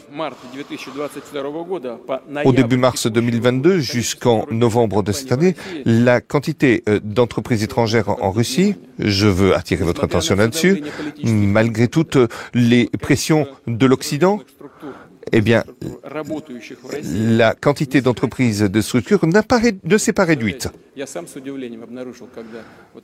Au 2.46 2.52
début 2.52 2.78
mars 2.78 3.08
2022 3.08 3.80
jusqu'en 3.80 4.46
novembre 4.52 5.04
de 5.04 5.12
cette 5.12 5.32
année, 5.32 5.56
la 5.86 6.22
quantité 6.22 6.84
d'entreprises 7.04 7.64
étrangères 7.64 8.10
en 8.10 8.32
Russie, 8.32 8.76
je 9.00 9.28
veux 9.28 9.56
attirer 9.56 9.84
votre 9.84 10.04
attention 10.04 10.36
là-dessus, 10.36 10.84
malgré 11.24 11.88
toutes 11.88 12.18
les 12.54 12.90
pressions 13.02 13.48
de 13.68 13.86
l'Occident, 13.86 14.40
eh 15.32 15.42
bien, 15.42 15.64
la 17.04 17.54
quantité 17.56 18.02
d'entreprises 18.02 18.62
de 18.62 18.82
structures 18.82 19.20
ne 19.26 19.98
s'est 19.98 20.14
pas 20.14 20.26
réduite. 20.26 20.70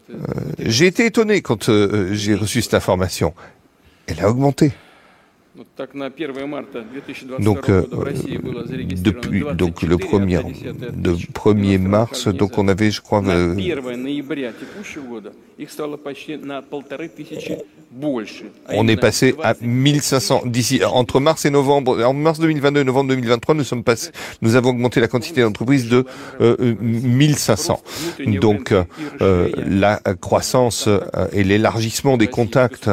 Euh, 0.10 0.18
j'ai 0.60 0.88
été 0.88 1.06
étonné 1.06 1.42
quand 1.42 1.70
euh, 1.70 2.14
j'ai 2.14 2.36
reçu 2.36 2.62
cette 2.62 2.74
information. 2.74 3.34
Elle 4.08 4.22
a 4.22 4.30
augmenté. 4.30 4.72
Donc, 7.40 7.70
euh, 7.70 7.84
depuis 8.96 9.44
donc 9.54 9.82
le 9.82 9.98
1er, 9.98 10.44
de 10.96 11.12
1er 11.12 11.78
mars, 11.78 12.28
donc 12.30 12.58
on 12.58 12.68
avait, 12.70 12.90
je 12.90 13.02
crois, 13.02 13.22
euh, 13.28 13.56
on 18.70 18.88
est 18.88 18.96
passé 18.96 19.36
à 19.44 19.54
1500 19.62 20.44
d'ici 20.46 20.82
entre 20.86 21.20
mars 21.20 21.46
et 21.46 21.50
novembre, 21.50 22.02
en 22.04 22.14
mars 22.14 22.40
2022 22.40 22.82
et 22.82 22.84
novembre 22.84 23.10
2023, 23.10 23.56
nous 23.56 23.64
sommes 23.64 23.84
passés, 23.84 24.12
nous 24.42 24.56
avons 24.56 24.70
augmenté 24.70 25.02
la 25.02 25.08
quantité 25.08 25.42
d'entreprises 25.42 25.90
de 25.90 26.06
euh, 26.40 26.76
1500. 26.80 27.82
Donc 28.40 28.72
euh, 28.72 29.50
la 29.68 30.00
croissance 30.22 30.88
et 31.34 31.44
l'élargissement 31.44 32.18
des 32.18 32.28
contacts 32.28 32.90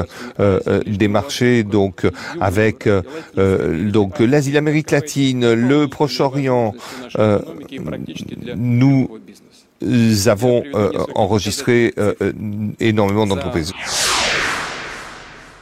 des 0.86 1.08
marchés, 1.08 1.62
donc 1.62 2.06
avec 2.48 2.86
euh, 2.86 3.90
donc 3.90 4.20
l'Asie, 4.20 4.52
l'Amérique 4.52 4.90
latine, 4.90 5.52
le 5.52 5.86
Proche-Orient. 5.86 6.74
Euh, 7.18 7.40
nous 8.56 9.20
avons 10.26 10.64
euh, 10.74 10.90
enregistré 11.14 11.94
énormément 12.80 13.26
d'entreprises. 13.26 13.72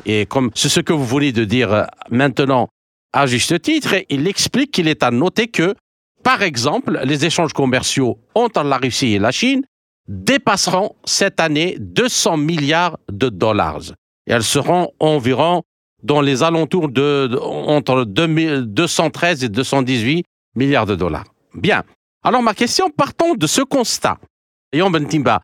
Et 0.06 0.26
comme 0.26 0.50
c'est 0.54 0.68
ce 0.68 0.80
que 0.80 0.92
vous 0.92 1.04
voulez 1.04 1.32
de 1.32 1.44
dire 1.44 1.86
maintenant 2.10 2.68
à 3.12 3.26
juste 3.26 3.60
titre, 3.60 3.94
il 4.08 4.28
explique 4.28 4.70
qu'il 4.70 4.86
est 4.86 5.02
à 5.02 5.10
noter 5.10 5.48
que, 5.48 5.74
par 6.22 6.42
exemple, 6.42 7.00
les 7.04 7.24
échanges 7.24 7.52
commerciaux 7.52 8.18
entre 8.34 8.62
la 8.62 8.76
Russie 8.76 9.14
et 9.14 9.18
la 9.18 9.32
Chine 9.32 9.62
dépasseront 10.06 10.94
cette 11.04 11.40
année 11.40 11.76
200 11.80 12.36
milliards 12.36 12.96
de 13.10 13.28
dollars. 13.28 13.82
Et 14.28 14.32
elles 14.32 14.44
seront 14.44 14.92
environ 15.00 15.64
dans 16.02 16.20
les 16.20 16.42
alentours 16.42 16.88
de, 16.88 17.28
entre 17.42 18.04
213 18.04 19.44
et 19.44 19.48
218 19.48 20.24
milliards 20.54 20.86
de 20.86 20.94
dollars. 20.94 21.24
Bien. 21.54 21.82
Alors 22.22 22.42
ma 22.42 22.54
question, 22.54 22.90
partons 22.90 23.34
de 23.34 23.46
ce 23.46 23.62
constat. 23.62 24.18
Yomben 24.72 25.06
Timba, 25.06 25.40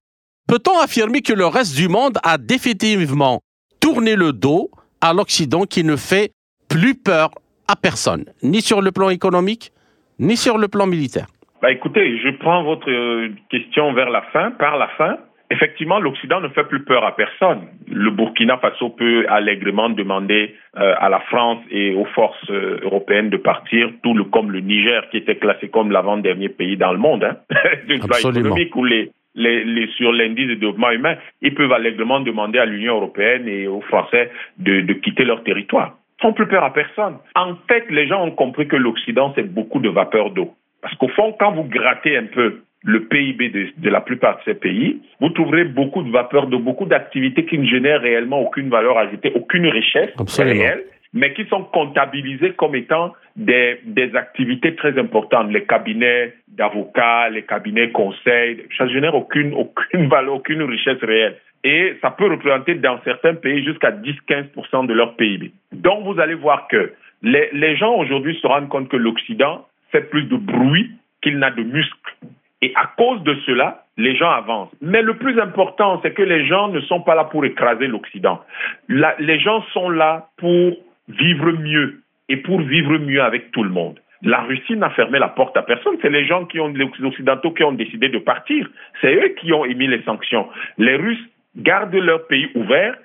peut-on 0.48 0.78
affirmer 0.80 1.22
que 1.22 1.32
le 1.32 1.46
reste 1.46 1.76
du 1.76 1.88
monde 1.88 2.18
a 2.22 2.38
définitivement 2.38 3.40
tourné 3.80 4.16
le 4.16 4.32
dos 4.32 4.70
à 5.00 5.12
l'Occident 5.12 5.64
qui 5.64 5.84
ne 5.84 5.96
fait 5.96 6.32
plus 6.68 6.94
peur 6.94 7.30
à 7.68 7.76
personne, 7.76 8.24
ni 8.42 8.60
sur 8.60 8.82
le 8.82 8.92
plan 8.92 9.10
économique, 9.10 9.72
ni 10.18 10.36
sur 10.36 10.58
le 10.58 10.68
plan 10.68 10.86
militaire? 10.86 11.26
Bah 11.60 11.70
écoutez, 11.70 12.18
je 12.18 12.30
prends 12.38 12.64
votre 12.64 12.90
euh, 12.90 13.30
question 13.48 13.92
vers 13.94 14.10
la 14.10 14.22
fin, 14.32 14.50
par 14.50 14.76
la 14.76 14.88
fin. 14.98 15.18
Effectivement, 15.50 16.00
l'Occident 16.00 16.40
ne 16.40 16.48
fait 16.48 16.64
plus 16.64 16.84
peur 16.84 17.04
à 17.04 17.14
personne. 17.14 17.68
Le 17.92 18.10
Burkina 18.10 18.56
Faso 18.58 18.90
peut 18.90 19.26
allègrement 19.28 19.90
demander 19.90 20.54
euh, 20.78 20.94
à 20.98 21.08
la 21.08 21.20
France 21.20 21.58
et 21.70 21.94
aux 21.94 22.06
forces 22.06 22.50
euh, 22.50 22.78
européennes 22.82 23.30
de 23.30 23.36
partir, 23.36 23.90
tout 24.02 24.14
le, 24.14 24.24
comme 24.24 24.50
le 24.50 24.60
Niger, 24.60 25.08
qui 25.10 25.18
était 25.18 25.36
classé 25.36 25.68
comme 25.68 25.92
l'avant-dernier 25.92 26.48
pays 26.48 26.76
dans 26.76 26.92
le 26.92 26.98
monde, 26.98 27.24
hein, 27.24 27.36
d'une 27.86 28.02
économique 28.02 28.74
ou 28.76 28.84
les, 28.84 29.10
les, 29.34 29.64
les, 29.64 29.86
sur 29.88 30.12
l'indice 30.12 30.48
de 30.48 30.54
développement 30.54 30.90
humain, 30.90 31.16
ils 31.40 31.54
peuvent 31.54 31.72
allègrement 31.72 32.20
demander 32.20 32.58
à 32.58 32.64
l'Union 32.64 32.96
européenne 32.96 33.46
et 33.46 33.66
aux 33.66 33.82
Français 33.82 34.30
de, 34.58 34.80
de 34.80 34.92
quitter 34.94 35.24
leur 35.24 35.42
territoire. 35.44 35.96
Ils 36.18 36.22
font 36.22 36.32
plus 36.32 36.46
peur 36.46 36.64
à 36.64 36.72
personne. 36.72 37.16
En 37.34 37.54
fait, 37.68 37.84
les 37.90 38.06
gens 38.06 38.24
ont 38.24 38.30
compris 38.30 38.68
que 38.68 38.76
l'Occident, 38.76 39.32
c'est 39.34 39.52
beaucoup 39.52 39.80
de 39.80 39.88
vapeur 39.88 40.30
d'eau. 40.30 40.54
Parce 40.80 40.94
qu'au 40.96 41.08
fond, 41.08 41.34
quand 41.38 41.52
vous 41.52 41.64
grattez 41.64 42.16
un 42.16 42.26
peu 42.26 42.62
le 42.84 43.04
PIB 43.04 43.72
de, 43.76 43.90
la 43.90 44.00
plupart 44.00 44.38
de 44.38 44.42
ces 44.44 44.54
pays, 44.54 45.00
vous 45.20 45.28
trouverez 45.30 45.64
beaucoup 45.64 46.02
de 46.02 46.10
vapeur, 46.10 46.46
de 46.48 46.56
beaucoup 46.56 46.86
d'activités 46.86 47.44
qui 47.44 47.58
ne 47.58 47.66
génèrent 47.66 48.00
réellement 48.00 48.40
aucune 48.40 48.68
valeur 48.68 48.98
ajoutée, 48.98 49.32
aucune 49.34 49.68
richesse 49.68 50.10
réelle, 50.38 50.84
mais 51.12 51.32
qui 51.34 51.44
sont 51.46 51.64
comptabilisées 51.64 52.52
comme 52.52 52.74
étant 52.74 53.12
des, 53.36 53.80
des 53.84 54.14
activités 54.16 54.74
très 54.74 54.98
importantes. 54.98 55.50
Les 55.52 55.64
cabinets 55.64 56.34
d'avocats, 56.48 57.28
les 57.30 57.42
cabinets 57.42 57.90
conseils, 57.90 58.64
ça 58.76 58.84
ne 58.84 58.90
génère 58.90 59.14
aucune, 59.14 59.54
aucune 59.54 60.08
valeur, 60.08 60.34
aucune 60.34 60.62
richesse 60.62 61.02
réelle. 61.02 61.36
Et 61.64 61.94
ça 62.02 62.10
peut 62.10 62.28
représenter 62.28 62.74
dans 62.74 62.98
certains 63.04 63.34
pays 63.34 63.64
jusqu'à 63.64 63.92
10-15% 63.92 64.86
de 64.86 64.94
leur 64.94 65.14
PIB. 65.14 65.52
Donc 65.72 66.04
vous 66.04 66.18
allez 66.18 66.34
voir 66.34 66.66
que 66.66 66.92
les, 67.22 67.50
les 67.52 67.76
gens 67.76 67.94
aujourd'hui 67.94 68.36
se 68.42 68.46
rendent 68.46 68.68
compte 68.68 68.88
que 68.88 68.96
l'Occident 68.96 69.64
fait 69.92 70.10
plus 70.10 70.24
de 70.24 70.36
bruit 70.36 70.90
qu'il 71.22 71.38
n'a 71.38 71.50
de 71.50 71.62
muscles. 71.62 72.16
Et 72.62 72.72
à 72.76 72.92
cause 72.96 73.22
de 73.24 73.34
cela, 73.44 73.84
les 73.98 74.16
gens 74.16 74.30
avancent. 74.30 74.70
Mais 74.80 75.02
le 75.02 75.16
plus 75.16 75.38
important, 75.38 76.00
c'est 76.02 76.14
que 76.14 76.22
les 76.22 76.46
gens 76.46 76.68
ne 76.68 76.80
sont 76.80 77.00
pas 77.00 77.14
là 77.14 77.24
pour 77.24 77.44
écraser 77.44 77.88
l'Occident. 77.88 78.40
les 78.88 79.40
gens 79.40 79.62
sont 79.72 79.90
là 79.90 80.28
pour 80.38 80.76
vivre 81.08 81.50
mieux 81.52 82.00
et 82.28 82.36
pour 82.36 82.60
vivre 82.60 82.98
mieux 82.98 83.22
avec 83.22 83.50
tout 83.50 83.64
le 83.64 83.70
monde. 83.70 83.98
La 84.22 84.42
Russie 84.42 84.76
n'a 84.76 84.90
fermé 84.90 85.18
la 85.18 85.28
porte 85.28 85.56
à 85.56 85.62
personne. 85.62 85.96
C'est 86.00 86.10
les 86.10 86.24
gens 86.24 86.44
qui 86.44 86.60
ont, 86.60 86.68
les 86.68 86.88
Occidentaux 87.04 87.50
qui 87.50 87.64
ont 87.64 87.72
décidé 87.72 88.08
de 88.08 88.18
partir. 88.18 88.68
C'est 89.00 89.14
eux 89.14 89.34
qui 89.40 89.52
ont 89.52 89.64
émis 89.64 89.88
les 89.88 90.02
sanctions. 90.04 90.48
Les 90.78 90.94
Russes 90.94 91.26
gardent 91.56 91.94
leur 91.94 92.26
pays 92.28 92.48
ouvert 92.54 92.96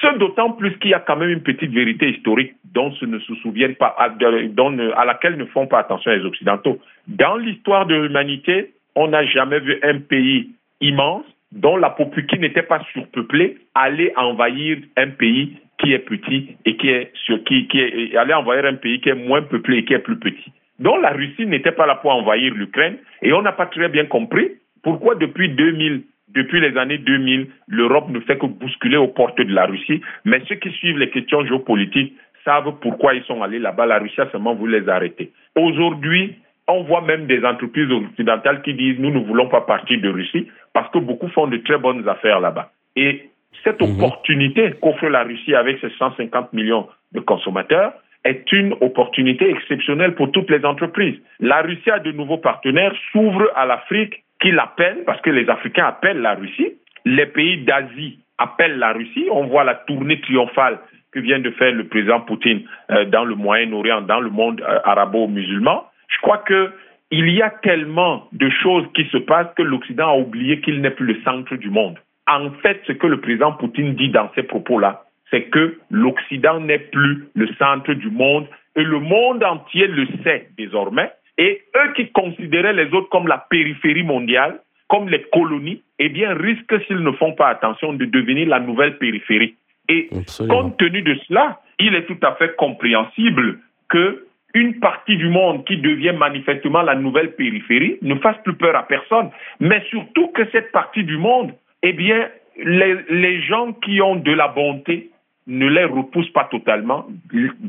ce 0.00 0.18
d'autant 0.18 0.50
plus 0.50 0.76
qu'il 0.78 0.90
y 0.90 0.94
a 0.94 0.98
quand 0.98 1.16
même 1.16 1.30
une 1.30 1.42
petite 1.42 1.70
vérité 1.70 2.10
historique 2.10 2.54
dont 2.72 2.92
ils 3.00 3.08
ne 3.10 3.18
se 3.20 3.34
souviennent 3.36 3.76
pas, 3.76 3.94
à, 3.98 4.06
à 4.06 5.04
laquelle 5.04 5.36
ne 5.36 5.44
font 5.44 5.66
pas 5.66 5.78
attention 5.78 6.10
les 6.10 6.24
Occidentaux. 6.24 6.80
Dans 7.06 7.36
l'histoire 7.36 7.86
de 7.86 7.94
l'humanité, 7.94 8.72
on 8.94 9.08
n'a 9.08 9.24
jamais 9.26 9.60
vu 9.60 9.78
un 9.82 9.98
pays 9.98 10.50
immense 10.80 11.24
dont 11.52 11.76
la 11.76 11.90
population 11.90 12.40
n'était 12.40 12.62
pas 12.62 12.82
surpeuplée 12.92 13.58
aller 13.74 14.12
envahir 14.16 14.78
un 14.96 15.10
pays 15.10 15.56
qui 15.78 15.92
est 15.92 16.00
petit 16.00 16.56
et 16.64 16.76
qui 16.76 16.88
est 16.88 17.10
sur 17.14 17.42
qui, 17.44 17.66
qui 17.68 17.80
est 17.80 18.16
aller 18.16 18.34
envahir 18.34 18.64
un 18.64 18.74
pays 18.74 19.00
qui 19.00 19.08
est 19.08 19.14
moins 19.14 19.42
peuplé 19.42 19.78
et 19.78 19.84
qui 19.84 19.94
est 19.94 19.98
plus 19.98 20.18
petit. 20.18 20.52
Donc 20.78 21.00
la 21.02 21.10
Russie 21.10 21.46
n'était 21.46 21.72
pas 21.72 21.86
là 21.86 21.96
pour 21.96 22.10
envahir 22.10 22.52
l'Ukraine 22.54 22.96
et 23.22 23.32
on 23.32 23.42
n'a 23.42 23.52
pas 23.52 23.66
très 23.66 23.88
bien 23.88 24.06
compris 24.06 24.50
pourquoi 24.82 25.14
depuis 25.14 25.48
2000 25.48 26.02
depuis 26.34 26.60
les 26.60 26.76
années 26.76 26.98
2000, 26.98 27.46
l'Europe 27.68 28.10
ne 28.10 28.18
fait 28.18 28.36
que 28.36 28.46
bousculer 28.46 28.96
aux 28.96 29.06
portes 29.08 29.40
de 29.40 29.54
la 29.54 29.66
Russie. 29.66 30.00
Mais 30.24 30.42
ceux 30.48 30.56
qui 30.56 30.70
suivent 30.72 30.98
les 30.98 31.10
questions 31.10 31.44
géopolitiques 31.46 32.12
savent 32.44 32.74
pourquoi 32.80 33.14
ils 33.14 33.22
sont 33.22 33.40
allés 33.42 33.60
là-bas. 33.60 33.86
La 33.86 33.98
Russie 33.98 34.20
a 34.20 34.28
seulement 34.30 34.54
voulu 34.54 34.80
les 34.80 34.88
arrêter. 34.88 35.30
Aujourd'hui, 35.54 36.34
on 36.66 36.82
voit 36.84 37.02
même 37.02 37.26
des 37.26 37.44
entreprises 37.44 37.90
occidentales 37.90 38.62
qui 38.62 38.74
disent 38.74 38.98
nous 38.98 39.10
ne 39.10 39.18
voulons 39.18 39.48
pas 39.48 39.60
partir 39.62 40.00
de 40.00 40.08
Russie 40.08 40.48
parce 40.72 40.90
que 40.90 40.98
beaucoup 40.98 41.28
font 41.28 41.46
de 41.46 41.58
très 41.58 41.78
bonnes 41.78 42.08
affaires 42.08 42.40
là-bas. 42.40 42.70
Et 42.96 43.28
cette 43.62 43.80
mhm. 43.80 43.96
opportunité 43.96 44.74
qu'offre 44.80 45.06
la 45.08 45.24
Russie 45.24 45.54
avec 45.54 45.78
ses 45.80 45.90
150 45.98 46.52
millions 46.52 46.88
de 47.12 47.20
consommateurs 47.20 47.92
est 48.24 48.50
une 48.52 48.72
opportunité 48.80 49.50
exceptionnelle 49.50 50.14
pour 50.14 50.32
toutes 50.32 50.50
les 50.50 50.64
entreprises. 50.64 51.16
La 51.40 51.60
Russie 51.60 51.90
a 51.90 51.98
de 51.98 52.10
nouveaux 52.12 52.38
partenaires, 52.38 52.94
s'ouvre 53.12 53.50
à 53.54 53.66
l'Afrique, 53.66 54.24
qui 54.40 54.50
l'appellent, 54.50 55.04
parce 55.04 55.20
que 55.20 55.30
les 55.30 55.48
Africains 55.48 55.86
appellent 55.86 56.20
la 56.20 56.34
Russie, 56.34 56.74
les 57.04 57.26
pays 57.26 57.64
d'Asie 57.64 58.18
appellent 58.38 58.78
la 58.78 58.92
Russie. 58.92 59.28
On 59.30 59.46
voit 59.46 59.64
la 59.64 59.74
tournée 59.74 60.20
triomphale 60.20 60.78
que 61.12 61.20
vient 61.20 61.38
de 61.38 61.50
faire 61.50 61.72
le 61.72 61.86
président 61.86 62.20
Poutine 62.20 62.62
euh, 62.90 63.04
dans 63.04 63.24
le 63.24 63.34
Moyen-Orient, 63.34 64.02
dans 64.02 64.20
le 64.20 64.30
monde 64.30 64.60
euh, 64.62 64.78
arabo-musulman. 64.84 65.84
Je 66.08 66.18
crois 66.22 66.38
que 66.38 66.72
il 67.10 67.28
y 67.30 67.42
a 67.42 67.50
tellement 67.50 68.26
de 68.32 68.48
choses 68.62 68.84
qui 68.94 69.04
se 69.06 69.18
passent 69.18 69.52
que 69.56 69.62
l'Occident 69.62 70.08
a 70.08 70.16
oublié 70.16 70.60
qu'il 70.60 70.80
n'est 70.80 70.90
plus 70.90 71.06
le 71.14 71.22
centre 71.22 71.54
du 71.54 71.70
monde. 71.70 71.98
En 72.26 72.50
fait, 72.62 72.80
ce 72.86 72.92
que 72.92 73.06
le 73.06 73.20
président 73.20 73.52
Poutine 73.52 73.94
dit 73.94 74.08
dans 74.08 74.30
ses 74.34 74.42
propos-là, 74.42 75.04
c'est 75.30 75.44
que 75.44 75.78
l'Occident 75.90 76.60
n'est 76.60 76.78
plus 76.78 77.28
le 77.34 77.46
centre 77.58 77.92
du 77.92 78.10
monde 78.10 78.46
et 78.74 78.82
le 78.82 78.98
monde 78.98 79.44
entier 79.44 79.86
le 79.86 80.06
sait 80.24 80.48
désormais. 80.56 81.12
Et 81.38 81.62
eux 81.76 81.92
qui 81.94 82.10
considéraient 82.10 82.72
les 82.72 82.92
autres 82.92 83.08
comme 83.10 83.28
la 83.28 83.38
périphérie 83.38 84.04
mondiale, 84.04 84.60
comme 84.88 85.08
les 85.08 85.22
colonies, 85.32 85.82
eh 85.98 86.08
bien, 86.08 86.34
risquent, 86.34 86.80
s'ils 86.86 87.02
ne 87.02 87.12
font 87.12 87.32
pas 87.32 87.48
attention, 87.48 87.92
de 87.92 88.04
devenir 88.04 88.48
la 88.48 88.60
nouvelle 88.60 88.98
périphérie. 88.98 89.54
Et 89.88 90.08
compte 90.48 90.76
tenu 90.78 91.02
de 91.02 91.14
cela, 91.26 91.60
il 91.78 91.94
est 91.94 92.06
tout 92.06 92.18
à 92.22 92.34
fait 92.36 92.54
compréhensible 92.56 93.60
que 93.88 94.26
une 94.54 94.78
partie 94.78 95.16
du 95.16 95.28
monde 95.28 95.64
qui 95.64 95.78
devient 95.78 96.14
manifestement 96.16 96.82
la 96.82 96.94
nouvelle 96.94 97.34
périphérie 97.34 97.98
ne 98.02 98.14
fasse 98.16 98.36
plus 98.44 98.54
peur 98.54 98.76
à 98.76 98.84
personne, 98.84 99.30
mais 99.60 99.82
surtout 99.90 100.28
que 100.28 100.42
cette 100.52 100.70
partie 100.70 101.02
du 101.02 101.18
monde, 101.18 101.52
eh 101.82 101.92
bien, 101.92 102.28
les, 102.56 102.96
les 103.10 103.42
gens 103.42 103.72
qui 103.72 104.00
ont 104.00 104.16
de 104.16 104.32
la 104.32 104.48
bonté 104.48 105.10
ne 105.46 105.68
les 105.68 105.84
repoussent 105.84 106.32
pas 106.32 106.44
totalement, 106.44 107.06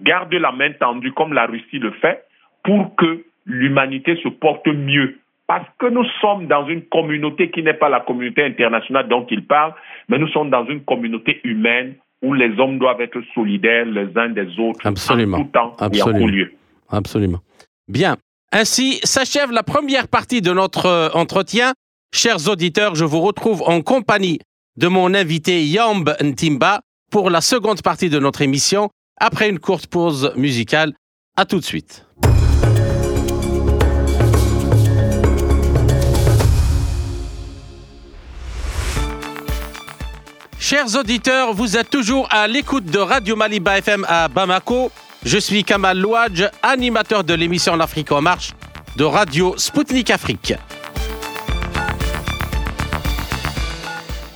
gardent 0.03 0.33
la 0.33 0.51
main 0.51 0.71
tendue 0.79 1.11
comme 1.11 1.33
la 1.33 1.47
Russie 1.47 1.79
le 1.79 1.91
fait, 1.91 2.23
pour 2.63 2.95
que 2.95 3.23
l'humanité 3.45 4.15
se 4.23 4.29
porte 4.29 4.67
mieux. 4.67 5.17
Parce 5.47 5.67
que 5.77 5.87
nous 5.87 6.05
sommes 6.21 6.47
dans 6.47 6.67
une 6.67 6.83
communauté 6.83 7.51
qui 7.51 7.61
n'est 7.61 7.73
pas 7.73 7.89
la 7.89 7.99
communauté 7.99 8.43
internationale 8.43 9.07
dont 9.07 9.25
il 9.29 9.45
parle, 9.45 9.73
mais 10.09 10.17
nous 10.17 10.27
sommes 10.29 10.49
dans 10.49 10.65
une 10.65 10.83
communauté 10.83 11.41
humaine 11.43 11.95
où 12.21 12.33
les 12.33 12.59
hommes 12.59 12.79
doivent 12.79 13.01
être 13.01 13.21
solidaires 13.33 13.85
les 13.85 14.17
uns 14.17 14.29
des 14.29 14.59
autres 14.59 14.87
Absolument. 14.87 15.37
en 15.37 15.43
tout 15.43 15.49
temps 15.51 15.73
Absolument. 15.79 16.19
et 16.19 16.23
en 16.23 16.25
tout 16.25 16.31
lieu. 16.31 16.51
Absolument. 16.89 17.39
Bien. 17.87 18.17
Ainsi 18.51 18.99
s'achève 19.03 19.51
la 19.51 19.63
première 19.63 20.07
partie 20.07 20.41
de 20.41 20.51
notre 20.51 20.85
euh, 20.85 21.09
entretien. 21.13 21.73
Chers 22.13 22.47
auditeurs, 22.47 22.95
je 22.95 23.03
vous 23.05 23.21
retrouve 23.21 23.61
en 23.63 23.81
compagnie 23.81 24.39
de 24.77 24.87
mon 24.87 25.13
invité 25.13 25.65
Yamb 25.65 26.09
Ntimba 26.21 26.81
pour 27.11 27.29
la 27.29 27.41
seconde 27.41 27.81
partie 27.81 28.09
de 28.09 28.19
notre 28.19 28.41
émission 28.41 28.89
après 29.17 29.49
une 29.49 29.59
courte 29.59 29.87
pause 29.87 30.31
musicale. 30.35 30.93
À 31.37 31.45
tout 31.45 31.59
de 31.59 31.65
suite. 31.65 32.05
Chers 40.59 40.95
auditeurs, 40.95 41.53
vous 41.53 41.77
êtes 41.77 41.89
toujours 41.89 42.27
à 42.31 42.47
l'écoute 42.47 42.85
de 42.85 42.97
Radio 42.97 43.35
Maliba 43.35 43.77
FM 43.77 44.03
à 44.09 44.27
Bamako. 44.27 44.91
Je 45.25 45.39
suis 45.39 45.63
Kamal 45.63 45.97
Louadj, 45.97 46.43
animateur 46.61 47.23
de 47.23 47.33
l'émission 47.33 47.75
L'Afrique 47.75 48.11
en 48.11 48.21
marche 48.21 48.51
de 48.95 49.03
Radio 49.03 49.55
Sputnik 49.57 50.11
Afrique. 50.11 50.53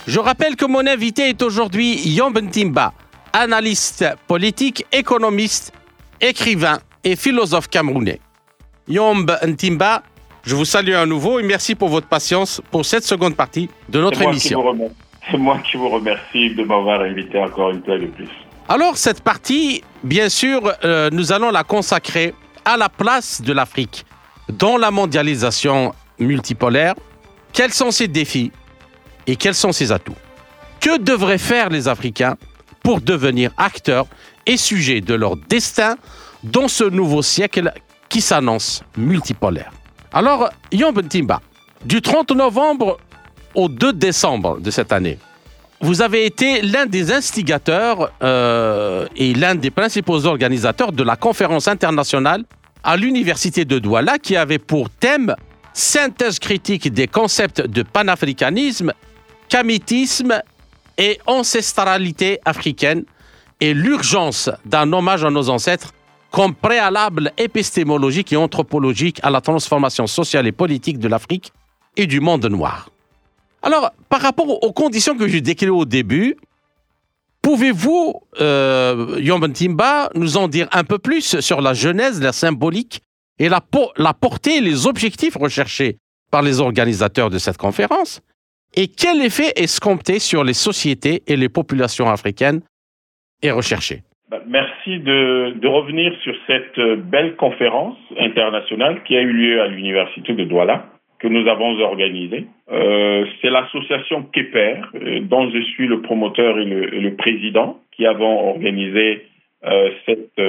Je 0.07 0.19
rappelle 0.19 0.55
que 0.55 0.65
mon 0.65 0.87
invité 0.87 1.29
est 1.29 1.43
aujourd'hui 1.43 1.99
Yomb 2.09 2.33
Timba, 2.49 2.93
analyste 3.33 4.03
politique, 4.25 4.83
économiste, 4.91 5.73
écrivain 6.19 6.79
et 7.03 7.15
philosophe 7.15 7.67
camerounais. 7.67 8.19
Yomb 8.87 9.27
Ntimba, 9.45 10.01
je 10.43 10.55
vous 10.55 10.65
salue 10.65 10.95
à 10.95 11.05
nouveau 11.05 11.39
et 11.39 11.43
merci 11.43 11.75
pour 11.75 11.89
votre 11.89 12.07
patience 12.07 12.63
pour 12.71 12.83
cette 12.83 13.03
seconde 13.03 13.35
partie 13.35 13.69
de 13.89 14.01
notre 14.01 14.23
émission. 14.23 14.63
C'est 15.29 15.37
moi 15.37 15.59
qui 15.59 15.77
vous 15.77 15.89
remercie 15.89 16.55
de 16.55 16.63
m'avoir 16.63 17.01
invité 17.01 17.37
encore 17.37 17.69
une 17.69 17.83
fois 17.83 17.99
de 17.99 18.07
plus. 18.07 18.29
Alors, 18.71 18.97
cette 18.97 19.21
partie, 19.21 19.83
bien 20.03 20.29
sûr, 20.29 20.71
euh, 20.83 21.09
nous 21.11 21.31
allons 21.31 21.49
la 21.49 21.63
consacrer 21.63 22.35
à 22.63 22.77
la 22.77 22.87
place 22.87 23.41
de 23.41 23.51
l'Afrique 23.51 24.05
dans 24.47 24.77
la 24.77 24.91
mondialisation 24.91 25.95
multipolaire. 26.19 26.93
Quels 27.51 27.73
sont 27.73 27.89
ses 27.89 28.07
défis 28.07 28.51
et 29.25 29.35
quels 29.37 29.55
sont 29.55 29.71
ses 29.71 29.91
atouts? 29.91 30.13
Que 30.79 30.99
devraient 30.99 31.39
faire 31.39 31.69
les 31.69 31.87
Africains 31.87 32.37
pour 32.83 33.01
devenir 33.01 33.51
acteurs 33.57 34.05
et 34.45 34.55
sujets 34.55 35.01
de 35.01 35.15
leur 35.15 35.35
destin 35.35 35.97
dans 36.43 36.67
ce 36.67 36.83
nouveau 36.83 37.23
siècle 37.23 37.73
qui 38.07 38.21
s'annonce 38.21 38.83
multipolaire? 38.95 39.71
Alors, 40.13 40.47
Yom 40.71 41.01
Timba, 41.07 41.41
du 41.83 42.03
30 42.03 42.33
novembre 42.33 42.99
au 43.55 43.67
2 43.67 43.93
décembre 43.93 44.59
de 44.59 44.69
cette 44.69 44.93
année. 44.93 45.17
Vous 45.81 46.01
avez 46.01 46.25
été 46.25 46.61
l'un 46.61 46.85
des 46.85 47.11
instigateurs 47.11 48.11
euh, 48.21 49.07
et 49.15 49.33
l'un 49.33 49.55
des 49.55 49.71
principaux 49.71 50.25
organisateurs 50.25 50.91
de 50.91 51.03
la 51.03 51.15
conférence 51.15 51.69
internationale 51.69 52.43
à 52.83 52.97
l'université 52.97 53.63
de 53.63 53.79
Douala 53.79 54.19
qui 54.19 54.35
avait 54.35 54.59
pour 54.59 54.89
thème 54.89 55.35
synthèse 55.73 56.37
critique 56.39 56.91
des 56.91 57.07
concepts 57.07 57.61
de 57.61 57.83
panafricanisme, 57.83 58.93
camitisme 59.47 60.41
et 60.97 61.17
ancestralité 61.25 62.39
africaine 62.43 63.05
et 63.61 63.73
l'urgence 63.73 64.49
d'un 64.65 64.91
hommage 64.91 65.23
à 65.23 65.29
nos 65.29 65.49
ancêtres 65.49 65.93
comme 66.29 66.55
préalable 66.55 67.31
épistémologique 67.37 68.33
et 68.33 68.37
anthropologique 68.37 69.19
à 69.23 69.29
la 69.29 69.39
transformation 69.39 70.07
sociale 70.07 70.45
et 70.45 70.51
politique 70.51 70.99
de 70.99 71.07
l'Afrique 71.07 71.53
et 71.95 72.05
du 72.05 72.19
monde 72.19 72.45
noir. 72.45 72.89
Alors, 73.61 73.91
par 74.09 74.21
rapport 74.21 74.63
aux 74.63 74.73
conditions 74.73 75.17
que 75.17 75.27
j'ai 75.27 75.41
décrites 75.41 75.69
au 75.69 75.85
début, 75.85 76.35
pouvez-vous, 77.41 78.21
euh, 78.39 79.49
Timba, 79.53 80.09
nous 80.15 80.37
en 80.37 80.47
dire 80.47 80.67
un 80.71 80.83
peu 80.83 80.99
plus 80.99 81.39
sur 81.39 81.61
la 81.61 81.73
genèse, 81.73 82.21
la 82.21 82.31
symbolique 82.31 83.01
et 83.37 83.49
la, 83.49 83.61
portée 84.13 84.57
et 84.57 84.61
les 84.61 84.87
objectifs 84.87 85.35
recherchés 85.35 85.97
par 86.31 86.41
les 86.41 86.59
organisateurs 86.59 87.29
de 87.29 87.37
cette 87.37 87.57
conférence? 87.57 88.21
Et 88.75 88.87
quel 88.87 89.21
effet 89.21 89.51
escompté 89.55 90.19
sur 90.19 90.43
les 90.43 90.53
sociétés 90.53 91.23
et 91.27 91.35
les 91.35 91.49
populations 91.49 92.09
africaines 92.09 92.61
est 93.41 93.51
recherché? 93.51 94.03
Bah, 94.29 94.41
Merci 94.47 94.99
de, 94.99 95.59
de, 95.59 95.67
revenir 95.67 96.13
sur 96.21 96.35
cette 96.45 96.77
euh, 96.77 96.95
belle 96.97 97.35
conférence 97.35 97.97
internationale 98.19 99.03
qui 99.05 99.17
a 99.17 99.21
eu 99.21 99.33
lieu 99.33 99.61
à 99.61 99.67
l'université 99.67 100.33
de 100.33 100.43
Douala 100.43 100.85
que 101.19 101.27
nous 101.27 101.47
avons 101.47 101.77
organisée. 101.79 102.45
Euh, 102.71 103.25
c'est 103.41 103.49
l'association 103.49 104.23
Keper, 104.23 104.89
euh, 104.95 105.19
dont 105.21 105.49
je 105.51 105.59
suis 105.59 105.87
le 105.87 106.01
promoteur 106.01 106.57
et 106.59 106.65
le, 106.65 107.15
président, 107.15 107.79
qui 107.91 108.05
avons 108.05 108.49
organisé 108.49 109.25
euh, 109.65 109.89
cette, 110.05 110.41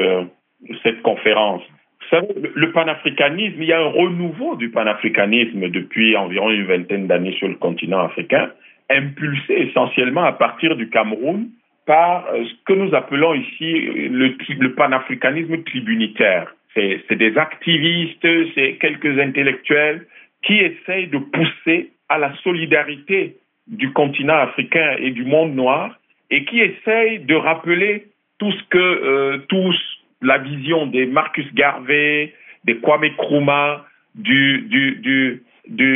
cette 0.82 1.02
conférence. 1.02 1.62
Vous 2.00 2.16
savez, 2.16 2.28
le 2.54 2.72
panafricanisme, 2.72 3.60
il 3.60 3.68
y 3.68 3.72
a 3.72 3.80
un 3.80 3.90
renouveau 3.90 4.56
du 4.56 4.70
panafricanisme 4.70 5.68
depuis 5.68 6.16
environ 6.16 6.50
une 6.50 6.66
vingtaine 6.66 7.06
d'années 7.06 7.34
sur 7.38 7.48
le 7.48 7.56
continent 7.56 8.00
africain, 8.00 8.50
impulsé 8.88 9.68
essentiellement 9.68 10.24
à 10.24 10.32
partir 10.32 10.76
du 10.76 10.88
Cameroun 10.88 11.48
par 11.86 12.26
ce 12.32 12.52
que 12.64 12.72
nous 12.72 12.94
appelons 12.94 13.34
ici 13.34 13.72
le, 14.08 14.34
le 14.58 14.74
panafricanisme 14.74 15.62
tribunitaire. 15.64 16.54
C'est 16.74 17.16
des 17.16 17.36
activistes, 17.36 18.26
c'est 18.54 18.76
quelques 18.80 19.18
intellectuels 19.18 20.06
qui 20.42 20.58
essayent 20.58 21.08
de 21.08 21.18
pousser 21.18 21.90
à 22.08 22.18
la 22.18 22.34
solidarité 22.36 23.36
du 23.66 23.92
continent 23.92 24.36
africain 24.36 24.96
et 24.98 25.10
du 25.10 25.24
monde 25.24 25.54
noir 25.54 25.98
et 26.30 26.44
qui 26.44 26.60
essayent 26.60 27.20
de 27.20 27.34
rappeler 27.34 28.06
tout 28.38 28.50
ce 28.52 28.62
que 28.70 28.78
euh, 28.78 29.38
tous 29.48 29.76
la 30.22 30.38
vision 30.38 30.86
des 30.86 31.06
Marcus 31.06 31.46
Garvey, 31.54 32.34
des 32.64 32.76
Kwame 32.76 33.06
Nkrumah, 33.06 33.84
du, 34.14 34.62
du, 34.62 34.96
du, 34.96 35.42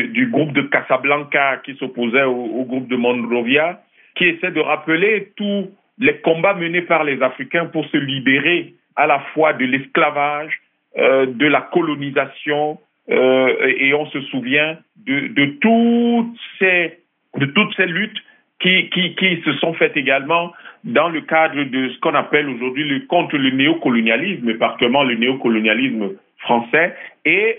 du, 0.09 0.29
groupe 0.31 0.53
de 0.53 0.63
Casablanca 0.63 1.59
qui 1.65 1.75
s'opposait 1.77 2.23
au, 2.23 2.45
au, 2.45 2.65
groupe 2.65 2.89
de 2.89 2.97
Monrovia, 2.97 3.83
qui 4.15 4.27
essaie 4.27 4.53
de 4.53 4.61
rappeler 4.61 5.33
tous 5.37 5.71
les 5.99 6.19
combats 6.19 6.55
menés 6.55 6.83
par 6.83 7.05
les 7.05 7.21
Africains 7.23 7.67
pour 7.67 7.85
se 7.87 7.97
libérer 7.97 8.75
à 8.97 9.07
la 9.07 9.21
fois 9.33 9.53
de 9.53 9.65
l'esclavage, 9.65 10.61
euh, 10.97 11.27
de 11.27 11.47
la 11.47 11.61
colonisation, 11.61 12.79
euh, 13.11 13.75
et 13.79 13.93
on 13.95 14.07
se 14.07 14.21
souvient 14.23 14.79
de, 15.07 15.45
toutes 15.61 16.39
ces, 16.59 17.87
luttes 17.87 18.19
qui, 18.61 19.43
se 19.45 19.53
sont 19.55 19.75
faites 19.75 19.97
également 19.97 20.53
dans 20.85 21.09
le 21.09 21.21
cadre 21.21 21.63
de 21.65 21.91
ce 21.91 22.01
qu'on 22.01 22.15
appelle 22.15 22.49
aujourd'hui 22.49 22.89
le, 22.89 23.01
contre 23.01 23.37
le 23.37 23.51
néocolonialisme, 23.51 24.55
particulièrement 24.55 25.05
le 25.05 25.17
néocolonialisme 25.17 26.13
français, 26.39 26.95
et 27.25 27.59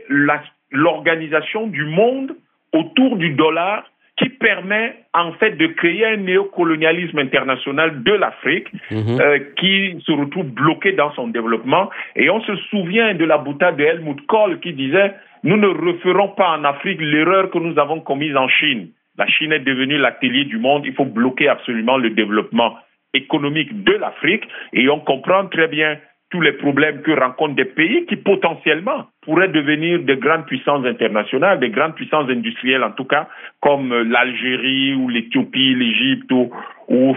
l'organisation 0.71 1.67
du 1.67 1.85
monde 1.85 2.35
autour 2.73 3.17
du 3.17 3.31
dollar 3.31 3.83
qui 4.17 4.29
permet 4.29 4.95
en 5.13 5.33
fait 5.33 5.51
de 5.51 5.67
créer 5.67 6.05
un 6.05 6.17
néocolonialisme 6.17 7.19
international 7.19 8.03
de 8.03 8.13
l'Afrique 8.13 8.67
mmh. 8.89 9.19
euh, 9.19 9.39
qui 9.57 10.01
se 10.05 10.11
retrouve 10.11 10.45
bloqué 10.45 10.93
dans 10.93 11.11
son 11.13 11.27
développement. 11.27 11.89
Et 12.15 12.29
on 12.29 12.41
se 12.41 12.55
souvient 12.69 13.13
de 13.13 13.25
la 13.25 13.37
boutade 13.37 13.77
de 13.77 13.83
Helmut 13.83 14.25
Kohl 14.27 14.59
qui 14.61 14.73
disait 14.73 15.13
nous 15.43 15.57
ne 15.57 15.67
referons 15.67 16.29
pas 16.29 16.57
en 16.57 16.63
Afrique 16.63 16.99
l'erreur 17.01 17.51
que 17.51 17.59
nous 17.59 17.77
avons 17.77 17.99
commise 17.99 18.35
en 18.35 18.47
Chine. 18.47 18.89
La 19.17 19.27
Chine 19.27 19.51
est 19.51 19.59
devenue 19.59 19.97
l'atelier 19.97 20.45
du 20.45 20.57
monde. 20.57 20.83
Il 20.85 20.93
faut 20.93 21.05
bloquer 21.05 21.49
absolument 21.49 21.97
le 21.97 22.09
développement 22.09 22.77
économique 23.13 23.83
de 23.83 23.93
l'Afrique. 23.93 24.43
Et 24.73 24.89
on 24.89 24.99
comprend 24.99 25.45
très 25.47 25.67
bien 25.67 25.97
tous 26.35 26.41
les 26.41 26.51
problèmes 26.51 27.01
que 27.01 27.11
rencontrent 27.11 27.55
des 27.55 27.63
pays 27.63 28.05
qui 28.07 28.17
potentiellement 28.17 29.07
pourraient 29.21 29.47
devenir 29.47 30.03
de 30.03 30.15
grandes 30.15 30.45
puissances 30.45 30.85
internationales, 30.85 31.61
des 31.61 31.69
grandes 31.69 31.95
puissances 31.95 32.29
industrielles 32.29 32.83
en 32.83 32.91
tout 32.91 33.05
cas, 33.05 33.29
comme 33.61 33.93
l'Algérie 34.01 34.95
ou 34.95 35.07
l'Éthiopie, 35.07 35.75
l'Égypte 35.75 36.29
ou, 36.89 37.15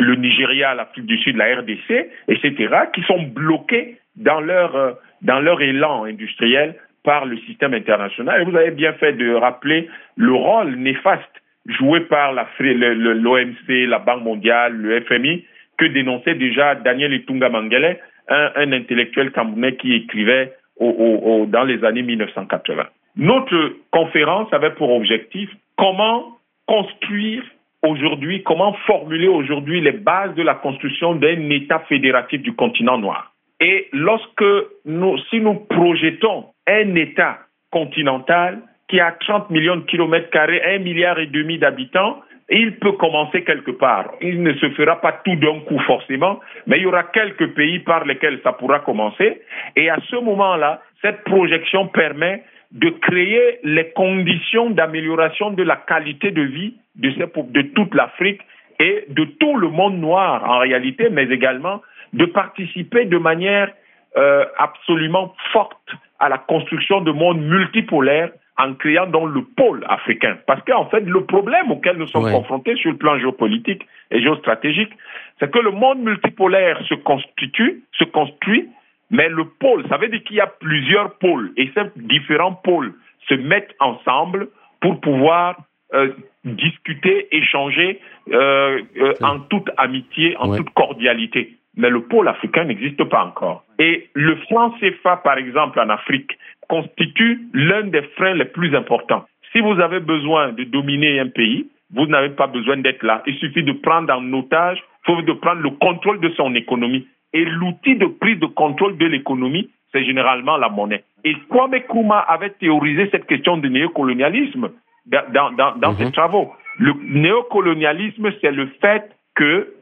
le 0.00 0.14
Nigeria, 0.16 0.74
l'Afrique 0.74 1.06
du 1.06 1.18
Sud, 1.18 1.36
la 1.36 1.56
RDC, 1.56 2.10
etc., 2.28 2.74
qui 2.92 3.02
sont 3.02 3.22
bloqués 3.22 3.96
dans 4.16 4.40
leur, 4.40 4.96
dans 5.22 5.38
leur 5.38 5.60
élan 5.60 6.04
industriel 6.04 6.74
par 7.04 7.26
le 7.26 7.36
système 7.38 7.74
international. 7.74 8.42
Et 8.42 8.44
vous 8.44 8.56
avez 8.56 8.72
bien 8.72 8.92
fait 8.94 9.12
de 9.12 9.34
rappeler 9.34 9.88
le 10.16 10.32
rôle 10.32 10.74
néfaste 10.74 11.42
joué 11.66 12.00
par 12.00 12.32
l'OMC, 12.32 13.68
la 13.68 13.98
Banque 14.00 14.22
mondiale, 14.24 14.74
le 14.74 15.00
FMI, 15.02 15.44
que 15.78 15.86
dénonçait 15.86 16.34
déjà 16.34 16.74
Daniel 16.74 17.12
Itunga 17.14 17.48
Mangele, 17.48 17.98
un, 18.28 18.72
intellectuel 18.72 19.32
camerounais 19.32 19.76
qui 19.76 19.94
écrivait 19.94 20.52
dans 20.80 21.64
les 21.64 21.84
années 21.84 22.02
1980. 22.02 22.84
Notre 23.16 23.72
conférence 23.90 24.52
avait 24.52 24.70
pour 24.70 24.94
objectif 24.94 25.50
comment 25.76 26.38
construire 26.66 27.42
aujourd'hui, 27.82 28.42
comment 28.42 28.74
formuler 28.86 29.28
aujourd'hui 29.28 29.80
les 29.80 29.92
bases 29.92 30.34
de 30.34 30.42
la 30.42 30.54
construction 30.54 31.14
d'un 31.14 31.50
État 31.50 31.80
fédératif 31.88 32.42
du 32.42 32.52
continent 32.54 32.98
noir. 32.98 33.32
Et 33.60 33.88
lorsque 33.92 34.44
nous, 34.84 35.18
si 35.30 35.40
nous 35.40 35.54
projetons 35.54 36.46
un 36.66 36.94
État 36.94 37.38
continental 37.70 38.60
qui 38.88 39.00
a 39.00 39.12
30 39.12 39.50
millions 39.50 39.76
de 39.76 39.82
kilomètres 39.82 40.30
carrés, 40.30 40.62
un 40.64 40.78
milliard 40.78 41.18
et 41.18 41.26
demi 41.26 41.58
d'habitants, 41.58 42.20
il 42.50 42.76
peut 42.78 42.92
commencer 42.92 43.44
quelque 43.44 43.72
part. 43.72 44.12
Il 44.20 44.42
ne 44.42 44.54
se 44.54 44.70
fera 44.70 45.00
pas 45.00 45.12
tout 45.24 45.36
d'un 45.36 45.60
coup 45.60 45.78
forcément, 45.80 46.40
mais 46.66 46.78
il 46.78 46.84
y 46.84 46.86
aura 46.86 47.04
quelques 47.04 47.54
pays 47.54 47.80
par 47.80 48.04
lesquels 48.04 48.40
ça 48.42 48.52
pourra 48.52 48.80
commencer. 48.80 49.42
Et 49.76 49.90
à 49.90 49.98
ce 50.08 50.16
moment-là, 50.16 50.80
cette 51.02 51.24
projection 51.24 51.88
permet 51.88 52.42
de 52.72 52.90
créer 52.90 53.60
les 53.64 53.90
conditions 53.90 54.70
d'amélioration 54.70 55.50
de 55.50 55.62
la 55.62 55.76
qualité 55.76 56.30
de 56.30 56.42
vie 56.42 56.74
de, 56.96 57.10
de 57.10 57.62
toute 57.74 57.94
l'Afrique 57.94 58.40
et 58.80 59.04
de 59.08 59.24
tout 59.24 59.56
le 59.56 59.68
monde 59.68 59.98
noir 59.98 60.48
en 60.48 60.58
réalité, 60.58 61.08
mais 61.10 61.24
également 61.24 61.82
de 62.12 62.24
participer 62.24 63.04
de 63.04 63.18
manière 63.18 63.70
euh, 64.16 64.44
absolument 64.58 65.34
forte 65.52 65.76
à 66.18 66.28
la 66.28 66.38
construction 66.38 67.00
de 67.00 67.12
monde 67.12 67.40
multipolaire 67.40 68.30
en 68.58 68.74
créant 68.74 69.06
donc 69.06 69.32
le 69.32 69.42
pôle 69.42 69.84
africain. 69.88 70.36
Parce 70.46 70.62
qu'en 70.64 70.86
fait, 70.86 71.00
le 71.00 71.24
problème 71.24 71.70
auquel 71.70 71.96
nous 71.96 72.08
sommes 72.08 72.24
ouais. 72.24 72.32
confrontés 72.32 72.76
sur 72.76 72.90
le 72.90 72.96
plan 72.96 73.18
géopolitique 73.18 73.86
et 74.10 74.20
géostratégique, 74.20 74.90
c'est 75.38 75.50
que 75.50 75.58
le 75.58 75.70
monde 75.70 76.00
multipolaire 76.00 76.80
se 76.88 76.94
constitue, 76.94 77.82
se 77.92 78.04
construit, 78.04 78.68
mais 79.10 79.28
le 79.28 79.44
pôle, 79.44 79.86
ça 79.88 79.96
veut 79.96 80.08
dire 80.08 80.22
qu'il 80.24 80.36
y 80.36 80.40
a 80.40 80.46
plusieurs 80.46 81.14
pôles 81.18 81.52
et 81.56 81.70
ces 81.74 81.82
différents 81.96 82.54
pôles 82.54 82.92
se 83.28 83.34
mettent 83.34 83.74
ensemble 83.78 84.48
pour 84.80 85.00
pouvoir 85.00 85.56
euh, 85.94 86.12
discuter, 86.44 87.28
échanger 87.34 88.00
euh, 88.32 88.82
euh, 88.98 89.14
en 89.22 89.40
toute 89.40 89.70
amitié, 89.76 90.36
en 90.36 90.50
ouais. 90.50 90.58
toute 90.58 90.70
cordialité 90.70 91.58
mais 91.78 91.90
le 91.90 92.02
pôle 92.02 92.28
africain 92.28 92.64
n'existe 92.64 93.02
pas 93.04 93.24
encore. 93.24 93.64
Et 93.78 94.10
le 94.12 94.34
franc 94.50 94.72
CFA, 94.80 95.18
par 95.18 95.38
exemple, 95.38 95.78
en 95.78 95.88
Afrique, 95.88 96.36
constitue 96.68 97.40
l'un 97.54 97.84
des 97.84 98.02
freins 98.16 98.34
les 98.34 98.44
plus 98.44 98.74
importants. 98.76 99.24
Si 99.52 99.60
vous 99.60 99.80
avez 99.80 100.00
besoin 100.00 100.52
de 100.52 100.64
dominer 100.64 101.18
un 101.20 101.28
pays, 101.28 101.66
vous 101.94 102.06
n'avez 102.06 102.30
pas 102.30 102.46
besoin 102.46 102.76
d'être 102.76 103.02
là. 103.02 103.22
Il 103.26 103.34
suffit 103.36 103.62
de 103.62 103.72
prendre 103.72 104.12
en 104.12 104.32
otage, 104.32 104.78
il 105.08 105.14
faut 105.14 105.22
de 105.22 105.32
prendre 105.32 105.62
le 105.62 105.70
contrôle 105.70 106.20
de 106.20 106.28
son 106.30 106.54
économie. 106.54 107.06
Et 107.32 107.44
l'outil 107.44 107.96
de 107.96 108.06
prise 108.06 108.38
de 108.38 108.46
contrôle 108.46 108.96
de 108.98 109.06
l'économie, 109.06 109.70
c'est 109.92 110.04
généralement 110.04 110.56
la 110.58 110.68
monnaie. 110.68 111.04
Et 111.24 111.34
Kwame 111.48 111.74
Nkrumah 111.76 112.20
avait 112.20 112.50
théorisé 112.50 113.08
cette 113.10 113.26
question 113.26 113.56
du 113.56 113.70
néocolonialisme 113.70 114.70
dans, 115.06 115.24
dans, 115.32 115.50
dans 115.52 115.92
mm 115.92 115.94
-hmm. 115.94 116.04
ses 116.04 116.12
travaux. 116.12 116.52
Le 116.78 116.92
néocolonialisme, 117.02 118.30
c'est 118.40 118.52
le 118.52 118.66
fait 118.80 119.04
que 119.34 119.74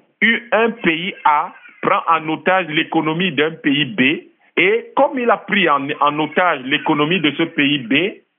un 0.52 0.70
pays 0.70 1.14
A 1.24 1.52
prend 1.82 2.02
en 2.08 2.28
otage 2.28 2.66
l'économie 2.68 3.32
d'un 3.32 3.52
pays 3.52 3.84
B 3.84 4.00
et 4.56 4.92
comme 4.96 5.18
il 5.18 5.30
a 5.30 5.36
pris 5.36 5.68
en, 5.68 5.88
en 6.00 6.18
otage 6.18 6.60
l'économie 6.64 7.20
de 7.20 7.30
ce 7.32 7.42
pays 7.42 7.78
B, 7.78 7.92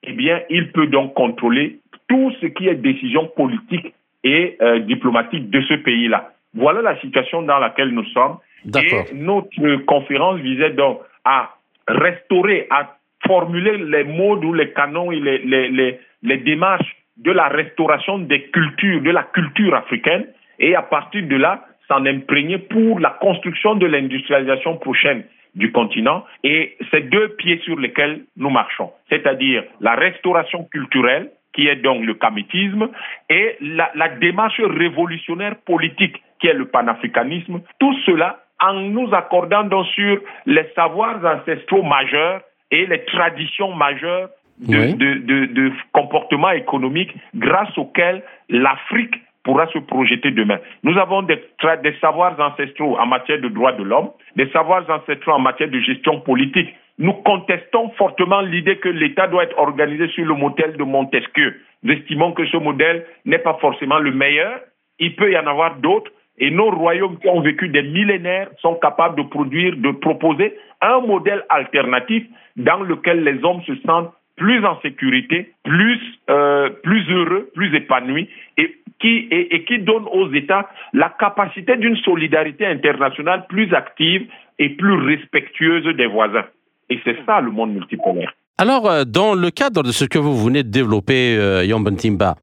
eh 0.03 0.13
bien, 0.13 0.41
il 0.49 0.71
peut 0.71 0.87
donc 0.87 1.13
contrôler 1.13 1.79
tout 2.07 2.31
ce 2.41 2.47
qui 2.47 2.67
est 2.67 2.75
décision 2.75 3.27
politique 3.27 3.93
et 4.23 4.57
euh, 4.61 4.79
diplomatique 4.79 5.49
de 5.49 5.61
ce 5.61 5.75
pays-là. 5.75 6.31
Voilà 6.53 6.81
la 6.81 6.99
situation 7.01 7.41
dans 7.43 7.59
laquelle 7.59 7.89
nous 7.89 8.05
sommes. 8.05 8.37
Et 8.65 9.13
notre 9.13 9.85
conférence 9.85 10.39
visait 10.39 10.71
donc 10.71 11.01
à 11.23 11.55
restaurer, 11.87 12.67
à 12.69 12.95
formuler 13.25 13.77
les 13.77 14.03
modes 14.03 14.43
ou 14.43 14.53
les 14.53 14.71
canons 14.71 15.11
et 15.11 15.19
les, 15.19 15.37
les, 15.39 15.99
les, 16.23 16.37
démarches 16.37 16.95
de 17.17 17.31
la 17.31 17.47
restauration 17.47 18.17
des 18.19 18.43
cultures, 18.49 19.01
de 19.01 19.11
la 19.11 19.23
culture 19.23 19.75
africaine, 19.75 20.27
et 20.59 20.75
à 20.75 20.81
partir 20.81 21.25
de 21.27 21.35
là, 21.35 21.65
s'en 21.87 22.05
imprégner 22.05 22.57
pour 22.57 22.99
la 22.99 23.11
construction 23.21 23.75
de 23.75 23.85
l'industrialisation 23.85 24.77
prochaine 24.77 25.23
du 25.55 25.71
continent. 25.71 26.23
Et 26.43 26.77
c'est 26.91 27.09
deux 27.09 27.29
pieds 27.29 27.59
sur 27.63 27.77
lesquels 27.79 28.23
nous 28.35 28.49
marchons, 28.49 28.91
c'est-à-dire 29.09 29.63
la 29.81 29.95
restauration 29.95 30.65
culturelle, 30.65 31.31
qui 31.53 31.67
est 31.67 31.77
donc 31.77 32.05
le 32.05 32.13
kamétisme, 32.13 32.89
et 33.29 33.57
la, 33.61 33.89
la 33.95 34.09
démarche 34.09 34.61
révolutionnaire 34.61 35.55
politique, 35.65 36.21
qui 36.39 36.47
est 36.47 36.53
le 36.53 36.67
panafricanisme. 36.67 37.61
Tout 37.79 37.93
cela 38.05 38.43
en 38.61 38.73
nous 38.73 39.13
accordant 39.13 39.63
donc 39.63 39.85
sur 39.87 40.19
les 40.45 40.67
savoirs 40.75 41.19
ancestraux 41.23 41.83
majeurs 41.83 42.41
et 42.71 42.85
les 42.85 43.03
traditions 43.05 43.73
majeures 43.73 44.29
de, 44.59 44.91
de, 44.93 45.45
de, 45.45 45.71
comportement 45.93 46.49
économique 46.49 47.13
grâce 47.35 47.75
auxquels 47.77 48.23
l'Afrique 48.49 49.15
pourra 49.47 49.65
se 49.67 49.79
projeter 49.79 50.31
demain. 50.31 50.59
Nous 50.83 50.97
avons 50.97 51.21
des, 51.21 51.39
des 51.83 51.95
savoirs 52.01 52.37
ancestraux 52.37 52.97
en 52.99 53.05
matière 53.05 53.39
de 53.39 53.47
droits 53.47 53.71
de 53.71 53.83
l'homme, 53.83 54.09
des 54.35 54.49
savoirs 54.49 54.85
ancestraux 54.89 55.31
en 55.31 55.39
matière 55.39 55.69
de 55.69 55.79
gestion 55.79 56.19
politique. 56.19 56.67
Nous 56.99 57.13
contestons 57.13 57.89
fortement 57.97 58.41
l'idée 58.41 58.77
que 58.77 58.89
l'État 58.89 59.27
doit 59.27 59.43
être 59.43 59.57
organisé 59.57 60.09
sur 60.09 60.25
le 60.25 60.33
modèle 60.33 60.75
de 60.75 60.83
Montesquieu. 60.83 61.55
Nous 61.83 61.93
estimons 61.93 62.33
que 62.33 62.45
ce 62.47 62.57
modèle 62.57 63.05
n'est 63.23 63.39
pas 63.39 63.57
forcément 63.61 63.99
le 63.99 64.11
meilleur. 64.11 64.59
Il 64.99 65.15
peut 65.15 65.31
y 65.31 65.37
en 65.37 65.47
avoir 65.47 65.77
d'autres, 65.77 66.11
et 66.39 66.51
nos 66.51 66.69
royaumes 66.69 67.17
qui 67.19 67.29
ont 67.29 67.41
vécu 67.41 67.69
des 67.69 67.83
millénaires 67.83 68.49
sont 68.61 68.75
capables 68.75 69.15
de 69.15 69.23
produire, 69.23 69.77
de 69.77 69.91
proposer 69.91 70.57
un 70.81 70.99
modèle 70.99 71.45
alternatif 71.49 72.23
dans 72.57 72.81
lequel 72.81 73.23
les 73.23 73.41
hommes 73.45 73.61
se 73.63 73.75
sentent 73.85 74.11
plus 74.37 74.63
en 74.65 74.79
sécurité, 74.81 75.51
plus, 75.63 75.99
euh, 76.29 76.69
plus 76.83 77.03
heureux, 77.09 77.49
plus 77.53 77.75
épanouis, 77.75 78.29
et 78.57 78.77
qui, 78.99 79.27
et, 79.29 79.65
qui 79.65 79.79
donne 79.79 80.05
aux 80.11 80.31
États 80.33 80.69
la 80.93 81.13
capacité 81.19 81.75
d'une 81.77 81.97
solidarité 81.97 82.65
internationale 82.65 83.45
plus 83.49 83.73
active 83.73 84.27
et 84.57 84.69
plus 84.69 84.93
respectueuse 84.93 85.85
des 85.95 86.07
voisins. 86.07 86.45
Et 86.89 86.99
c'est 87.03 87.17
ça 87.25 87.41
le 87.41 87.51
monde 87.51 87.73
multipolaire. 87.73 88.33
Alors, 88.57 88.89
euh, 88.89 89.03
dans 89.03 89.33
le 89.33 89.51
cadre 89.51 89.83
de 89.83 89.91
ce 89.91 90.05
que 90.05 90.17
vous 90.17 90.37
venez 90.37 90.63
de 90.63 90.69
développer, 90.69 91.35
euh, 91.37 91.95
Timba, 91.97 92.35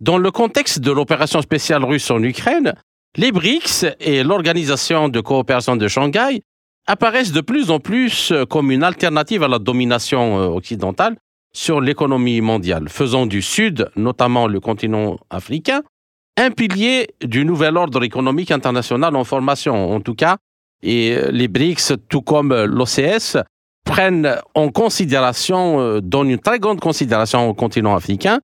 dans 0.00 0.18
le 0.18 0.30
contexte 0.30 0.80
de 0.80 0.92
l'opération 0.92 1.40
spéciale 1.40 1.84
russe 1.84 2.10
en 2.10 2.22
Ukraine, 2.22 2.74
les 3.16 3.32
BRICS 3.32 3.86
et 3.98 4.22
l'Organisation 4.22 5.08
de 5.08 5.20
coopération 5.20 5.74
de 5.76 5.88
Shanghai 5.88 6.42
apparaissent 6.86 7.32
de 7.32 7.40
plus 7.40 7.70
en 7.70 7.80
plus 7.80 8.32
comme 8.50 8.70
une 8.70 8.84
alternative 8.84 9.42
à 9.42 9.48
la 9.48 9.58
domination 9.58 10.38
euh, 10.38 10.46
occidentale 10.48 11.16
sur 11.56 11.80
l'économie 11.80 12.42
mondiale, 12.42 12.90
faisant 12.90 13.24
du 13.24 13.40
Sud, 13.40 13.90
notamment 13.96 14.46
le 14.46 14.60
continent 14.60 15.16
africain, 15.30 15.80
un 16.36 16.50
pilier 16.50 17.08
du 17.24 17.46
nouvel 17.46 17.78
ordre 17.78 18.04
économique 18.04 18.50
international 18.50 19.16
en 19.16 19.24
formation. 19.24 19.90
En 19.90 20.02
tout 20.02 20.14
cas, 20.14 20.36
et 20.82 21.16
euh, 21.16 21.30
les 21.30 21.48
BRICS, 21.48 21.94
tout 22.10 22.20
comme 22.20 22.54
l'OCS, 22.54 23.38
prennent 23.86 24.36
en 24.54 24.68
considération, 24.68 25.80
euh, 25.80 26.00
donnent 26.02 26.28
une 26.28 26.38
très 26.38 26.58
grande 26.58 26.78
considération 26.78 27.48
au 27.48 27.54
continent 27.54 27.96
africain, 27.96 28.40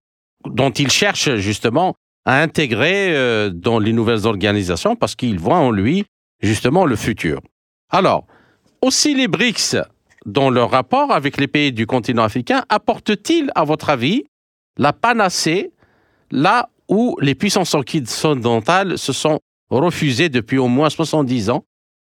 dont 0.47 0.71
ils 0.71 0.91
cherchent 0.91 1.35
justement 1.35 1.95
à 2.25 2.41
intégrer 2.41 3.15
euh, 3.15 3.51
dans 3.51 3.79
les 3.79 3.93
nouvelles 3.93 4.27
organisations 4.27 4.97
parce 4.97 5.17
qu'ils 5.17 5.39
voient 5.39 5.59
en 5.59 5.71
lui 5.71 6.07
justement 6.41 6.87
le 6.87 6.97
futur. 6.97 7.43
Alors, 7.91 8.27
aussi 8.81 9.15
les 9.15 9.29
BRICS, 9.29 9.77
dans 10.27 10.51
leur 10.51 10.71
rapport 10.71 11.13
avec 11.13 11.39
les 11.39 11.49
pays 11.49 11.73
du 11.73 11.87
continent 11.87 12.23
africain, 12.23 12.65
apportent-ils, 12.69 13.51
à 13.55 13.65
votre 13.65 13.91
avis, 13.91 14.25
la 14.79 14.93
panacée 14.93 15.73
là 16.31 16.69
où 16.89 17.17
les 17.21 17.35
puissances 17.35 17.75
occidentales 17.75 18.99
se 18.99 19.13
sont 19.13 19.41
refusées 19.71 20.29
depuis 20.29 20.59
au 20.59 20.69
moins 20.69 20.91
70 20.91 21.51
ans 21.51 21.65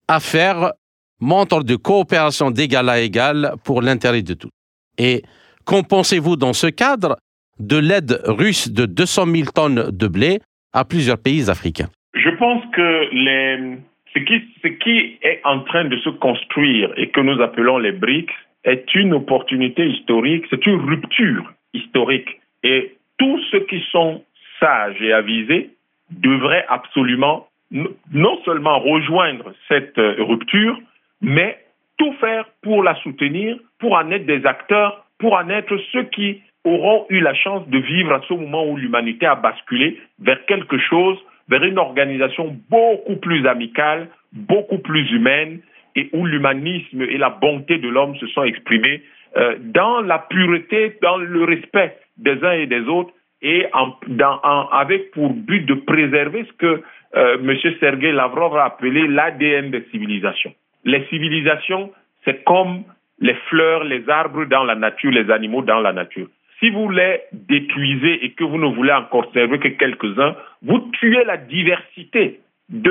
à 0.09 0.21
faire 0.21 0.73
montre 1.21 1.63
de 1.63 1.77
coopération 1.77 2.51
d'égal 2.51 2.89
à 2.89 3.01
égal 3.01 3.55
pour 3.65 3.83
l'intérêt 3.83 4.23
de 4.23 4.35
tous? 4.35 4.51
Et 4.99 5.23
qu'en 5.65 5.83
pensez-vous 5.83 6.37
dans 6.37 6.53
ce 6.53 6.67
cadre 6.67 7.17
de 7.59 7.77
l'aide 7.77 8.21
russe 8.25 8.71
de 8.71 8.87
200 8.87 9.27
000 9.27 9.51
tonnes 9.55 9.91
de 9.91 10.09
blé 10.09 10.41
à 10.73 10.85
plusieurs 10.85 11.19
pays 11.19 11.49
africains? 11.51 11.89
Je 12.15 12.31
pense 12.39 12.63
que 12.75 13.15
les, 13.15 13.79
ce, 14.17 14.69
qui, 14.69 15.19
est 15.23 15.41
en 15.45 15.61
train 15.61 15.85
de 15.85 15.97
se 15.99 16.11
construire 16.11 16.93
et 16.97 17.09
que 17.09 17.21
nous 17.21 17.41
appelons 17.43 17.79
les 17.79 17.93
BRICS 17.93 18.33
est 18.65 18.95
une 18.95 19.15
opportunité 19.15 19.87
historique, 19.87 20.45
c'est 20.51 20.67
une 20.67 20.81
rupture 20.81 21.53
historique. 21.73 22.41
Et 22.63 22.97
tous 23.19 23.41
ceux 23.51 23.61
qui 23.61 23.81
sont 23.93 24.23
sages 24.59 25.01
et 25.01 25.13
avisés 25.13 25.71
devraient 26.11 26.65
absolument 26.69 27.49
non 27.71 28.39
seulement 28.45 28.79
rejoindre 28.79 29.53
cette 29.69 29.99
euh, 29.99 30.17
rupture, 30.21 30.79
mais 31.21 31.59
tout 31.99 32.13
faire 32.21 32.47
pour 32.63 32.83
la 32.83 32.95
soutenir, 33.03 33.57
pour 33.79 33.95
en 33.95 34.11
être 34.11 34.27
des 34.27 34.47
acteurs, 34.47 35.05
pour 35.19 35.35
en 35.35 35.49
être 35.49 35.77
ceux 35.93 36.05
qui 36.05 36.43
auront 36.65 37.07
eu 37.09 37.21
la 37.21 37.35
chance 37.35 37.67
de 37.69 37.79
vivre 37.79 38.13
à 38.13 38.21
ce 38.29 38.35
moment 38.35 38.67
où 38.67 38.77
l'humanité 38.77 39.27
a 39.27 39.35
basculé 39.35 40.01
vers 40.21 40.45
quelque 40.47 40.79
chose, 40.79 41.19
vers 41.49 41.63
une 41.63 41.79
organisation 41.79 42.57
beaucoup 42.69 43.17
plus 43.17 43.47
amicale, 43.47 44.09
beaucoup 44.33 44.79
plus 44.79 45.11
humaine, 45.13 45.61
et 45.95 46.11
où 46.13 46.27
l'humanisme 46.27 47.03
et 47.03 47.17
la 47.17 47.31
bonté 47.31 47.79
de 47.79 47.89
l'homme 47.89 48.17
se 48.17 48.27
sont 48.29 48.45
exprimés 48.45 49.03
euh, 49.37 49.57
dans 49.61 50.01
la 50.01 50.19
pureté, 50.19 50.97
dans 51.03 51.17
le 51.17 51.45
respect 51.45 51.97
des 52.19 52.43
uns 52.45 52.53
et 52.53 52.67
des 52.67 52.83
autres, 52.83 53.13
et 53.43 53.67
avec 54.73 55.11
pour 55.13 55.33
but 55.35 55.65
de 55.67 55.75
préserver 55.75 56.45
ce 56.45 56.53
que 56.55 56.83
euh, 57.17 57.39
M. 57.39 57.57
Sergei 57.81 58.13
Lavrov 58.13 58.57
a 58.57 58.65
appelé 58.65 59.07
l'ADN 59.07 59.71
des 59.71 59.83
civilisations. 59.91 60.55
Les 60.85 61.05
civilisations, 61.07 61.93
c'est 62.25 62.45
comme 62.45 62.83
les 63.21 63.35
fleurs, 63.49 63.85
les 63.85 64.09
arbres 64.09 64.45
dans 64.47 64.65
la 64.65 64.75
nature, 64.75 65.11
les 65.11 65.31
animaux 65.31 65.63
dans 65.63 65.81
la 65.81 65.93
nature. 65.93 66.29
Si 66.67 66.73
vous 66.73 66.91
les 66.91 67.21
détruisez 67.33 68.25
et 68.25 68.31
que 68.33 68.43
vous 68.43 68.59
ne 68.59 68.67
voulez 68.67 68.91
encore 68.91 69.31
servir 69.33 69.61
que 69.61 69.69
quelques-uns, 69.69 70.35
vous 70.63 70.81
tuez 70.95 71.23
la 71.23 71.37
diversité 71.37 72.41
de, 72.71 72.91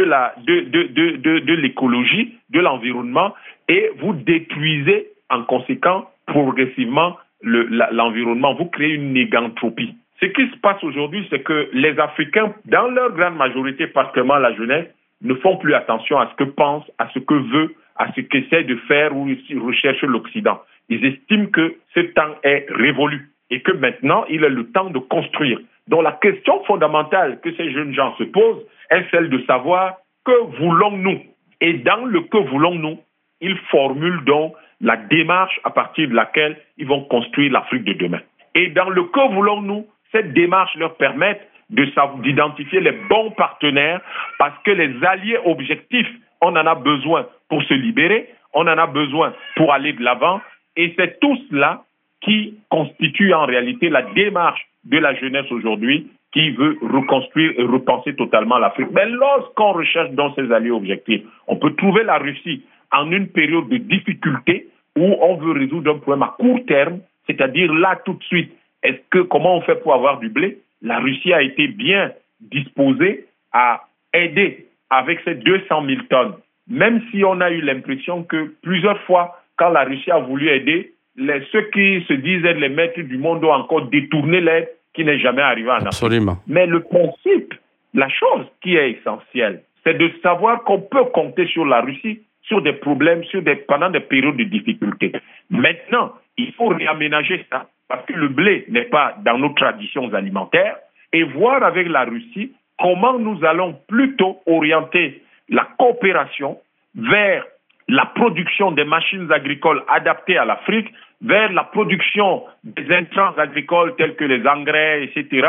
l'écologie, 1.56 2.36
de 2.52 2.62
l'environnement, 2.62 3.34
et 3.68 3.92
vous 4.00 4.14
détruisez 4.14 5.08
en 5.30 5.44
conséquent 5.44 6.10
progressivement 6.26 7.18
l'environnement. 7.44 8.54
vous 8.54 8.68
créez 8.68 8.94
une 8.94 9.12
négantropie. 9.12 9.94
Ce 10.22 10.28
qui 10.28 10.50
se 10.50 10.58
passe 10.62 10.82
aujourd'hui, 10.82 11.28
c'est 11.30 11.44
que 11.44 11.70
les 11.74 12.00
Africains, 12.00 12.54
dans 12.64 12.88
leur 12.88 13.12
grande 13.12 13.36
majorité, 13.36 13.88
particulièrement 13.88 14.38
la 14.38 14.56
jeunesse, 14.56 14.88
ne 15.22 15.34
font 15.34 15.58
plus 15.58 15.74
attention 15.74 16.18
à 16.18 16.32
ce 16.32 16.46
que 16.46 16.50
pense, 16.50 16.90
à 16.98 17.10
ce 17.14 17.20
que 17.20 17.34
veut, 17.34 17.76
à 17.98 18.10
ce 18.14 18.22
qu'essaie 18.22 18.64
de 18.64 18.78
faire 18.88 19.14
ou 19.14 19.28
recherche 19.62 20.02
l'Occident. 20.04 20.62
Ils 20.88 21.06
estiment 21.06 21.48
que 21.48 21.76
ce 21.94 22.00
temps 22.00 22.36
est 22.44 22.68
révolu 22.70 23.32
et 23.50 23.62
que 23.62 23.72
maintenant, 23.72 24.26
il 24.30 24.44
est 24.44 24.50
le 24.50 24.72
temps 24.72 24.90
de 24.90 25.00
construire. 25.00 25.60
Donc 25.88 26.04
la 26.04 26.14
question 26.14 26.64
fondamentale 26.64 27.40
que 27.42 27.54
ces 27.56 27.72
jeunes 27.72 27.94
gens 27.94 28.16
se 28.18 28.24
posent 28.24 28.66
est 28.90 29.06
celle 29.12 29.30
de 29.30 29.44
savoir 29.46 29.98
que 30.26 30.58
voulons-nous? 30.60 31.22
Et 31.62 31.74
dans 31.74 32.06
le 32.06 32.22
que 32.22 32.38
voulons-nous, 32.38 33.00
ils 33.42 33.58
formulent 33.70 34.24
donc 34.26 34.56
la 34.82 34.98
démarche 34.98 35.60
à 35.64 35.70
partir 35.70 36.10
de 36.10 36.16
laquelle 36.16 36.58
ils 36.78 36.88
vont 36.88 37.04
construire 37.06 37.52
l'Afrique 37.52 37.84
de 37.84 37.94
demain. 37.94 38.22
Et 38.56 38.68
dans 38.70 38.90
le 38.90 39.04
que 39.04 39.34
voulons-nous, 39.34 39.86
cette 40.12 40.34
démarche 40.34 40.76
leur 40.76 40.96
permet 40.96 41.40
d'identifier 41.70 42.80
les 42.80 42.92
bons 43.10 43.32
partenaires 43.32 44.02
parce 44.38 44.58
que 44.64 44.72
les 44.72 45.04
alliés 45.04 45.38
objectifs, 45.46 46.10
on 46.42 46.56
en 46.56 46.66
a 46.68 46.76
besoin 46.76 47.28
pour 47.50 47.64
se 47.64 47.74
libérer, 47.74 48.30
on 48.54 48.62
en 48.62 48.78
a 48.78 48.88
besoin 48.88 49.34
pour 49.56 49.74
aller 49.74 49.94
de 49.94 50.04
l'avant, 50.04 50.42
et 50.76 50.94
c'est 50.98 51.20
tout 51.20 51.38
cela 51.50 51.84
qui 52.26 52.56
constitue 52.70 53.34
en 53.34 53.46
réalité 53.46 53.90
la 53.90 54.02
démarche 54.02 54.62
de 54.84 54.98
la 54.98 55.16
jeunesse 55.16 55.50
aujourd'hui 55.52 56.08
qui 56.34 56.52
veut 56.52 56.78
reconstruire 56.82 57.54
et 57.58 57.64
repenser 57.64 58.14
totalement 58.16 58.58
l'Afrique. 58.58 58.90
Mais 58.92 59.06
lorsqu'on 59.06 59.72
recherche 59.72 60.12
dans 60.12 60.36
ces 60.36 60.52
alliés 60.52 60.72
objectifs, 60.72 61.22
on 61.48 61.56
peut 61.56 61.74
trouver 61.76 62.04
la 62.04 62.18
Russie 62.18 62.64
en 62.92 63.10
une 63.12 63.30
période 63.30 63.70
de 63.70 63.78
difficulté 63.78 64.68
où 64.98 65.16
on 65.22 65.36
veut 65.36 65.54
résoudre 65.54 65.92
un 65.92 65.98
problème 66.00 66.24
à 66.24 66.36
court 66.38 66.60
terme, 66.68 67.00
c'est-à-dire 67.28 67.74
là 67.74 68.00
tout 68.04 68.14
de 68.14 68.24
suite, 68.24 68.52
est-ce 68.84 69.00
que 69.10 69.20
comment 69.20 69.58
on 69.58 69.62
fait 69.62 69.82
pour 69.82 69.94
avoir 69.94 70.20
du 70.20 70.30
blé? 70.30 70.60
La 70.82 71.00
Russie 71.00 71.34
a 71.34 71.42
été 71.42 71.68
bien 71.68 72.12
disposée 72.42 73.26
à 73.54 73.86
aider 74.14 74.68
avec 74.90 75.22
ces 75.26 75.36
200 75.36 75.86
000 75.86 76.02
tonnes, 76.10 76.34
même 76.68 77.02
si 77.12 77.24
on 77.24 77.40
a 77.42 77.50
eu 77.52 77.62
l'impression 77.62 78.24
que 78.24 78.54
plusieurs 78.62 79.00
fois, 79.02 79.42
quand 79.58 79.70
la 79.70 79.84
Russie 79.84 80.12
a 80.12 80.20
voulu 80.20 80.50
aider, 80.50 80.95
les, 81.18 81.46
ceux 81.52 81.64
qui 81.72 82.04
se 82.08 82.14
disent 82.14 82.46
être 82.46 82.60
les 82.60 82.70
maîtres 82.70 83.02
du 83.02 83.18
monde 83.18 83.44
ont 83.44 83.54
encore 83.54 83.88
détourné 83.88 84.42
l'aide 84.42 84.70
qui 84.94 85.04
n'est 85.04 85.20
jamais 85.20 85.42
arrivé 85.42 85.70
en 85.70 85.86
Absolument. 85.86 86.34
Afrique. 86.34 86.48
Mais 86.48 86.66
le 86.66 86.82
principe, 86.82 87.54
la 87.94 88.10
chose 88.10 88.46
qui 88.62 88.76
est 88.76 88.92
essentielle, 88.92 89.64
c'est 89.84 89.98
de 89.98 90.12
savoir 90.24 90.64
qu'on 90.64 90.82
peut 90.82 91.06
compter 91.06 91.46
sur 91.48 91.66
la 91.66 91.82
Russie 91.82 92.22
sur 92.44 92.62
des 92.62 92.74
problèmes, 92.74 93.24
sur 93.26 93.42
des, 93.42 93.56
pendant 93.56 93.90
des 93.90 94.00
périodes 94.00 94.38
de 94.38 94.44
difficulté. 94.44 95.12
Maintenant, 95.50 96.14
il 96.38 96.54
faut 96.54 96.68
réaménager 96.68 97.46
ça 97.52 97.68
parce 97.88 98.06
que 98.06 98.14
le 98.14 98.30
blé 98.30 98.66
n'est 98.70 98.86
pas 98.86 99.16
dans 99.24 99.38
nos 99.38 99.50
traditions 99.50 100.14
alimentaires 100.14 100.78
et 101.14 101.24
voir 101.24 101.64
avec 101.64 101.88
la 101.88 102.04
Russie 102.04 102.52
comment 102.80 103.18
nous 103.18 103.44
allons 103.46 103.78
plutôt 103.88 104.42
orienter 104.46 105.22
la 105.50 105.68
coopération 105.78 106.60
vers 106.96 107.46
la 107.88 108.06
production 108.08 108.72
des 108.72 108.84
machines 108.84 109.32
agricoles 109.32 109.84
adaptées 109.88 110.38
à 110.38 110.46
l'Afrique, 110.46 110.92
vers 111.22 111.52
la 111.54 111.64
production 111.64 112.44
des 112.64 112.92
intrants 112.94 113.34
agricoles 113.38 113.96
tels 113.96 114.16
que 114.16 114.26
les 114.26 114.46
engrais, 114.48 115.04
etc., 115.04 115.48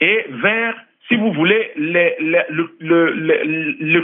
et 0.00 0.26
vers, 0.28 0.74
si 1.08 1.16
vous 1.16 1.32
voulez, 1.32 1.72
le, 1.76 2.40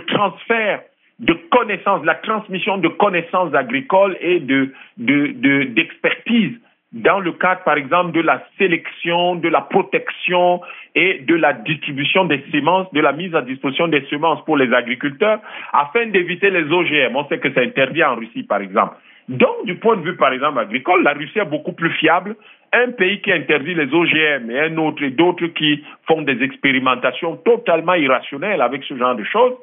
transfert 0.07 0.81
de 1.21 1.35
connaissances, 1.51 2.05
la 2.05 2.17
transmission 2.17 2.79
de 2.79 2.89
connaissances 2.89 3.55
agricoles 3.55 4.17
et 4.21 4.41
de, 4.41 4.73
d'expertise 4.97 6.59
dans 6.95 7.19
le 7.19 7.33
cadre, 7.33 7.63
par 7.65 7.77
exemple, 7.77 8.13
de 8.13 8.21
la 8.21 8.43
sélection, 8.57 9.35
de 9.35 9.49
la 9.49 9.63
protection 9.63 10.61
et 10.95 11.19
de 11.19 11.35
la 11.35 11.53
distribution 11.53 12.25
des 12.25 12.43
semences, 12.53 12.91
de 12.93 13.01
la 13.01 13.13
mise 13.13 13.35
à 13.35 13.43
disposition 13.43 13.89
des 13.89 14.03
semences 14.07 14.45
pour 14.45 14.57
les 14.57 14.73
agriculteurs, 14.73 15.41
afin 15.73 16.07
d'éviter 16.07 16.51
les 16.51 16.71
OGM. 16.71 17.17
On 17.17 17.27
sait 17.27 17.39
que 17.39 17.53
c'est 17.53 17.65
interdit 17.65 18.05
en 18.05 18.15
Russie, 18.15 18.45
par 18.45 18.61
exemple. 18.61 18.95
Donc, 19.29 19.65
du 19.65 19.75
point 19.75 19.97
de 19.97 20.03
vue, 20.03 20.17
par 20.17 20.33
exemple, 20.33 20.61
agricole, 20.61 21.03
la 21.03 21.15
Russie 21.15 21.41
est 21.41 21.45
beaucoup 21.45 21.73
plus 21.73 21.91
fiable. 21.95 22.37
Un 22.73 22.93
pays 22.93 23.21
qui 23.23 23.33
interdit 23.33 23.75
les 23.75 23.93
OGM 23.93 24.51
et 24.51 24.61
un 24.61 24.77
autre 24.77 25.03
et 25.03 25.11
d'autres 25.11 25.47
qui 25.49 25.83
font 26.07 26.23
des 26.23 26.41
expérimentations 26.43 27.37
totalement 27.39 27.95
irrationnelles 27.95 28.63
avec 28.63 28.85
ce 28.85 28.97
genre 28.97 29.17
de 29.17 29.25
choses 29.25 29.55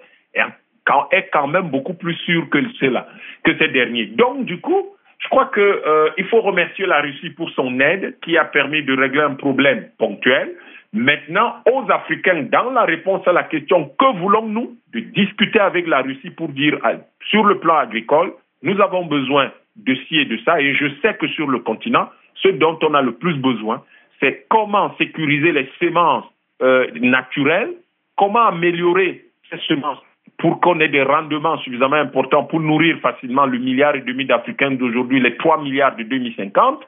est 1.11 1.29
quand 1.31 1.47
même 1.47 1.69
beaucoup 1.69 1.93
plus 1.93 2.15
sûr 2.15 2.49
que 2.49 2.57
cela, 2.79 3.07
que 3.43 3.57
ces 3.57 3.67
derniers. 3.69 4.07
Donc, 4.07 4.45
du 4.45 4.59
coup, 4.59 4.87
je 5.21 5.29
crois 5.29 5.49
qu'il 5.53 5.61
euh, 5.61 6.09
faut 6.29 6.41
remercier 6.41 6.85
la 6.85 7.01
Russie 7.01 7.29
pour 7.29 7.49
son 7.51 7.79
aide 7.79 8.17
qui 8.21 8.37
a 8.37 8.45
permis 8.45 8.83
de 8.83 8.93
régler 8.97 9.21
un 9.21 9.35
problème 9.35 9.89
ponctuel. 9.97 10.55
Maintenant, 10.93 11.55
aux 11.71 11.89
Africains, 11.89 12.43
dans 12.51 12.71
la 12.71 12.83
réponse 12.83 13.25
à 13.27 13.31
la 13.31 13.43
question 13.43 13.91
que 13.97 14.17
voulons-nous, 14.19 14.75
de 14.93 14.99
discuter 14.99 15.59
avec 15.59 15.87
la 15.87 16.01
Russie 16.01 16.31
pour 16.31 16.49
dire 16.49 16.77
euh, 16.85 16.97
sur 17.29 17.45
le 17.45 17.59
plan 17.59 17.77
agricole, 17.77 18.33
nous 18.63 18.79
avons 18.81 19.05
besoin 19.05 19.51
de 19.75 19.95
ci 19.95 20.17
et 20.17 20.25
de 20.25 20.37
ça. 20.43 20.59
Et 20.59 20.73
je 20.73 20.87
sais 21.01 21.13
que 21.13 21.27
sur 21.29 21.47
le 21.47 21.59
continent, 21.59 22.09
ce 22.35 22.49
dont 22.49 22.77
on 22.81 22.93
a 22.93 23.01
le 23.01 23.13
plus 23.13 23.35
besoin, 23.35 23.83
c'est 24.19 24.45
comment 24.49 24.95
sécuriser 24.97 25.51
les 25.51 25.69
semences 25.79 26.25
euh, 26.61 26.87
naturelles, 26.95 27.71
comment 28.17 28.47
améliorer 28.47 29.23
ces 29.49 29.59
semences 29.59 30.03
pour 30.41 30.59
qu'on 30.59 30.79
ait 30.79 30.89
des 30.89 31.03
rendements 31.03 31.57
suffisamment 31.59 31.97
importants 31.97 32.43
pour 32.45 32.59
nourrir 32.59 32.97
facilement 32.99 33.45
le 33.45 33.59
milliard 33.59 33.95
et 33.95 34.01
demi 34.01 34.25
d'Africains 34.25 34.71
d'aujourd'hui, 34.71 35.21
les 35.21 35.37
3 35.37 35.61
milliards 35.61 35.95
de 35.95 36.03
2050, 36.03 36.79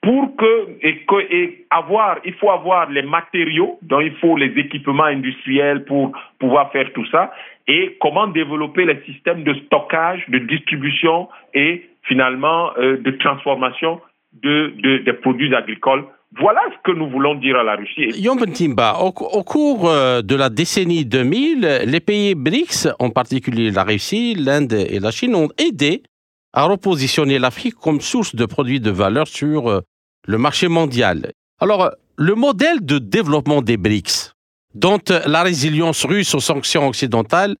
pour 0.00 0.36
que, 0.36 0.68
et, 0.80 1.04
et 1.30 1.66
avoir, 1.70 2.18
il 2.24 2.34
faut 2.34 2.50
avoir 2.50 2.88
les 2.88 3.02
matériaux, 3.02 3.78
donc 3.82 4.02
il 4.04 4.14
faut 4.14 4.36
les 4.36 4.52
équipements 4.56 5.04
industriels 5.04 5.84
pour 5.84 6.12
pouvoir 6.38 6.70
faire 6.70 6.90
tout 6.92 7.04
ça, 7.06 7.32
et 7.66 7.96
comment 8.00 8.28
développer 8.28 8.84
les 8.84 9.00
systèmes 9.04 9.42
de 9.42 9.54
stockage, 9.66 10.24
de 10.28 10.38
distribution 10.38 11.28
et 11.52 11.90
finalement 12.04 12.70
euh, 12.78 12.96
de 12.98 13.10
transformation 13.10 14.00
de, 14.42 15.02
des 15.04 15.12
produits 15.14 15.52
agricoles 15.54 16.04
voilà 16.38 16.60
ce 16.70 16.90
que 16.90 16.96
nous 16.96 17.10
voulons 17.10 17.34
dire 17.34 17.56
à 17.56 17.64
la 17.64 17.74
Russie. 17.74 18.20
Yom 18.20 18.38
Timba, 18.52 18.98
au, 19.00 19.12
cours 19.12 19.88
euh, 19.88 20.22
de 20.22 20.36
la 20.36 20.48
décennie 20.48 21.04
2000, 21.04 21.82
les 21.86 22.00
pays 22.00 22.36
BRICS, 22.36 22.88
en 23.00 23.10
particulier 23.10 23.70
la 23.72 23.82
Russie, 23.82 24.36
l'Inde 24.36 24.72
et 24.72 25.00
la 25.00 25.10
Chine, 25.10 25.34
ont 25.34 25.48
aidé 25.58 26.04
à 26.52 26.64
repositionner 26.64 27.38
l'Afrique 27.40 27.74
comme 27.74 28.00
source 28.00 28.36
de 28.36 28.46
produits 28.46 28.80
de 28.80 28.90
valeur 28.90 29.26
sur 29.26 29.68
euh, 29.68 29.80
le 30.26 30.38
marché 30.38 30.68
mondial. 30.68 31.32
Alors, 31.58 31.90
le 32.16 32.34
modèle 32.34 32.84
de 32.84 32.98
développement 32.98 33.60
des 33.60 33.76
BRICS, 33.76 34.32
dont 34.74 35.00
la 35.26 35.42
résilience 35.42 36.04
russe 36.04 36.34
aux 36.34 36.40
sanctions 36.40 36.86
occidentales 36.86 37.56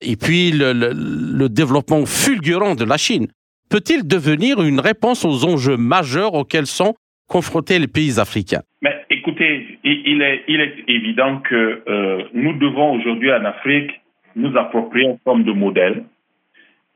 et 0.00 0.16
puis 0.16 0.52
le 0.52 1.48
développement 1.48 2.06
fulgurant 2.06 2.74
de 2.74 2.84
la 2.84 2.96
Chine, 2.96 3.28
peut-il 3.68 4.06
devenir 4.06 4.62
une 4.62 4.80
réponse 4.80 5.24
aux 5.24 5.44
enjeux 5.44 5.76
majeurs 5.76 6.34
auxquels 6.34 6.66
sont 6.66 6.94
confronter 7.28 7.78
les 7.78 7.88
pays 7.88 8.18
africains 8.20 8.62
Mais 8.82 9.04
écoutez, 9.10 9.78
il 9.84 10.22
est, 10.22 10.44
évident 10.88 11.38
que 11.38 11.82
euh, 11.88 12.24
nous 12.34 12.52
devons 12.54 12.92
aujourd'hui 12.94 13.32
en 13.32 13.44
Afrique 13.44 13.90
nous 14.36 14.56
approprier 14.56 15.06
une 15.06 15.18
forme 15.18 15.44
de 15.44 15.52
modèle. 15.52 16.04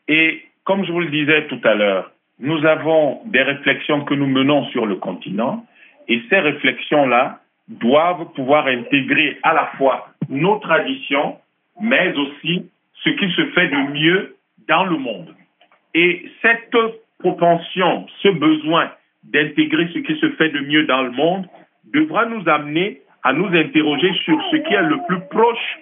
Et 0.09 0.43
comme 0.65 0.85
je 0.85 0.93
vous 0.93 1.01
le 1.01 1.11
disais 1.11 1.47
tout 1.47 1.61
à 1.65 1.75
l'heure, 1.75 2.11
nous 2.39 2.65
avons 2.67 3.21
des 3.27 3.43
réflexions 3.43 4.05
que 4.05 4.15
nous 4.15 4.27
menons 4.27 4.67
sur 4.67 4.87
le 4.87 4.97
continent 4.97 5.65
et 6.09 6.21
ces 6.29 6.39
réflexions-là 6.39 7.41
doivent 7.69 8.33
pouvoir 8.35 8.67
intégrer 8.67 9.39
à 9.43 9.55
la 9.55 9.67
fois 9.79 10.09
nos 10.29 10.59
traditions, 10.59 11.37
mais 11.81 12.13
aussi 12.15 12.69
ce 13.05 13.11
qui 13.11 13.31
se 13.33 13.47
fait 13.51 13.69
de 13.69 13.93
mieux 13.93 14.37
dans 14.69 14.85
le 14.85 14.99
monde. 14.99 15.35
Et 15.95 16.31
cette 16.43 16.77
propension, 17.19 18.07
ce 18.23 18.29
besoin 18.29 18.91
d'intégrer 19.33 19.89
ce 19.93 19.99
qui 19.99 20.19
se 20.21 20.31
fait 20.33 20.51
de 20.51 20.61
mieux 20.61 20.85
dans 20.87 21.03
le 21.03 21.11
monde 21.11 21.47
devra 21.93 22.27
nous 22.27 22.49
amener 22.49 23.01
à 23.23 23.33
nous 23.33 23.49
interroger 23.49 24.13
sur 24.25 24.41
ce 24.51 24.57
qui 24.57 24.73
est 24.73 24.83
le 24.83 24.99
plus 25.09 25.21
proche, 25.31 25.79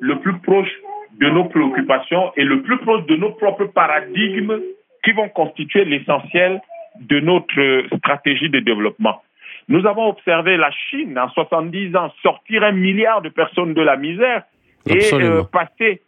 le 0.00 0.18
plus 0.20 0.38
proche 0.38 0.70
de 1.18 1.28
nos 1.30 1.44
préoccupations 1.44 2.32
et 2.36 2.44
le 2.44 2.62
plus 2.62 2.78
proche 2.78 3.04
de 3.06 3.16
nos 3.16 3.30
propres 3.30 3.66
paradigmes 3.66 4.60
qui 5.04 5.12
vont 5.12 5.28
constituer 5.28 5.84
l'essentiel 5.84 6.60
de 7.00 7.20
notre 7.20 7.86
stratégie 7.98 8.50
de 8.50 8.60
développement. 8.60 9.22
Nous 9.68 9.84
avons 9.86 10.08
observé 10.08 10.56
la 10.56 10.70
Chine 10.70 11.18
en 11.18 11.28
70 11.30 11.96
ans 11.96 12.12
sortir 12.22 12.62
un 12.62 12.72
milliard 12.72 13.20
de 13.22 13.28
personnes 13.28 13.74
de 13.74 13.82
la 13.82 13.96
misère 13.96 14.42
et 14.88 15.12
euh, 15.12 15.42
passer 15.42 16.02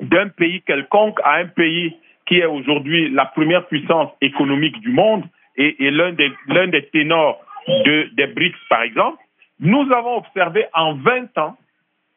d'un 0.00 0.28
pays 0.28 0.62
quelconque 0.62 1.18
à 1.24 1.36
un 1.36 1.46
pays 1.46 1.96
qui 2.26 2.38
est 2.38 2.46
aujourd'hui 2.46 3.10
la 3.10 3.26
première 3.26 3.66
puissance 3.66 4.10
économique 4.20 4.78
du 4.80 4.90
monde 4.90 5.24
et, 5.56 5.90
l'un 5.90 6.12
des, 6.12 6.32
l'un 6.48 6.68
des 6.68 6.86
ténors 6.86 7.40
de, 7.68 8.10
des 8.14 8.26
BRICS, 8.26 8.56
par 8.68 8.82
exemple, 8.82 9.18
nous 9.60 9.90
avons 9.92 10.16
observé 10.16 10.66
en 10.74 10.94
20 10.94 11.38
ans 11.38 11.56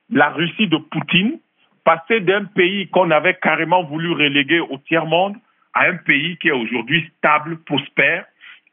la 0.09 0.29
Russie 0.29 0.67
de 0.67 0.77
Poutine 0.77 1.39
passer 1.83 2.19
d'un 2.19 2.45
pays 2.45 2.87
qu'on 2.87 3.11
avait 3.11 3.35
carrément 3.35 3.83
voulu 3.83 4.11
reléguer 4.11 4.59
au 4.59 4.77
tiers-monde 4.87 5.35
à 5.73 5.85
un 5.85 5.97
pays 5.97 6.37
qui 6.37 6.47
est 6.47 6.51
aujourd'hui 6.51 7.05
stable, 7.17 7.57
prospère 7.63 8.25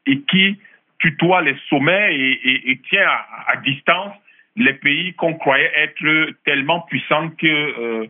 et 0.07 0.19
qui 0.21 0.57
tutoie 0.99 1.41
les 1.41 1.55
sommets 1.69 2.15
et, 2.15 2.79
tient 2.89 3.05
à, 3.47 3.57
distance 3.57 4.13
les 4.55 4.73
pays 4.73 5.13
qu'on 5.13 5.33
croyait 5.33 5.71
être 5.75 6.31
tellement 6.45 6.81
puissants 6.81 7.29
que 7.29 7.47
euh, 7.47 8.07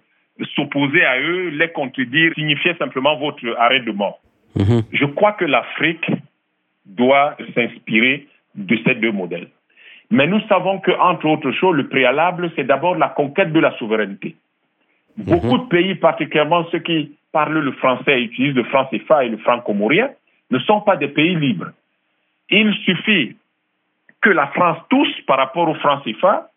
s'opposer 0.56 1.04
à 1.04 1.20
eux, 1.20 1.49
les 1.49 1.70
contredire, 1.70 2.34
signifiait 2.36 2.76
simplement 2.76 3.18
votre 3.18 3.43
arrêt 3.58 3.80
de 3.80 3.91
mort. 3.91 4.20
Mm-hmm. 4.58 4.84
Je 4.91 5.06
crois 5.06 5.34
que 5.34 5.45
l'Afrique 5.45 6.06
doit 6.86 7.36
s'inspirer 7.56 8.28
de 8.56 8.78
ces 8.86 8.96
deux 8.96 9.12
modèles. 9.12 9.48
Mais 10.12 10.28
nous 10.28 10.42
savons 10.48 10.80
que, 10.80 10.92
entre 10.92 11.26
autres 11.26 11.52
choses, 11.52 11.76
le 11.76 11.88
préalable, 11.88 12.52
c'est 12.56 12.66
d'abord 12.66 12.96
la 12.96 13.10
conquête 13.10 13.52
de 13.52 13.60
la 13.60 13.76
souveraineté. 13.78 14.36
Beaucoup 15.18 15.58
de 15.58 15.68
pays, 15.68 15.96
particulièrement 15.96 16.66
ceux 16.72 16.80
qui 16.80 17.16
parlent 17.32 17.60
le 17.60 17.72
français 17.74 18.20
et 18.20 18.24
utilisent 18.24 18.56
le 18.56 18.64
franc 18.66 18.86
CFA 18.86 19.26
et 19.26 19.30
le 19.30 19.38
franc 19.38 19.60
comorien, 19.62 20.10
ne 20.52 20.60
sont 20.60 20.82
pas 20.82 20.98
des 20.98 21.08
pays 21.08 21.36
libres. 21.36 21.72
Il 22.50 22.74
suffit 22.86 23.36
que 24.22 24.30
la 24.30 24.48
France 24.48 24.78
touche 24.90 25.26
par 25.26 25.38
rapport 25.38 25.68
au 25.68 25.76
franc 25.76 26.00
CFA 26.02 26.50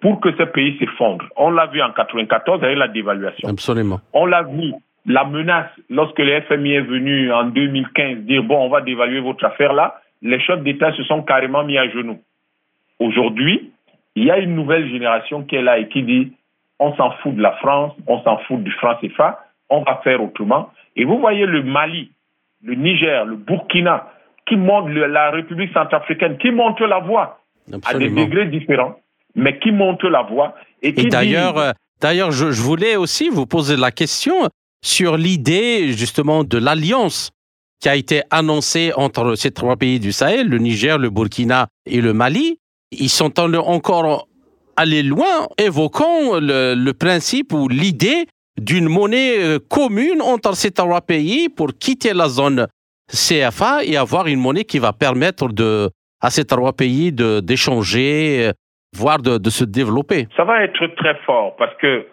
pour 0.00 0.20
que 0.20 0.32
ce 0.36 0.44
pays 0.44 0.78
s'effondre. 0.78 1.26
On 1.36 1.50
l'a 1.50 1.66
vu 1.66 1.80
en 1.82 1.88
1994 1.88 2.64
avec 2.64 2.78
la 2.78 2.88
dévaluation. 2.88 3.48
Absolument. 3.48 4.00
On 4.12 4.26
l'a 4.26 4.42
vu 4.42 4.72
la 5.06 5.24
menace, 5.24 5.70
lorsque 5.90 6.18
le 6.18 6.40
FMI 6.42 6.72
est 6.72 6.80
venu 6.82 7.32
en 7.32 7.44
2015 7.44 8.18
dire 8.18 8.42
bon, 8.44 8.64
on 8.64 8.68
va 8.68 8.80
dévaluer 8.80 9.20
votre 9.20 9.44
affaire 9.44 9.72
là, 9.72 10.00
les 10.22 10.40
chefs 10.40 10.62
d'État 10.62 10.92
se 10.92 11.02
sont 11.04 11.22
carrément 11.22 11.64
mis 11.64 11.76
à 11.78 11.88
genoux. 11.88 12.20
Aujourd'hui, 13.00 13.72
il 14.14 14.24
y 14.24 14.30
a 14.30 14.38
une 14.38 14.54
nouvelle 14.54 14.88
génération 14.88 15.42
qui 15.42 15.56
est 15.56 15.62
là 15.62 15.78
et 15.78 15.88
qui 15.88 16.02
dit 16.02 16.32
on 16.78 16.94
s'en 16.96 17.10
fout 17.22 17.34
de 17.34 17.42
la 17.42 17.52
France, 17.52 17.92
on 18.06 18.22
s'en 18.22 18.38
fout 18.38 18.62
du 18.62 18.70
franc 18.72 18.94
CFA, 19.00 19.44
on 19.70 19.82
va 19.82 20.00
faire 20.04 20.22
autrement. 20.22 20.70
Et 20.96 21.04
vous 21.04 21.18
voyez 21.18 21.46
le 21.46 21.62
Mali, 21.62 22.10
le 22.62 22.74
Niger, 22.74 23.24
le 23.24 23.36
Burkina, 23.36 24.08
qui 24.46 24.56
montrent 24.56 24.90
la 24.90 25.30
République 25.30 25.72
centrafricaine, 25.72 26.38
qui 26.38 26.50
montrent 26.50 26.86
la 26.86 26.98
voie 26.98 27.38
à 27.86 27.94
des 27.94 28.10
degrés 28.10 28.46
différents, 28.46 28.96
mais 29.34 29.58
qui 29.58 29.72
montrent 29.72 30.08
la 30.08 30.22
voie. 30.22 30.54
Et, 30.82 30.92
d'ailleurs, 30.92 31.58
euh, 31.58 31.72
D'ailleurs, 32.02 32.32
je, 32.32 32.46
voulais 32.46 32.96
aussi 32.96 33.28
vous 33.28 33.46
poser 33.46 33.76
la 33.76 33.92
question 33.92 34.48
sur 34.82 35.16
l'idée 35.16 35.92
justement 35.92 36.44
de 36.44 36.58
l'alliance 36.58 37.30
qui 37.80 37.88
a 37.88 37.96
été 37.96 38.22
annoncée 38.30 38.92
entre 38.96 39.34
ces 39.34 39.50
trois 39.50 39.76
pays 39.76 39.98
du 39.98 40.12
Sahel, 40.12 40.48
le 40.48 40.58
Niger, 40.58 40.98
le 40.98 41.10
Burkina 41.10 41.66
et 41.86 42.00
le 42.00 42.12
Mali. 42.12 42.58
ils 42.92 43.08
sont 43.08 43.40
encore 43.40 44.28
allés 44.76 45.02
loin, 45.02 45.48
évoquant 45.58 46.38
le, 46.40 46.92
principe 46.92 47.52
ou 47.52 47.68
l'idée 47.68 48.26
d'une 48.60 48.88
monnaie 48.88 49.38
euh, 49.38 49.58
commune 49.58 50.20
entre 50.22 50.54
ces 50.54 50.70
trois 50.70 51.00
pays 51.00 51.48
pour 51.48 51.68
quitter 51.78 52.12
la 52.12 52.28
zone 52.28 52.68
CFA 53.08 53.84
et 53.84 53.96
avoir 53.96 54.26
une 54.26 54.40
monnaie 54.40 54.64
qui 54.64 54.78
va 54.78 54.92
permettre 54.92 55.48
à 56.20 56.30
ces 56.30 56.44
trois 56.44 56.72
pays 56.72 57.12
d'échanger, 57.12 58.48
euh, 58.48 58.52
voire 58.94 59.18
de, 59.18 59.38
de 59.38 59.50
se 59.50 59.64
développer. 59.64 60.28
Ça 60.36 60.44
va 60.44 60.62
être 60.62 60.86
très 60.96 61.16
fort 61.26 61.56
parce 61.56 61.74
que 61.80 62.06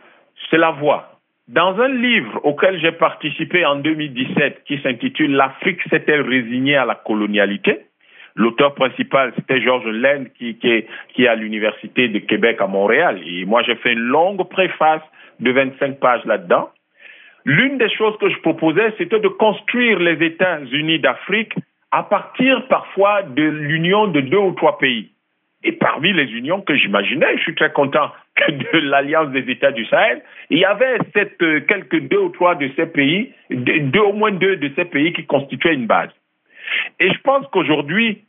c'est 0.49 0.57
la 0.57 0.72
voie. 0.72 1.09
Dans 1.49 1.81
un 1.81 1.87
livre 1.87 2.41
auquel 2.43 2.79
j'ai 2.79 2.91
participé 2.91 3.65
en 3.65 3.77
2017 3.77 4.65
qui 4.67 4.79
s'intitule 4.83 5.31
L'Afrique 5.31 5.81
s'est-elle 5.89 6.21
résignée 6.21 6.75
à 6.75 6.85
la 6.85 6.93
colonialité 6.93 7.87
L'auteur 8.35 8.75
principal, 8.75 9.33
c'était 9.35 9.59
Georges 9.59 9.87
Laine, 9.87 10.29
qui, 10.37 10.59
qui, 10.59 11.23
est, 11.23 11.27
à 11.27 11.33
l'Université 11.33 12.07
de 12.07 12.19
Québec 12.19 12.57
à 12.59 12.67
Montréal. 12.67 13.19
Et 13.25 13.45
moi, 13.45 13.63
j'ai 13.63 13.73
fait 13.77 13.93
une 13.93 13.97
longue 13.97 14.47
préface 14.47 15.01
de 15.39 15.51
25 15.51 15.99
pages 15.99 16.23
là-dedans. 16.25 16.69
L'une 17.45 17.79
des 17.79 17.89
choses 17.89 18.15
que 18.19 18.29
je 18.29 18.37
proposais, 18.41 18.93
c'était 18.99 19.19
de 19.19 19.27
construire 19.27 19.97
les 19.97 20.23
États-Unis 20.23 20.99
d'Afrique 20.99 21.53
à 21.89 22.03
partir 22.03 22.67
parfois 22.67 23.23
de 23.23 23.41
l'union 23.41 24.05
de 24.05 24.21
deux 24.21 24.37
ou 24.37 24.51
trois 24.51 24.77
pays. 24.77 25.09
Et 25.63 25.71
parmi 25.71 26.13
les 26.13 26.31
unions 26.31 26.61
que 26.61 26.75
j'imaginais, 26.75 27.37
je 27.37 27.41
suis 27.41 27.55
très 27.55 27.71
content 27.71 28.11
de 28.47 28.79
l'Alliance 28.79 29.29
des 29.29 29.49
États 29.51 29.71
du 29.71 29.85
Sahel, 29.85 30.21
il 30.49 30.59
y 30.59 30.65
avait 30.65 30.97
euh, 31.41 31.59
quelques 31.61 31.99
deux 32.07 32.19
ou 32.19 32.29
trois 32.29 32.55
de 32.55 32.69
ces 32.75 32.85
pays, 32.85 33.33
deux, 33.49 33.99
au 33.99 34.13
moins 34.13 34.31
deux 34.31 34.57
de 34.57 34.71
ces 34.75 34.85
pays 34.85 35.13
qui 35.13 35.25
constituaient 35.25 35.73
une 35.73 35.87
base. 35.87 36.09
Et 36.99 37.11
je 37.11 37.19
pense 37.21 37.45
qu'aujourd'hui, 37.47 38.23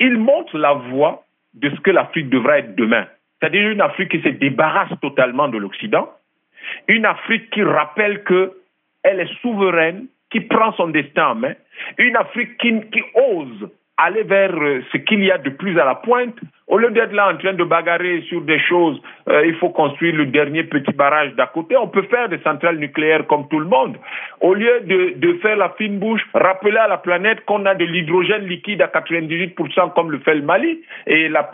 il 0.00 0.18
montre 0.18 0.58
la 0.58 0.74
voie 0.74 1.24
de 1.54 1.70
ce 1.70 1.80
que 1.80 1.90
l'Afrique 1.90 2.28
devra 2.28 2.58
être 2.58 2.74
demain. 2.76 3.06
C'est-à-dire 3.38 3.70
une 3.70 3.80
Afrique 3.80 4.10
qui 4.10 4.20
se 4.20 4.28
débarrasse 4.28 4.92
totalement 5.00 5.48
de 5.48 5.58
l'Occident, 5.58 6.10
une 6.88 7.06
Afrique 7.06 7.50
qui 7.50 7.62
rappelle 7.62 8.24
qu'elle 8.24 9.20
est 9.20 9.40
souveraine, 9.40 10.06
qui 10.30 10.40
prend 10.40 10.72
son 10.72 10.88
destin 10.88 11.28
en 11.28 11.34
main, 11.36 11.54
une 11.98 12.16
Afrique 12.16 12.58
qui 12.58 13.02
ose 13.14 13.70
aller 13.98 14.24
vers 14.24 14.54
euh, 14.54 14.82
ce 14.92 14.98
qu'il 14.98 15.24
y 15.24 15.30
a 15.30 15.38
de 15.38 15.50
plus 15.50 15.78
à 15.80 15.84
la 15.84 15.94
pointe, 15.94 16.34
au 16.66 16.78
lieu 16.78 16.90
d'être 16.90 17.12
là 17.12 17.32
en 17.32 17.36
train 17.36 17.54
de 17.54 17.64
bagarrer 17.64 18.22
sur 18.28 18.42
des 18.42 18.58
choses, 18.60 19.00
euh, 19.28 19.46
il 19.46 19.54
faut 19.54 19.70
construire 19.70 20.14
le 20.14 20.26
dernier 20.26 20.64
petit 20.64 20.92
barrage 20.92 21.34
d'à 21.34 21.46
côté, 21.46 21.76
on 21.76 21.88
peut 21.88 22.02
faire 22.02 22.28
des 22.28 22.38
centrales 22.40 22.78
nucléaires 22.78 23.26
comme 23.26 23.48
tout 23.48 23.58
le 23.58 23.66
monde. 23.66 23.96
Au 24.40 24.54
lieu 24.54 24.80
de, 24.82 25.14
de 25.16 25.34
faire 25.38 25.56
la 25.56 25.70
fine 25.78 25.98
bouche, 25.98 26.20
rappeler 26.34 26.76
à 26.76 26.88
la 26.88 26.98
planète 26.98 27.44
qu'on 27.46 27.64
a 27.64 27.74
de 27.74 27.84
l'hydrogène 27.84 28.46
liquide 28.46 28.82
à 28.82 28.88
98% 28.88 29.94
comme 29.94 30.10
le 30.10 30.18
fait 30.18 30.34
le 30.34 30.42
Mali, 30.42 30.82
et 31.06 31.28
la, 31.28 31.48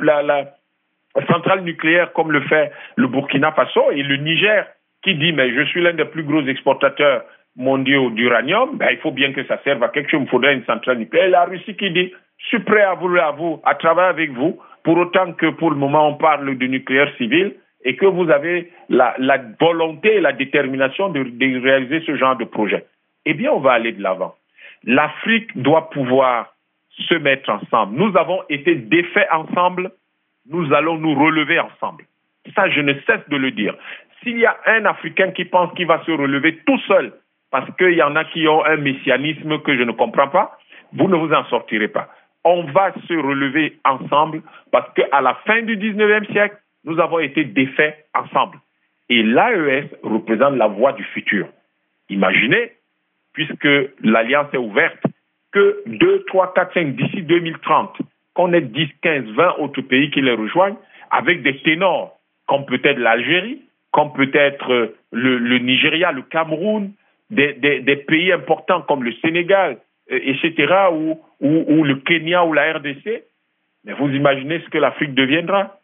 centrale 1.29 1.63
nucléaire 1.63 2.13
comme 2.13 2.33
le 2.33 2.41
fait 2.43 2.73
le 2.97 3.07
Burkina 3.07 3.53
Faso 3.53 3.91
et 3.93 4.03
le 4.03 4.17
Niger 4.17 4.67
qui 5.03 5.15
dit 5.15 5.33
mais 5.33 5.55
je 5.55 5.63
suis 5.67 5.83
l'un 5.83 5.93
des 5.93 6.07
plus 6.07 6.23
gros 6.23 6.43
exportateurs 6.43 7.25
mondiaux 7.57 8.11
d'uranium, 8.11 8.79
ben, 8.79 8.89
il 8.91 8.99
faut 8.99 9.11
bien 9.11 9.33
que 9.33 9.45
ça 9.45 9.61
serve 9.63 9.83
à 9.83 9.89
quelque 9.89 10.11
chose, 10.11 10.23
il 10.25 10.29
faudrait 10.31 10.55
une 10.55 10.65
centrale 10.65 10.99
nucléaire. 10.99 11.27
Et 11.27 11.31
la 11.31 11.45
Russie 11.45 11.77
qui 11.77 11.91
dit 11.91 12.13
je 12.43 12.49
suis 12.49 12.61
prêt 12.61 12.83
à 12.83 12.95
vous, 12.95 13.17
à 13.17 13.31
vous, 13.31 13.61
à 13.65 13.75
travailler 13.75 14.09
avec 14.09 14.31
vous, 14.33 14.59
pour 14.83 14.97
autant 14.97 15.33
que 15.33 15.47
pour 15.47 15.71
le 15.71 15.77
moment 15.77 16.09
on 16.09 16.15
parle 16.15 16.57
de 16.57 16.67
nucléaire 16.67 17.13
civil 17.17 17.55
et 17.85 17.97
que 17.97 18.07
vous 18.07 18.31
avez 18.31 18.71
la, 18.89 19.15
la 19.19 19.39
volonté 19.61 20.17
et 20.17 20.21
la 20.21 20.33
détermination 20.33 21.09
de, 21.09 21.23
de 21.23 21.63
réaliser 21.63 22.01
ce 22.07 22.17
genre 22.17 22.37
de 22.37 22.45
projet. 22.45 22.85
Eh 23.25 23.35
bien, 23.35 23.53
on 23.53 23.61
va 23.61 23.73
aller 23.73 23.93
de 23.93 24.03
l'avant. 24.03 24.35
L'Afrique 24.85 25.57
doit 25.61 25.91
pouvoir 25.91 26.55
se 26.91 27.15
mettre 27.15 27.51
ensemble. 27.51 27.97
Nous 27.97 28.17
avons 28.17 28.43
été 28.49 28.75
défaits 28.75 29.29
ensemble, 29.33 29.93
nous 30.49 30.73
allons 30.75 30.99
nous 30.99 31.15
relever 31.15 31.59
ensemble. 31.59 32.05
Ça, 32.55 32.69
je 32.71 32.81
ne 32.81 32.95
cesse 33.07 33.29
de 33.29 33.37
le 33.37 33.53
dire. 33.53 33.75
S'il 34.23 34.39
y 34.39 34.47
a 34.47 34.57
un 34.67 34.85
Africain 34.85 35.31
qui 35.31 35.45
pense 35.45 35.73
qu'il 35.75 35.87
va 35.87 36.03
se 36.05 36.11
relever 36.11 36.59
tout 36.67 36.79
seul, 36.87 37.13
parce 37.51 37.69
qu'il 37.77 37.95
y 37.95 38.03
en 38.03 38.17
a 38.17 38.25
qui 38.25 38.47
ont 38.49 38.65
un 38.65 38.77
messianisme 38.77 39.61
que 39.61 39.77
je 39.77 39.83
ne 39.83 39.93
comprends 39.93 40.29
pas, 40.29 40.59
vous 40.93 41.09
ne 41.09 41.17
vous 41.17 41.33
en 41.33 41.45
sortirez 41.45 41.89
pas 41.89 42.09
on 42.45 42.65
va 42.65 42.93
se 43.07 43.15
relever 43.15 43.79
ensemble 43.85 44.43
parce 44.71 44.93
qu'à 44.95 45.21
la 45.21 45.35
fin 45.47 45.63
du 45.63 45.77
19e 45.77 46.31
siècle, 46.33 46.57
nous 46.85 46.99
avons 46.99 47.21
été 47.21 47.45
défaits 47.45 48.07
ensemble. 48.15 48.59
Et 49.09 49.23
l'AES 49.23 49.89
représente 50.03 50.57
la 50.57 50.67
voie 50.67 50.93
du 50.93 51.05
futur. 51.05 51.49
Imaginez, 52.09 52.73
puisque 53.33 53.69
l'Alliance 54.03 54.49
est 54.53 54.59
ouverte, 54.59 55.03
que 55.53 55.83
2, 55.87 56.25
3, 56.27 56.55
4, 56.55 56.75
5, 56.75 56.97
d'ici 56.97 57.23
2030, 57.23 57.99
qu'on 58.35 58.53
ait 58.53 58.63
10, 58.63 58.89
15, 59.03 59.25
20 59.27 59.55
autres 59.59 59.83
pays 59.83 60.11
qui 60.11 60.23
les 60.23 60.35
rejoignent, 60.35 60.77
avec 61.11 61.43
des 61.43 61.59
ténors 61.59 62.19
comme 62.47 62.65
peut-être 62.67 62.99
l'Algérie, 62.99 63.63
comme 63.93 64.13
peut-être 64.15 64.95
le, 65.13 65.39
le, 65.39 65.59
Nigeria, 65.59 66.13
le 66.13 66.23
Cameroun, 66.23 66.93
des, 67.31 68.05
pays 68.09 68.33
importants 68.33 68.83
comme 68.83 69.05
le 69.05 69.13
Sénégal, 69.23 69.73
euh, 69.73 69.77
etc., 70.13 70.75
ou, 70.91 71.85
le 71.85 71.95
Kenya 71.97 72.45
ou 72.45 72.53
la 72.53 72.75
RDC, 72.75 73.25
mais 73.85 73.93
vous 73.95 74.11
imaginez 74.11 74.61
ce 74.61 74.69
que 74.71 74.79
l'Afrique 74.79 75.15
deviendra. 75.15 75.79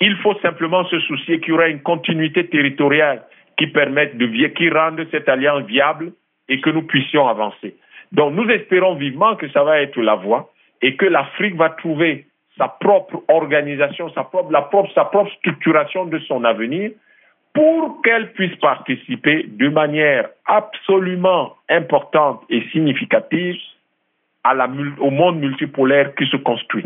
Il 0.00 0.16
faut 0.16 0.38
simplement 0.40 0.84
se 0.86 0.98
soucier 1.00 1.40
qu'il 1.40 1.50
y 1.50 1.52
aura 1.52 1.68
une 1.68 1.80
continuité 1.80 2.46
territoriale 2.46 3.22
qui 3.56 3.66
permette 3.68 4.16
de 4.16 4.26
qui 4.48 4.70
rende 4.70 5.06
cette 5.10 5.28
alliance 5.28 5.64
viable 5.64 6.12
et 6.48 6.60
que 6.60 6.70
nous 6.70 6.82
puissions 6.82 7.26
avancer. 7.26 7.76
Donc 8.12 8.34
nous 8.34 8.48
espérons 8.50 8.94
vivement 8.94 9.36
que 9.36 9.48
ça 9.50 9.64
va 9.64 9.80
être 9.80 10.00
la 10.00 10.14
voie 10.14 10.50
et 10.82 10.96
que 10.96 11.06
l'Afrique 11.06 11.56
va 11.56 11.70
trouver 11.70 12.26
sa 12.56 12.68
propre 12.68 13.22
organisation, 13.28 14.10
sa 14.12 14.24
propre, 14.24 14.50
la 14.50 14.68
sa 14.94 15.04
propre 15.04 15.30
structuration 15.38 16.06
de 16.06 16.18
son 16.20 16.44
avenir 16.44 16.90
pour 17.58 18.02
qu'elle 18.02 18.32
puisse 18.34 18.54
participer 18.60 19.42
de 19.48 19.68
manière 19.68 20.28
absolument 20.46 21.56
importante 21.68 22.44
et 22.48 22.62
significative 22.70 23.56
au 25.00 25.10
monde 25.10 25.40
multipolaire 25.40 26.14
qui 26.14 26.26
se 26.28 26.36
construit. 26.36 26.84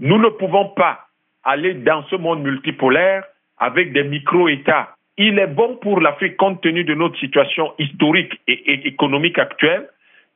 Nous 0.00 0.18
ne 0.18 0.30
pouvons 0.30 0.70
pas 0.70 1.06
aller 1.44 1.74
dans 1.74 2.02
ce 2.10 2.16
monde 2.16 2.42
multipolaire 2.42 3.22
avec 3.58 3.92
des 3.92 4.02
micro-États. 4.02 4.96
Il 5.16 5.38
est 5.38 5.46
bon 5.46 5.76
pour 5.76 6.00
l'Afrique, 6.00 6.36
compte 6.36 6.60
tenu 6.60 6.82
de 6.82 6.94
notre 6.94 7.16
situation 7.20 7.72
historique 7.78 8.40
et, 8.48 8.72
et 8.72 8.88
économique 8.88 9.38
actuelle, 9.38 9.88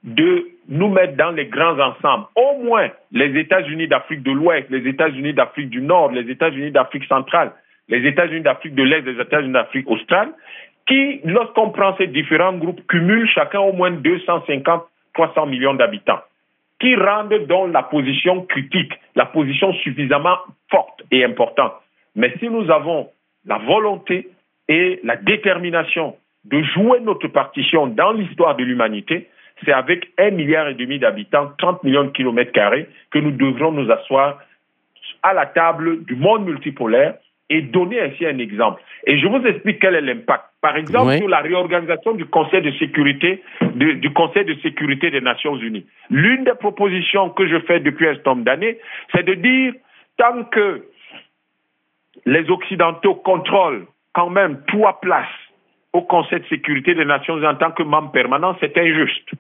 de 0.05 0.47
nous 0.69 0.89
mettre 0.89 1.17
dans 1.17 1.33
les 1.33 1.47
grands 1.47 1.81
ensembles. 1.81 2.27
Au 2.37 2.63
moins 2.63 2.91
les 3.11 3.37
États-Unis 3.41 3.89
d'Afrique 3.89 4.23
de 4.23 4.31
l'Ouest, 4.31 4.71
les 4.71 4.89
États-Unis 4.89 5.33
d'Afrique 5.33 5.71
du 5.71 5.83
Nord, 5.83 6.13
les 6.13 6.31
États-Unis 6.31 6.71
d'Afrique 6.71 7.07
centrale, 7.07 7.51
les 7.89 8.07
États-Unis 8.07 8.43
d'Afrique 8.43 8.75
de 8.75 8.83
l'Est, 8.83 9.03
les 9.03 9.21
États-Unis 9.21 9.53
d'Afrique 9.53 9.89
australe, 9.89 10.31
qui, 10.87 11.21
lorsqu'on 11.25 11.71
prend 11.71 11.97
ces 11.97 12.07
différents 12.07 12.55
groupes, 12.55 12.81
cumulent 12.89 13.29
chacun 13.29 13.61
au 13.61 13.73
moins 13.73 13.91
250, 13.91 14.85
300 15.15 15.47
millions 15.47 15.75
d'habitants, 15.75 16.21
qui 16.81 16.95
rendent 16.95 17.47
donc 17.47 17.73
la 17.73 17.83
position 17.83 18.43
critique, 18.43 18.93
la 19.15 19.27
position 19.27 19.73
suffisamment 19.75 20.37
forte 20.71 21.03
et 21.11 21.25
importante. 21.25 21.73
Mais 22.15 22.35
si 22.39 22.49
nous 22.49 22.71
avons 22.71 23.09
la 23.47 23.59
volonté 23.59 24.29
et 24.69 25.01
la 25.05 25.17
détermination 25.17 26.17
de 26.45 26.63
jouer 26.63 27.01
notre 27.01 27.29
partition 27.29 27.87
dans 27.87 28.13
l'histoire 28.13 28.57
de 28.57 28.65
l'humanité, 28.65 29.29
c'est 29.65 29.73
avec 29.73 30.09
un 30.19 30.31
milliard 30.31 30.69
et 30.69 30.75
demi 30.75 30.99
d'habitants, 30.99 31.53
30 31.59 31.83
millions 31.83 32.05
de 32.05 32.11
kilomètres 32.11 32.53
carrés, 32.53 32.89
que 33.11 33.19
nous 33.19 33.31
devrons 33.31 33.73
nous 33.73 33.91
asseoir 33.91 34.39
à 35.23 35.33
la 35.33 35.47
table 35.47 36.05
du 36.05 36.15
monde 36.15 36.45
multipolaire 36.45 37.15
et 37.49 37.63
donner 37.63 38.01
ainsi 38.01 38.27
un 38.27 38.39
exemple. 38.39 38.83
Et 39.07 39.19
je 39.19 39.27
vous 39.27 39.45
explique 39.47 39.79
quel 39.79 39.95
est 39.95 40.01
l'impact. 40.01 40.45
Par 40.61 40.77
exemple, 40.77 41.17
sur 41.17 41.29
la 41.29 41.41
réorganisation 41.41 42.13
du 42.15 42.27
Conseil 42.27 42.63
de 42.63 42.73
sécurité, 42.73 43.43
du 43.75 44.13
Conseil 44.13 44.45
de 44.45 44.55
sécurité 44.63 45.11
des 45.11 45.21
Nations 45.21 45.57
Unies. 45.57 45.87
L'une 46.11 46.45
des 46.45 46.55
propositions 46.59 47.31
que 47.31 47.47
je 47.47 47.59
fais 47.61 47.79
depuis 47.81 48.09
un 48.09 48.15
certain 48.15 48.31
nombre 48.31 48.45
d'années, 48.45 48.79
c'est 49.15 49.25
de 49.25 49.35
dire, 49.35 49.75
tant 50.17 50.45
que 50.45 50.87
les 52.25 52.51
Occidentaux 52.51 53.15
contrôlent 53.15 53.87
quand 54.13 54.31
même 54.31 54.63
trois 54.67 55.01
places 55.01 55.27
au 55.93 56.03
Conseil 56.03 56.41
de 56.41 56.47
sécurité 56.47 56.95
des 56.95 57.05
Nations 57.05 57.37
Unies 57.37 57.47
en 57.47 57.55
tant 57.55 57.71
que 57.71 57.85
membre 57.85 58.11
permanent, 58.11 58.57
c'est 58.61 58.77
injuste. 58.77 59.31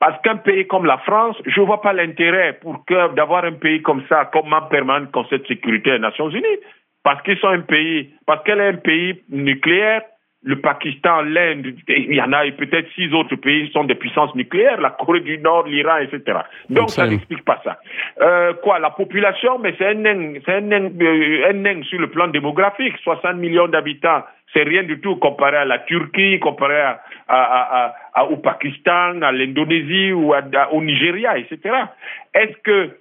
Parce 0.00 0.20
qu'un 0.22 0.36
pays 0.36 0.66
comme 0.66 0.86
la 0.86 0.96
France, 0.98 1.36
je 1.46 1.60
ne 1.60 1.66
vois 1.66 1.82
pas 1.82 1.92
l'intérêt 1.92 2.54
pour 2.54 2.82
d'avoir 3.14 3.44
un 3.44 3.52
pays 3.52 3.82
comme 3.82 4.02
ça 4.08 4.24
comme 4.32 4.48
membre 4.48 4.68
permanent 4.68 5.04
du 5.04 5.12
Conseil 5.12 5.38
de 5.38 5.46
sécurité 5.46 5.90
des 5.90 5.98
Nations 5.98 6.30
Unies 6.30 6.58
parce 7.02 7.22
qu'ils 7.22 7.38
sont 7.38 7.48
un 7.48 7.60
pays, 7.60 8.10
parce 8.26 8.42
qu'elle 8.44 8.60
est 8.60 8.68
un 8.68 8.76
pays 8.76 9.22
nucléaire, 9.30 10.02
le 10.42 10.58
Pakistan, 10.58 11.20
l'Inde, 11.20 11.74
il 11.88 12.14
y 12.14 12.20
en 12.20 12.32
a 12.32 12.50
peut-être 12.52 12.88
six 12.94 13.12
autres 13.12 13.36
pays 13.36 13.66
qui 13.66 13.72
sont 13.72 13.84
des 13.84 13.94
puissances 13.94 14.34
nucléaires, 14.34 14.80
la 14.80 14.90
Corée 14.90 15.20
du 15.20 15.36
Nord, 15.36 15.66
l'Iran, 15.66 15.98
etc. 15.98 16.38
Donc 16.70 16.90
ça 16.90 17.06
n'explique 17.06 17.44
pas 17.44 17.60
ça. 17.62 17.78
Euh, 18.22 18.54
quoi, 18.62 18.78
la 18.78 18.88
population, 18.90 19.58
mais 19.58 19.74
c'est 19.76 19.88
un 19.88 19.94
nain, 19.94 20.40
c'est 20.46 20.54
un 20.54 20.72
euh, 20.72 21.82
sur 21.82 22.00
le 22.00 22.08
plan 22.08 22.28
démographique, 22.28 22.94
60 23.02 23.36
millions 23.36 23.68
d'habitants, 23.68 24.22
c'est 24.54 24.62
rien 24.62 24.82
du 24.82 24.98
tout 25.00 25.16
comparé 25.16 25.58
à 25.58 25.66
la 25.66 25.80
Turquie, 25.80 26.40
comparé 26.40 26.80
à, 26.80 27.02
à, 27.28 27.94
à, 28.14 28.24
au 28.24 28.38
Pakistan, 28.38 29.20
à 29.20 29.32
l'Indonésie 29.32 30.12
ou 30.12 30.32
au 30.32 30.82
Nigeria, 30.82 31.36
etc. 31.36 31.58
Est-ce 32.32 32.56
que 32.64 32.96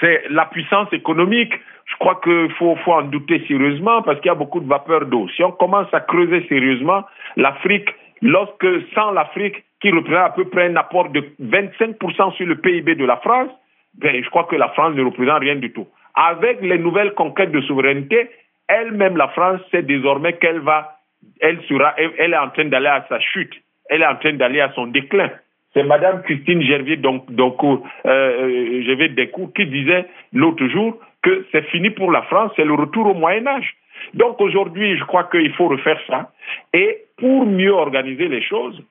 c'est 0.00 0.24
la 0.30 0.46
puissance 0.46 0.92
économique. 0.92 1.52
Je 1.90 1.96
crois 1.98 2.20
qu'il 2.22 2.50
faut, 2.52 2.76
en 2.86 3.02
douter 3.02 3.44
sérieusement 3.46 4.02
parce 4.02 4.18
qu'il 4.20 4.28
y 4.28 4.32
a 4.32 4.34
beaucoup 4.34 4.60
de 4.60 4.68
vapeur 4.68 5.06
d'eau. 5.06 5.28
Si 5.36 5.42
on 5.42 5.52
commence 5.52 5.92
à 5.92 6.00
creuser 6.00 6.46
sérieusement, 6.48 7.04
l'Afrique, 7.36 7.88
lorsque 8.22 8.66
sans 8.94 9.10
l'Afrique, 9.10 9.64
qui 9.80 9.90
représente 9.90 10.26
à 10.26 10.30
peu 10.30 10.44
près 10.44 10.68
un 10.68 10.76
apport 10.76 11.08
de 11.08 11.20
25% 11.42 12.34
sur 12.36 12.46
le 12.46 12.56
PIB 12.56 12.94
de 12.94 13.04
la 13.04 13.16
France, 13.16 13.50
ben, 13.94 14.22
je 14.22 14.28
crois 14.30 14.44
que 14.44 14.56
la 14.56 14.68
France 14.70 14.94
ne 14.94 15.02
représente 15.02 15.40
rien 15.40 15.56
du 15.56 15.72
tout. 15.72 15.86
Avec 16.14 16.60
les 16.60 16.78
nouvelles 16.78 17.14
conquêtes 17.14 17.50
de 17.50 17.60
souveraineté, 17.62 18.30
elle-même, 18.68 19.16
la 19.16 19.28
France, 19.28 19.60
sait 19.70 19.82
désormais 19.82 20.34
qu'elle 20.34 20.60
va, 20.60 20.98
elle 21.40 21.60
sera, 21.68 21.94
elle, 21.96 22.32
est 22.32 22.36
en 22.36 22.50
train 22.50 22.66
d'aller 22.66 22.86
à 22.86 23.04
sa 23.08 23.18
chute, 23.20 23.54
elle 23.88 24.02
est 24.02 24.06
en 24.06 24.16
train 24.16 24.34
d'aller 24.34 24.60
à 24.60 24.70
son 24.72 24.86
déclin. 24.86 25.30
C'est 25.72 25.82
Madame 25.84 26.22
Christine 26.22 26.62
Gervier 26.62 26.96
donc, 26.96 27.30
donc 27.32 27.62
euh, 27.62 27.78
euh 28.04 28.82
Gervier 28.82 29.14
qui 29.54 29.66
disait 29.66 30.06
l'autre 30.32 30.66
jour 30.66 30.98
que 31.22 31.46
c'est 31.52 31.64
fini 31.70 31.90
pour 31.90 32.10
la 32.10 32.22
France, 32.22 32.52
c'est 32.56 32.64
le 32.64 32.74
retour 32.74 33.06
au 33.06 33.14
Moyen 33.14 33.46
Âge. 33.46 33.74
Donc 34.14 34.40
aujourd'hui, 34.40 34.96
je 34.96 35.04
crois 35.04 35.24
qu'il 35.24 35.52
faut 35.54 35.68
refaire 35.68 36.00
ça. 36.06 36.30
Et 36.72 37.04
pour 37.18 37.46
mieux 37.46 37.72
organiser 37.72 38.28
les 38.28 38.42
choses, 38.42 38.82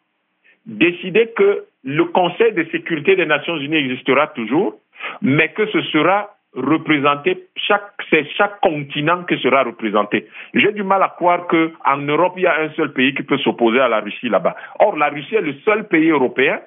décider 0.66 1.30
que 1.36 1.66
le 1.84 2.06
Conseil 2.06 2.54
de 2.54 2.66
sécurité 2.72 3.16
des 3.16 3.26
Nations 3.26 3.58
Unies 3.58 3.78
existera 3.78 4.28
toujours, 4.28 4.76
mais 5.22 5.50
que 5.50 5.66
ce 5.68 5.82
sera 5.84 6.36
représenté, 6.56 7.48
chaque, 7.56 7.92
c'est 8.10 8.28
chaque 8.36 8.60
continent 8.62 9.24
qui 9.24 9.38
sera 9.40 9.64
représenté. 9.64 10.28
J'ai 10.54 10.72
du 10.72 10.84
mal 10.84 11.04
à 11.04 11.10
croire 11.10 11.48
qu'en 11.48 11.98
Europe, 11.98 12.34
il 12.38 12.44
y 12.44 12.48
a 12.48 12.60
un 12.60 12.70
seul 12.72 12.92
pays 12.92 13.14
qui 13.14 13.24
peut 13.24 13.38
s'opposer 13.38 13.80
à 13.80 13.88
la 13.88 14.00
Russie 14.00 14.30
là-bas. 14.30 14.56
Or, 14.80 14.98
la 14.98 15.10
Russie 15.10 15.36
est 15.36 15.42
le 15.42 15.54
seul 15.66 15.88
pays 15.88 16.10
européen 16.10 16.60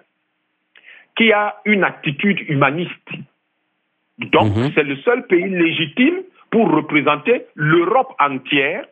qui 1.16 1.32
a 1.32 1.56
une 1.64 1.84
attitude 1.84 2.48
humaniste. 2.48 3.10
Donc, 4.30 4.56
mhm. 4.56 4.70
c'est 4.74 4.84
le 4.84 4.96
seul 4.98 5.26
pays 5.26 5.48
légitime 5.48 6.22
pour 6.50 6.70
représenter 6.70 7.46
l'Europe 7.54 8.14
entière 8.20 8.84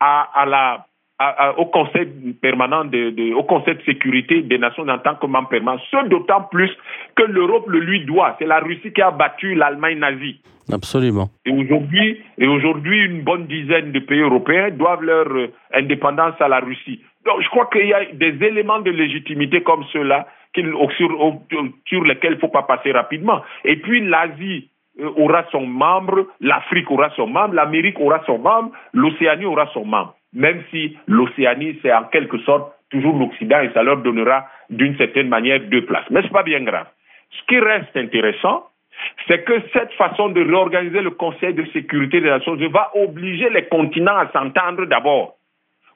à, 0.00 0.28
à 0.34 0.46
la 0.46 0.86
au 1.56 1.64
Conseil 1.66 2.06
permanent 2.42 2.84
de, 2.84 3.32
au 3.34 3.42
Conseil 3.44 3.76
de 3.76 3.82
sécurité 3.84 4.42
des 4.42 4.58
Nations 4.58 4.86
en 4.86 4.98
tant 4.98 5.14
que 5.14 5.26
membre 5.26 5.48
permanent, 5.48 5.80
ce 5.90 6.08
d'autant 6.08 6.42
plus 6.42 6.70
que 7.14 7.22
l'Europe 7.22 7.64
le 7.68 7.80
lui 7.80 8.04
doit. 8.04 8.36
C'est 8.38 8.46
la 8.46 8.60
Russie 8.60 8.92
qui 8.92 9.00
a 9.00 9.10
battu 9.10 9.54
l'Allemagne 9.54 9.98
nazie. 9.98 10.40
Absolument. 10.70 11.30
Et 11.44 11.52
aujourd'hui, 11.52 12.20
et 12.38 12.46
aujourd'hui, 12.46 13.06
une 13.06 13.22
bonne 13.22 13.46
dizaine 13.46 13.92
de 13.92 14.00
pays 14.00 14.20
européens 14.20 14.70
doivent 14.72 15.02
leur 15.02 15.28
euh, 15.28 15.52
indépendance 15.72 16.34
à 16.40 16.48
la 16.48 16.58
Russie. 16.58 17.00
Donc, 17.24 17.40
je 17.40 17.48
crois 17.48 17.66
qu'il 17.72 17.86
y 17.86 17.94
a 17.94 18.04
des 18.12 18.44
éléments 18.44 18.80
de 18.80 18.90
légitimité 18.90 19.62
comme 19.62 19.84
ceux-là 19.92 20.26
sur, 20.96 21.38
sur 21.86 22.04
lesquels 22.04 22.32
il 22.32 22.36
ne 22.36 22.40
faut 22.40 22.48
pas 22.48 22.62
passer 22.62 22.92
rapidement. 22.92 23.42
Et 23.64 23.76
puis, 23.76 24.06
l'Asie 24.06 24.68
euh, 25.00 25.10
aura 25.16 25.44
son 25.50 25.66
membre, 25.66 26.26
l'Afrique 26.40 26.90
aura 26.90 27.10
son 27.16 27.26
membre, 27.26 27.54
l'Amérique 27.54 28.00
aura 28.00 28.22
son 28.26 28.38
membre, 28.38 28.72
l'Océanie 28.92 29.46
aura 29.46 29.66
son 29.72 29.84
membre 29.84 30.14
même 30.36 30.62
si 30.70 30.96
l'Océanie, 31.06 31.78
c'est 31.82 31.92
en 31.92 32.04
quelque 32.04 32.38
sorte 32.38 32.72
toujours 32.90 33.16
l'Occident 33.16 33.60
et 33.60 33.70
ça 33.72 33.82
leur 33.82 33.98
donnera 33.98 34.46
d'une 34.70 34.96
certaine 34.96 35.28
manière 35.28 35.60
deux 35.60 35.84
places. 35.84 36.04
Mais 36.10 36.20
ce 36.20 36.26
n'est 36.26 36.32
pas 36.32 36.42
bien 36.44 36.62
grave. 36.62 36.86
Ce 37.30 37.46
qui 37.48 37.58
reste 37.58 37.96
intéressant, 37.96 38.66
c'est 39.26 39.44
que 39.44 39.60
cette 39.72 39.92
façon 39.94 40.28
de 40.28 40.42
réorganiser 40.42 41.00
le 41.00 41.10
Conseil 41.10 41.54
de 41.54 41.64
sécurité 41.72 42.20
des 42.20 42.28
Nations 42.28 42.54
Unies 42.54 42.68
va 42.68 42.90
obliger 42.94 43.50
les 43.50 43.64
continents 43.64 44.16
à 44.16 44.30
s'entendre 44.30 44.86
d'abord. 44.86 45.36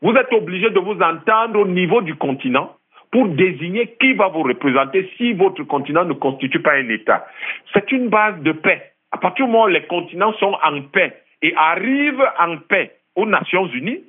Vous 0.03 0.15
êtes 0.15 0.33
obligé 0.33 0.71
de 0.71 0.79
vous 0.79 0.99
entendre 1.01 1.61
au 1.61 1.67
niveau 1.67 2.01
du 2.01 2.15
continent 2.15 2.75
pour 3.11 3.29
désigner 3.29 3.97
qui 4.01 4.13
va 4.15 4.29
vous 4.29 4.43
représenter 4.43 5.11
si 5.17 5.33
votre 5.33 5.63
continent 5.65 6.05
ne 6.05 6.13
constitue 6.13 6.61
pas 6.61 6.75
un 6.75 6.89
État. 6.89 7.27
C'est 7.73 7.91
une 7.93 8.09
base 8.09 8.41
de 8.43 8.53
paix. 8.53 8.93
À 9.13 9.19
partir 9.19 9.47
du 9.47 9.53
moment 9.53 9.65
où 9.65 9.69
les 9.69 9.83
continents 9.87 10.33
sont 10.35 10.57
en 10.63 10.83
paix 10.83 11.17
et 11.43 11.53
arrivent 11.57 12.25
en 12.39 12.59
paix 12.59 12.93
aux 13.17 13.27
Nations 13.27 13.67
Unies, 13.67 14.01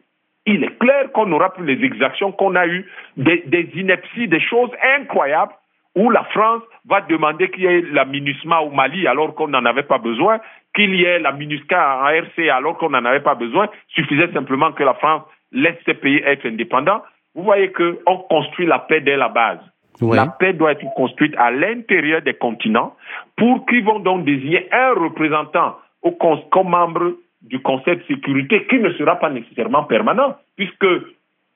il 0.45 0.64
est 0.64 0.78
clair 0.80 1.12
qu'on 1.12 1.28
n'aura 1.28 1.54
plus 1.54 1.66
les 1.66 1.84
exactions 1.86 2.32
qu'on 2.32 2.56
a 2.56 2.68
eues, 2.68 2.86
des, 3.18 3.70
inepties, 3.76 4.28
des 4.28 4.39
choses 4.39 4.72
incroyables 4.97 5.54
où 5.95 6.10
la 6.10 6.24
France 6.26 6.64
va 6.86 7.02
demander 7.02 7.49
qu'il 7.52 7.64
y 7.64 7.68
ait 7.68 7.82
la 7.91 8.06
MINUSMA 8.06 8.62
au 8.62 8.70
Mali 8.70 9.08
alors 9.08 9.36
qu'on 9.36 9.49
n'en 9.49 9.66
avait 9.66 9.84
pas 9.84 9.97
besoin, 9.97 10.39
qu'il 10.74 10.95
y 10.95 11.04
ait 11.04 11.20
la 11.20 11.32
MINUSCA 11.34 12.02
en 12.04 12.08
RC 12.08 12.49
alors 12.49 12.78
qu'on 12.78 12.89
n'en 12.89 13.04
avait 13.04 13.20
pas 13.20 13.36
besoin, 13.36 13.68
suffisait 13.89 14.32
simplement 14.32 14.72
que 14.72 14.84
la 14.84 14.93
France 14.95 15.24
laisse 15.52 15.78
ces 15.86 15.95
pays 15.95 16.22
être 16.26 16.45
indépendants. 16.47 17.04
Vous 17.36 17.43
voyez 17.43 17.71
qu'on 17.71 18.17
construit 18.29 18.65
la 18.65 18.79
paix 18.79 19.01
dès 19.01 19.17
la 19.17 19.29
base. 19.29 19.59
La 20.01 20.27
paix 20.27 20.53
doit 20.53 20.71
être 20.71 20.86
construite 20.95 21.36
à 21.38 21.51
l'intérieur 21.51 22.21
des 22.21 22.34
continents 22.34 22.95
pour 23.38 23.65
qu'ils 23.67 23.84
vont 23.84 23.99
donc 23.99 24.25
désigner 24.25 24.67
un 24.71 24.93
représentant 24.93 25.77
au, 26.01 26.11
comme 26.11 26.69
membre 26.69 27.13
du 27.41 27.59
Conseil 27.59 27.97
de 27.97 28.03
sécurité 28.03 28.65
qui 28.67 28.79
ne 28.79 28.91
sera 28.93 29.17
pas 29.17 29.29
nécessairement 29.29 29.84
permanent, 29.84 30.36
puisque 30.55 30.88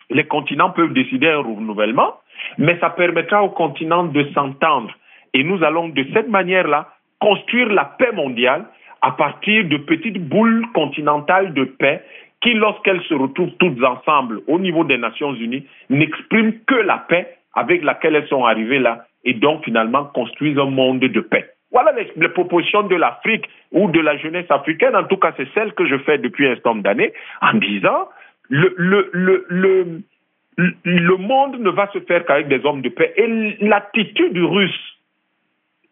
les 0.10 0.26
continents 0.26 0.72
peuvent 0.72 0.94
décider 0.94 1.28
un 1.28 1.40
renouvellement, 1.40 2.16
mais 2.58 2.78
ça 2.80 2.92
permettra 2.92 3.44
aux 3.44 3.50
continents 3.50 4.04
de 4.04 4.24
s'entendre. 4.34 4.94
Et 5.34 5.44
nous 5.44 5.64
allons 5.64 5.90
de 5.90 6.06
cette 6.14 6.30
manière-là 6.30 6.90
construire 7.20 7.70
la 7.70 7.86
paix 7.86 8.12
mondiale 8.12 8.66
à 9.02 9.12
partir 9.12 9.66
de 9.66 9.78
petites 9.78 10.22
boules 10.22 10.66
continentales 10.74 11.54
de 11.54 11.64
paix 11.64 12.04
qui, 12.46 12.54
lorsqu'elles 12.54 13.02
se 13.10 13.16
retrouvent 13.16 13.56
toutes 13.60 13.84
ensemble 13.84 14.42
au 14.48 14.60
niveau 14.60 14.84
des 14.84 14.98
Nations 14.98 15.34
Unies, 15.34 15.66
n'expriment 15.90 16.54
que 16.68 16.76
la 16.76 17.00
paix 17.00 17.38
avec 17.56 17.84
laquelle 17.84 18.16
elles 18.16 18.28
sont 18.28 18.46
arrivées 18.46 18.78
là 18.78 19.06
et 19.24 19.34
donc 19.34 19.66
finalement 19.66 20.06
construisent 20.06 20.60
un 20.60 20.70
monde 20.70 21.00
de 21.00 21.22
paix. 21.22 21.50
Voilà 21.72 21.92
les, 22.16 22.30
propositions 22.30 22.84
de 22.84 22.96
l'Afrique 22.96 23.50
ou 23.72 23.90
de 23.90 24.00
la 24.00 24.16
jeunesse 24.18 24.46
africaine. 24.50 24.96
En 24.96 25.06
tout 25.06 25.18
cas, 25.18 25.34
c'est 25.36 25.52
celle 25.56 25.74
que 25.74 25.88
je 25.88 25.98
fais 26.00 26.20
depuis 26.20 26.48
un 26.48 26.54
certain 26.54 26.76
d'années 26.76 27.14
en 27.42 27.56
disant 27.56 28.10
le, 28.50 28.76
le, 28.78 29.10
le, 29.12 30.02
le, 30.84 31.18
monde 31.18 31.60
ne 31.60 31.72
va 31.72 31.90
se 31.92 32.00
faire 32.02 32.26
qu'avec 32.26 32.48
des 32.48 32.64
hommes 32.64 32.82
de 32.82 32.90
paix. 32.90 33.12
Et 33.18 33.58
l'attitude 33.66 34.38
russe 34.38 34.98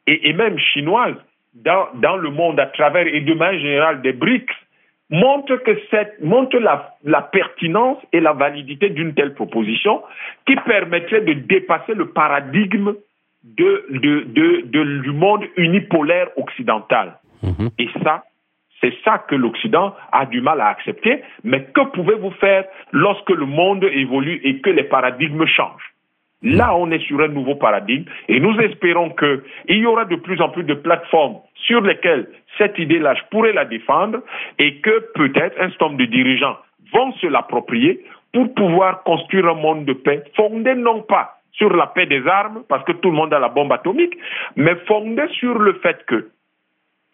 et, 0.06 0.34
même 0.34 0.60
chinoise 0.60 1.16
dans, 1.56 1.88
dans, 1.96 2.18
le 2.18 2.30
monde 2.30 2.60
à 2.60 2.68
travers 2.68 3.08
et 3.08 3.22
de 3.22 3.34
manière 3.34 3.60
générale 3.60 4.02
des 4.02 4.14
BRICS 4.14 4.54
montre 5.10 5.58
que 5.58 5.78
cette, 5.92 6.22
montre 6.22 6.58
la, 6.58 6.96
la 7.04 7.22
pertinence 7.22 7.98
et 8.12 8.20
la 8.20 8.34
validité 8.34 8.90
d'une 8.90 9.14
telle 9.14 9.34
proposition 9.34 10.02
qui 10.46 10.56
permettrait 10.56 11.22
de 11.22 11.34
dépasser 11.34 11.94
le 11.94 12.10
paradigme 12.10 12.94
de, 13.44 13.86
de, 13.90 14.24
de, 14.26 15.02
du 15.02 15.12
monde 15.12 15.44
unipolaire 15.58 16.30
occidental. 16.38 17.20
Mhm. 17.44 17.70
Et 17.78 17.90
ça, 18.04 18.24
c'est 18.82 18.94
ça 19.04 19.20
que 19.30 19.36
l'Occident 19.36 19.96
a 20.12 20.26
du 20.26 20.42
mal 20.42 20.60
à 20.62 20.68
accepter. 20.68 21.22
Mais 21.44 21.66
que 21.66 21.82
pouvez-vous 21.92 22.32
faire 22.32 22.66
lorsque 22.92 23.30
le 23.30 23.46
monde 23.46 23.84
évolue 23.84 24.42
et 24.44 24.60
que 24.60 24.70
les 24.70 24.84
paradigmes 24.84 25.46
changent? 25.46 25.93
Là, 26.44 26.76
on 26.76 26.92
est 26.92 27.00
sur 27.08 27.22
un 27.22 27.30
nouveau 27.30 27.56
paradigme 27.56 28.06
et 28.28 28.40
nous 28.40 28.58
espérons 28.60 29.12
qu'il 29.12 29.78
y 29.78 29.86
aura 29.86 30.06
de 30.06 30.18
plus 30.18 30.42
en 30.42 30.50
plus 30.50 30.64
de 30.64 30.74
plateformes 30.74 31.38
sur 31.56 31.82
lesquelles 31.82 32.28
cette 32.58 32.78
idée-là, 32.78 33.16
je 33.16 33.22
pourrais 33.32 33.54
la 33.54 33.66
défendre 33.66 34.20
et 34.60 34.76
que 34.82 35.12
peut-être 35.16 35.60
un 35.60 35.70
certain 35.70 35.86
nombre 35.86 36.00
de 36.00 36.06
dirigeants 36.06 36.58
vont 36.94 37.14
se 37.14 37.28
l'approprier 37.28 38.04
pour 38.34 38.54
pouvoir 38.54 39.04
construire 39.04 39.48
un 39.48 39.54
monde 39.54 39.86
de 39.86 39.94
paix 39.94 40.24
fondé 40.36 40.76
non 40.76 41.02
pas 41.02 41.40
sur 41.54 41.74
la 41.74 41.88
paix 41.88 42.08
des 42.08 42.28
armes, 42.28 42.64
parce 42.68 42.84
que 42.84 42.94
tout 42.94 43.10
le 43.10 43.16
monde 43.16 43.34
a 43.34 43.40
la 43.40 43.50
bombe 43.50 43.72
atomique, 43.72 44.18
mais 44.56 44.76
fondé 44.88 45.24
sur 45.40 45.58
le 45.60 45.74
fait 45.74 46.04
que 46.08 46.30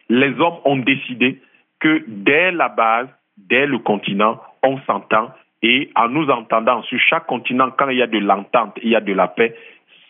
les 0.08 0.32
hommes 0.40 0.58
ont 0.64 0.78
décidé 0.78 1.40
que 1.78 2.02
dès 2.06 2.50
la 2.50 2.68
base, 2.68 3.08
dès 3.36 3.66
le 3.66 3.78
continent, 3.78 4.40
on 4.62 4.78
s'entend 4.80 5.30
et 5.62 5.90
en 5.96 6.08
nous 6.08 6.28
entendant 6.30 6.82
sur 6.82 6.98
chaque 6.98 7.26
continent, 7.26 7.70
quand 7.76 7.88
il 7.88 7.98
y 7.98 8.02
a 8.02 8.06
de 8.06 8.18
l'entente, 8.18 8.76
il 8.82 8.90
y 8.90 8.96
a 8.96 9.00
de 9.00 9.12
la 9.12 9.28
paix, 9.28 9.54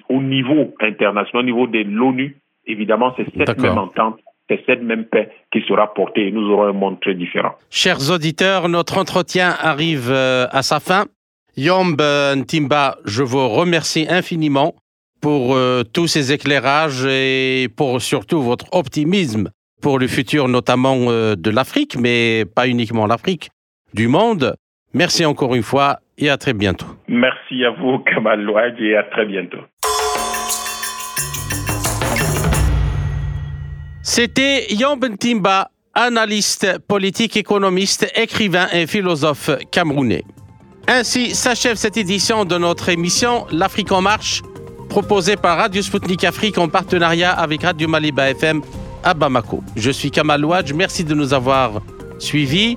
au 0.08 0.20
niveau 0.20 0.74
international, 0.80 1.42
au 1.42 1.46
niveau 1.46 1.66
de 1.66 1.80
l'ONU, 1.82 2.36
évidemment, 2.66 3.14
c'est 3.16 3.26
cette 3.36 3.58
même 3.58 3.78
entente, 3.78 4.18
c'est 4.48 4.62
cette 4.66 4.82
même 4.82 5.04
paix 5.04 5.30
qui 5.52 5.62
sera 5.62 5.92
portée 5.92 6.28
et 6.28 6.32
nous 6.32 6.48
aurons 6.50 6.64
un 6.64 6.72
monde 6.72 7.00
très 7.00 7.14
différent. 7.14 7.54
Chers 7.70 8.10
auditeurs, 8.10 8.68
notre 8.68 8.98
entretien 8.98 9.54
arrive 9.60 10.10
euh, 10.10 10.46
à 10.50 10.62
sa 10.62 10.80
fin. 10.80 11.06
Yomb 11.56 11.96
Ntimba, 12.36 12.98
je 13.04 13.22
vous 13.22 13.48
remercie 13.48 14.06
infiniment 14.08 14.74
pour 15.20 15.54
euh, 15.54 15.82
tous 15.82 16.06
ces 16.06 16.32
éclairages 16.32 17.04
et 17.04 17.68
pour 17.76 18.00
surtout 18.00 18.40
votre 18.40 18.66
optimisme 18.72 19.50
pour 19.80 19.98
le 19.98 20.06
futur, 20.06 20.48
notamment 20.48 20.96
euh, 21.08 21.36
de 21.36 21.50
l'Afrique, 21.50 21.96
mais 21.98 22.44
pas 22.44 22.68
uniquement 22.68 23.06
l'Afrique, 23.06 23.50
du 23.94 24.08
monde. 24.08 24.54
Merci 24.92 25.24
encore 25.24 25.54
une 25.54 25.62
fois 25.62 26.00
et 26.18 26.28
à 26.30 26.36
très 26.36 26.52
bientôt. 26.52 26.86
Merci 27.08 27.64
à 27.64 27.70
vous, 27.70 27.98
Kamal 28.06 28.42
Louad, 28.42 28.74
et 28.80 28.96
à 28.96 29.04
très 29.04 29.24
bientôt. 29.24 29.58
C'était 34.02 34.72
Yomb 34.74 34.98
Ntimba, 35.04 35.70
analyste 35.94 36.78
politique, 36.88 37.36
économiste, 37.36 38.10
écrivain 38.16 38.66
et 38.72 38.86
philosophe 38.86 39.50
camerounais. 39.70 40.24
Ainsi 40.88 41.34
s'achève 41.36 41.76
cette 41.76 41.96
édition 41.96 42.44
de 42.44 42.58
notre 42.58 42.88
émission 42.88 43.46
L'Afrique 43.52 43.92
en 43.92 44.00
marche, 44.00 44.42
proposée 44.88 45.36
par 45.36 45.58
Radio 45.58 45.82
Sputnik 45.82 46.24
Afrique 46.24 46.58
en 46.58 46.68
partenariat 46.68 47.30
avec 47.30 47.62
Radio 47.62 47.86
Maliba 47.86 48.30
FM 48.30 48.62
à 49.04 49.14
Bamako. 49.14 49.62
Je 49.76 49.90
suis 49.90 50.10
Kamal 50.10 50.44
Ouadj, 50.44 50.72
merci 50.72 51.04
de 51.04 51.14
nous 51.14 51.32
avoir 51.32 51.80
suivis, 52.18 52.76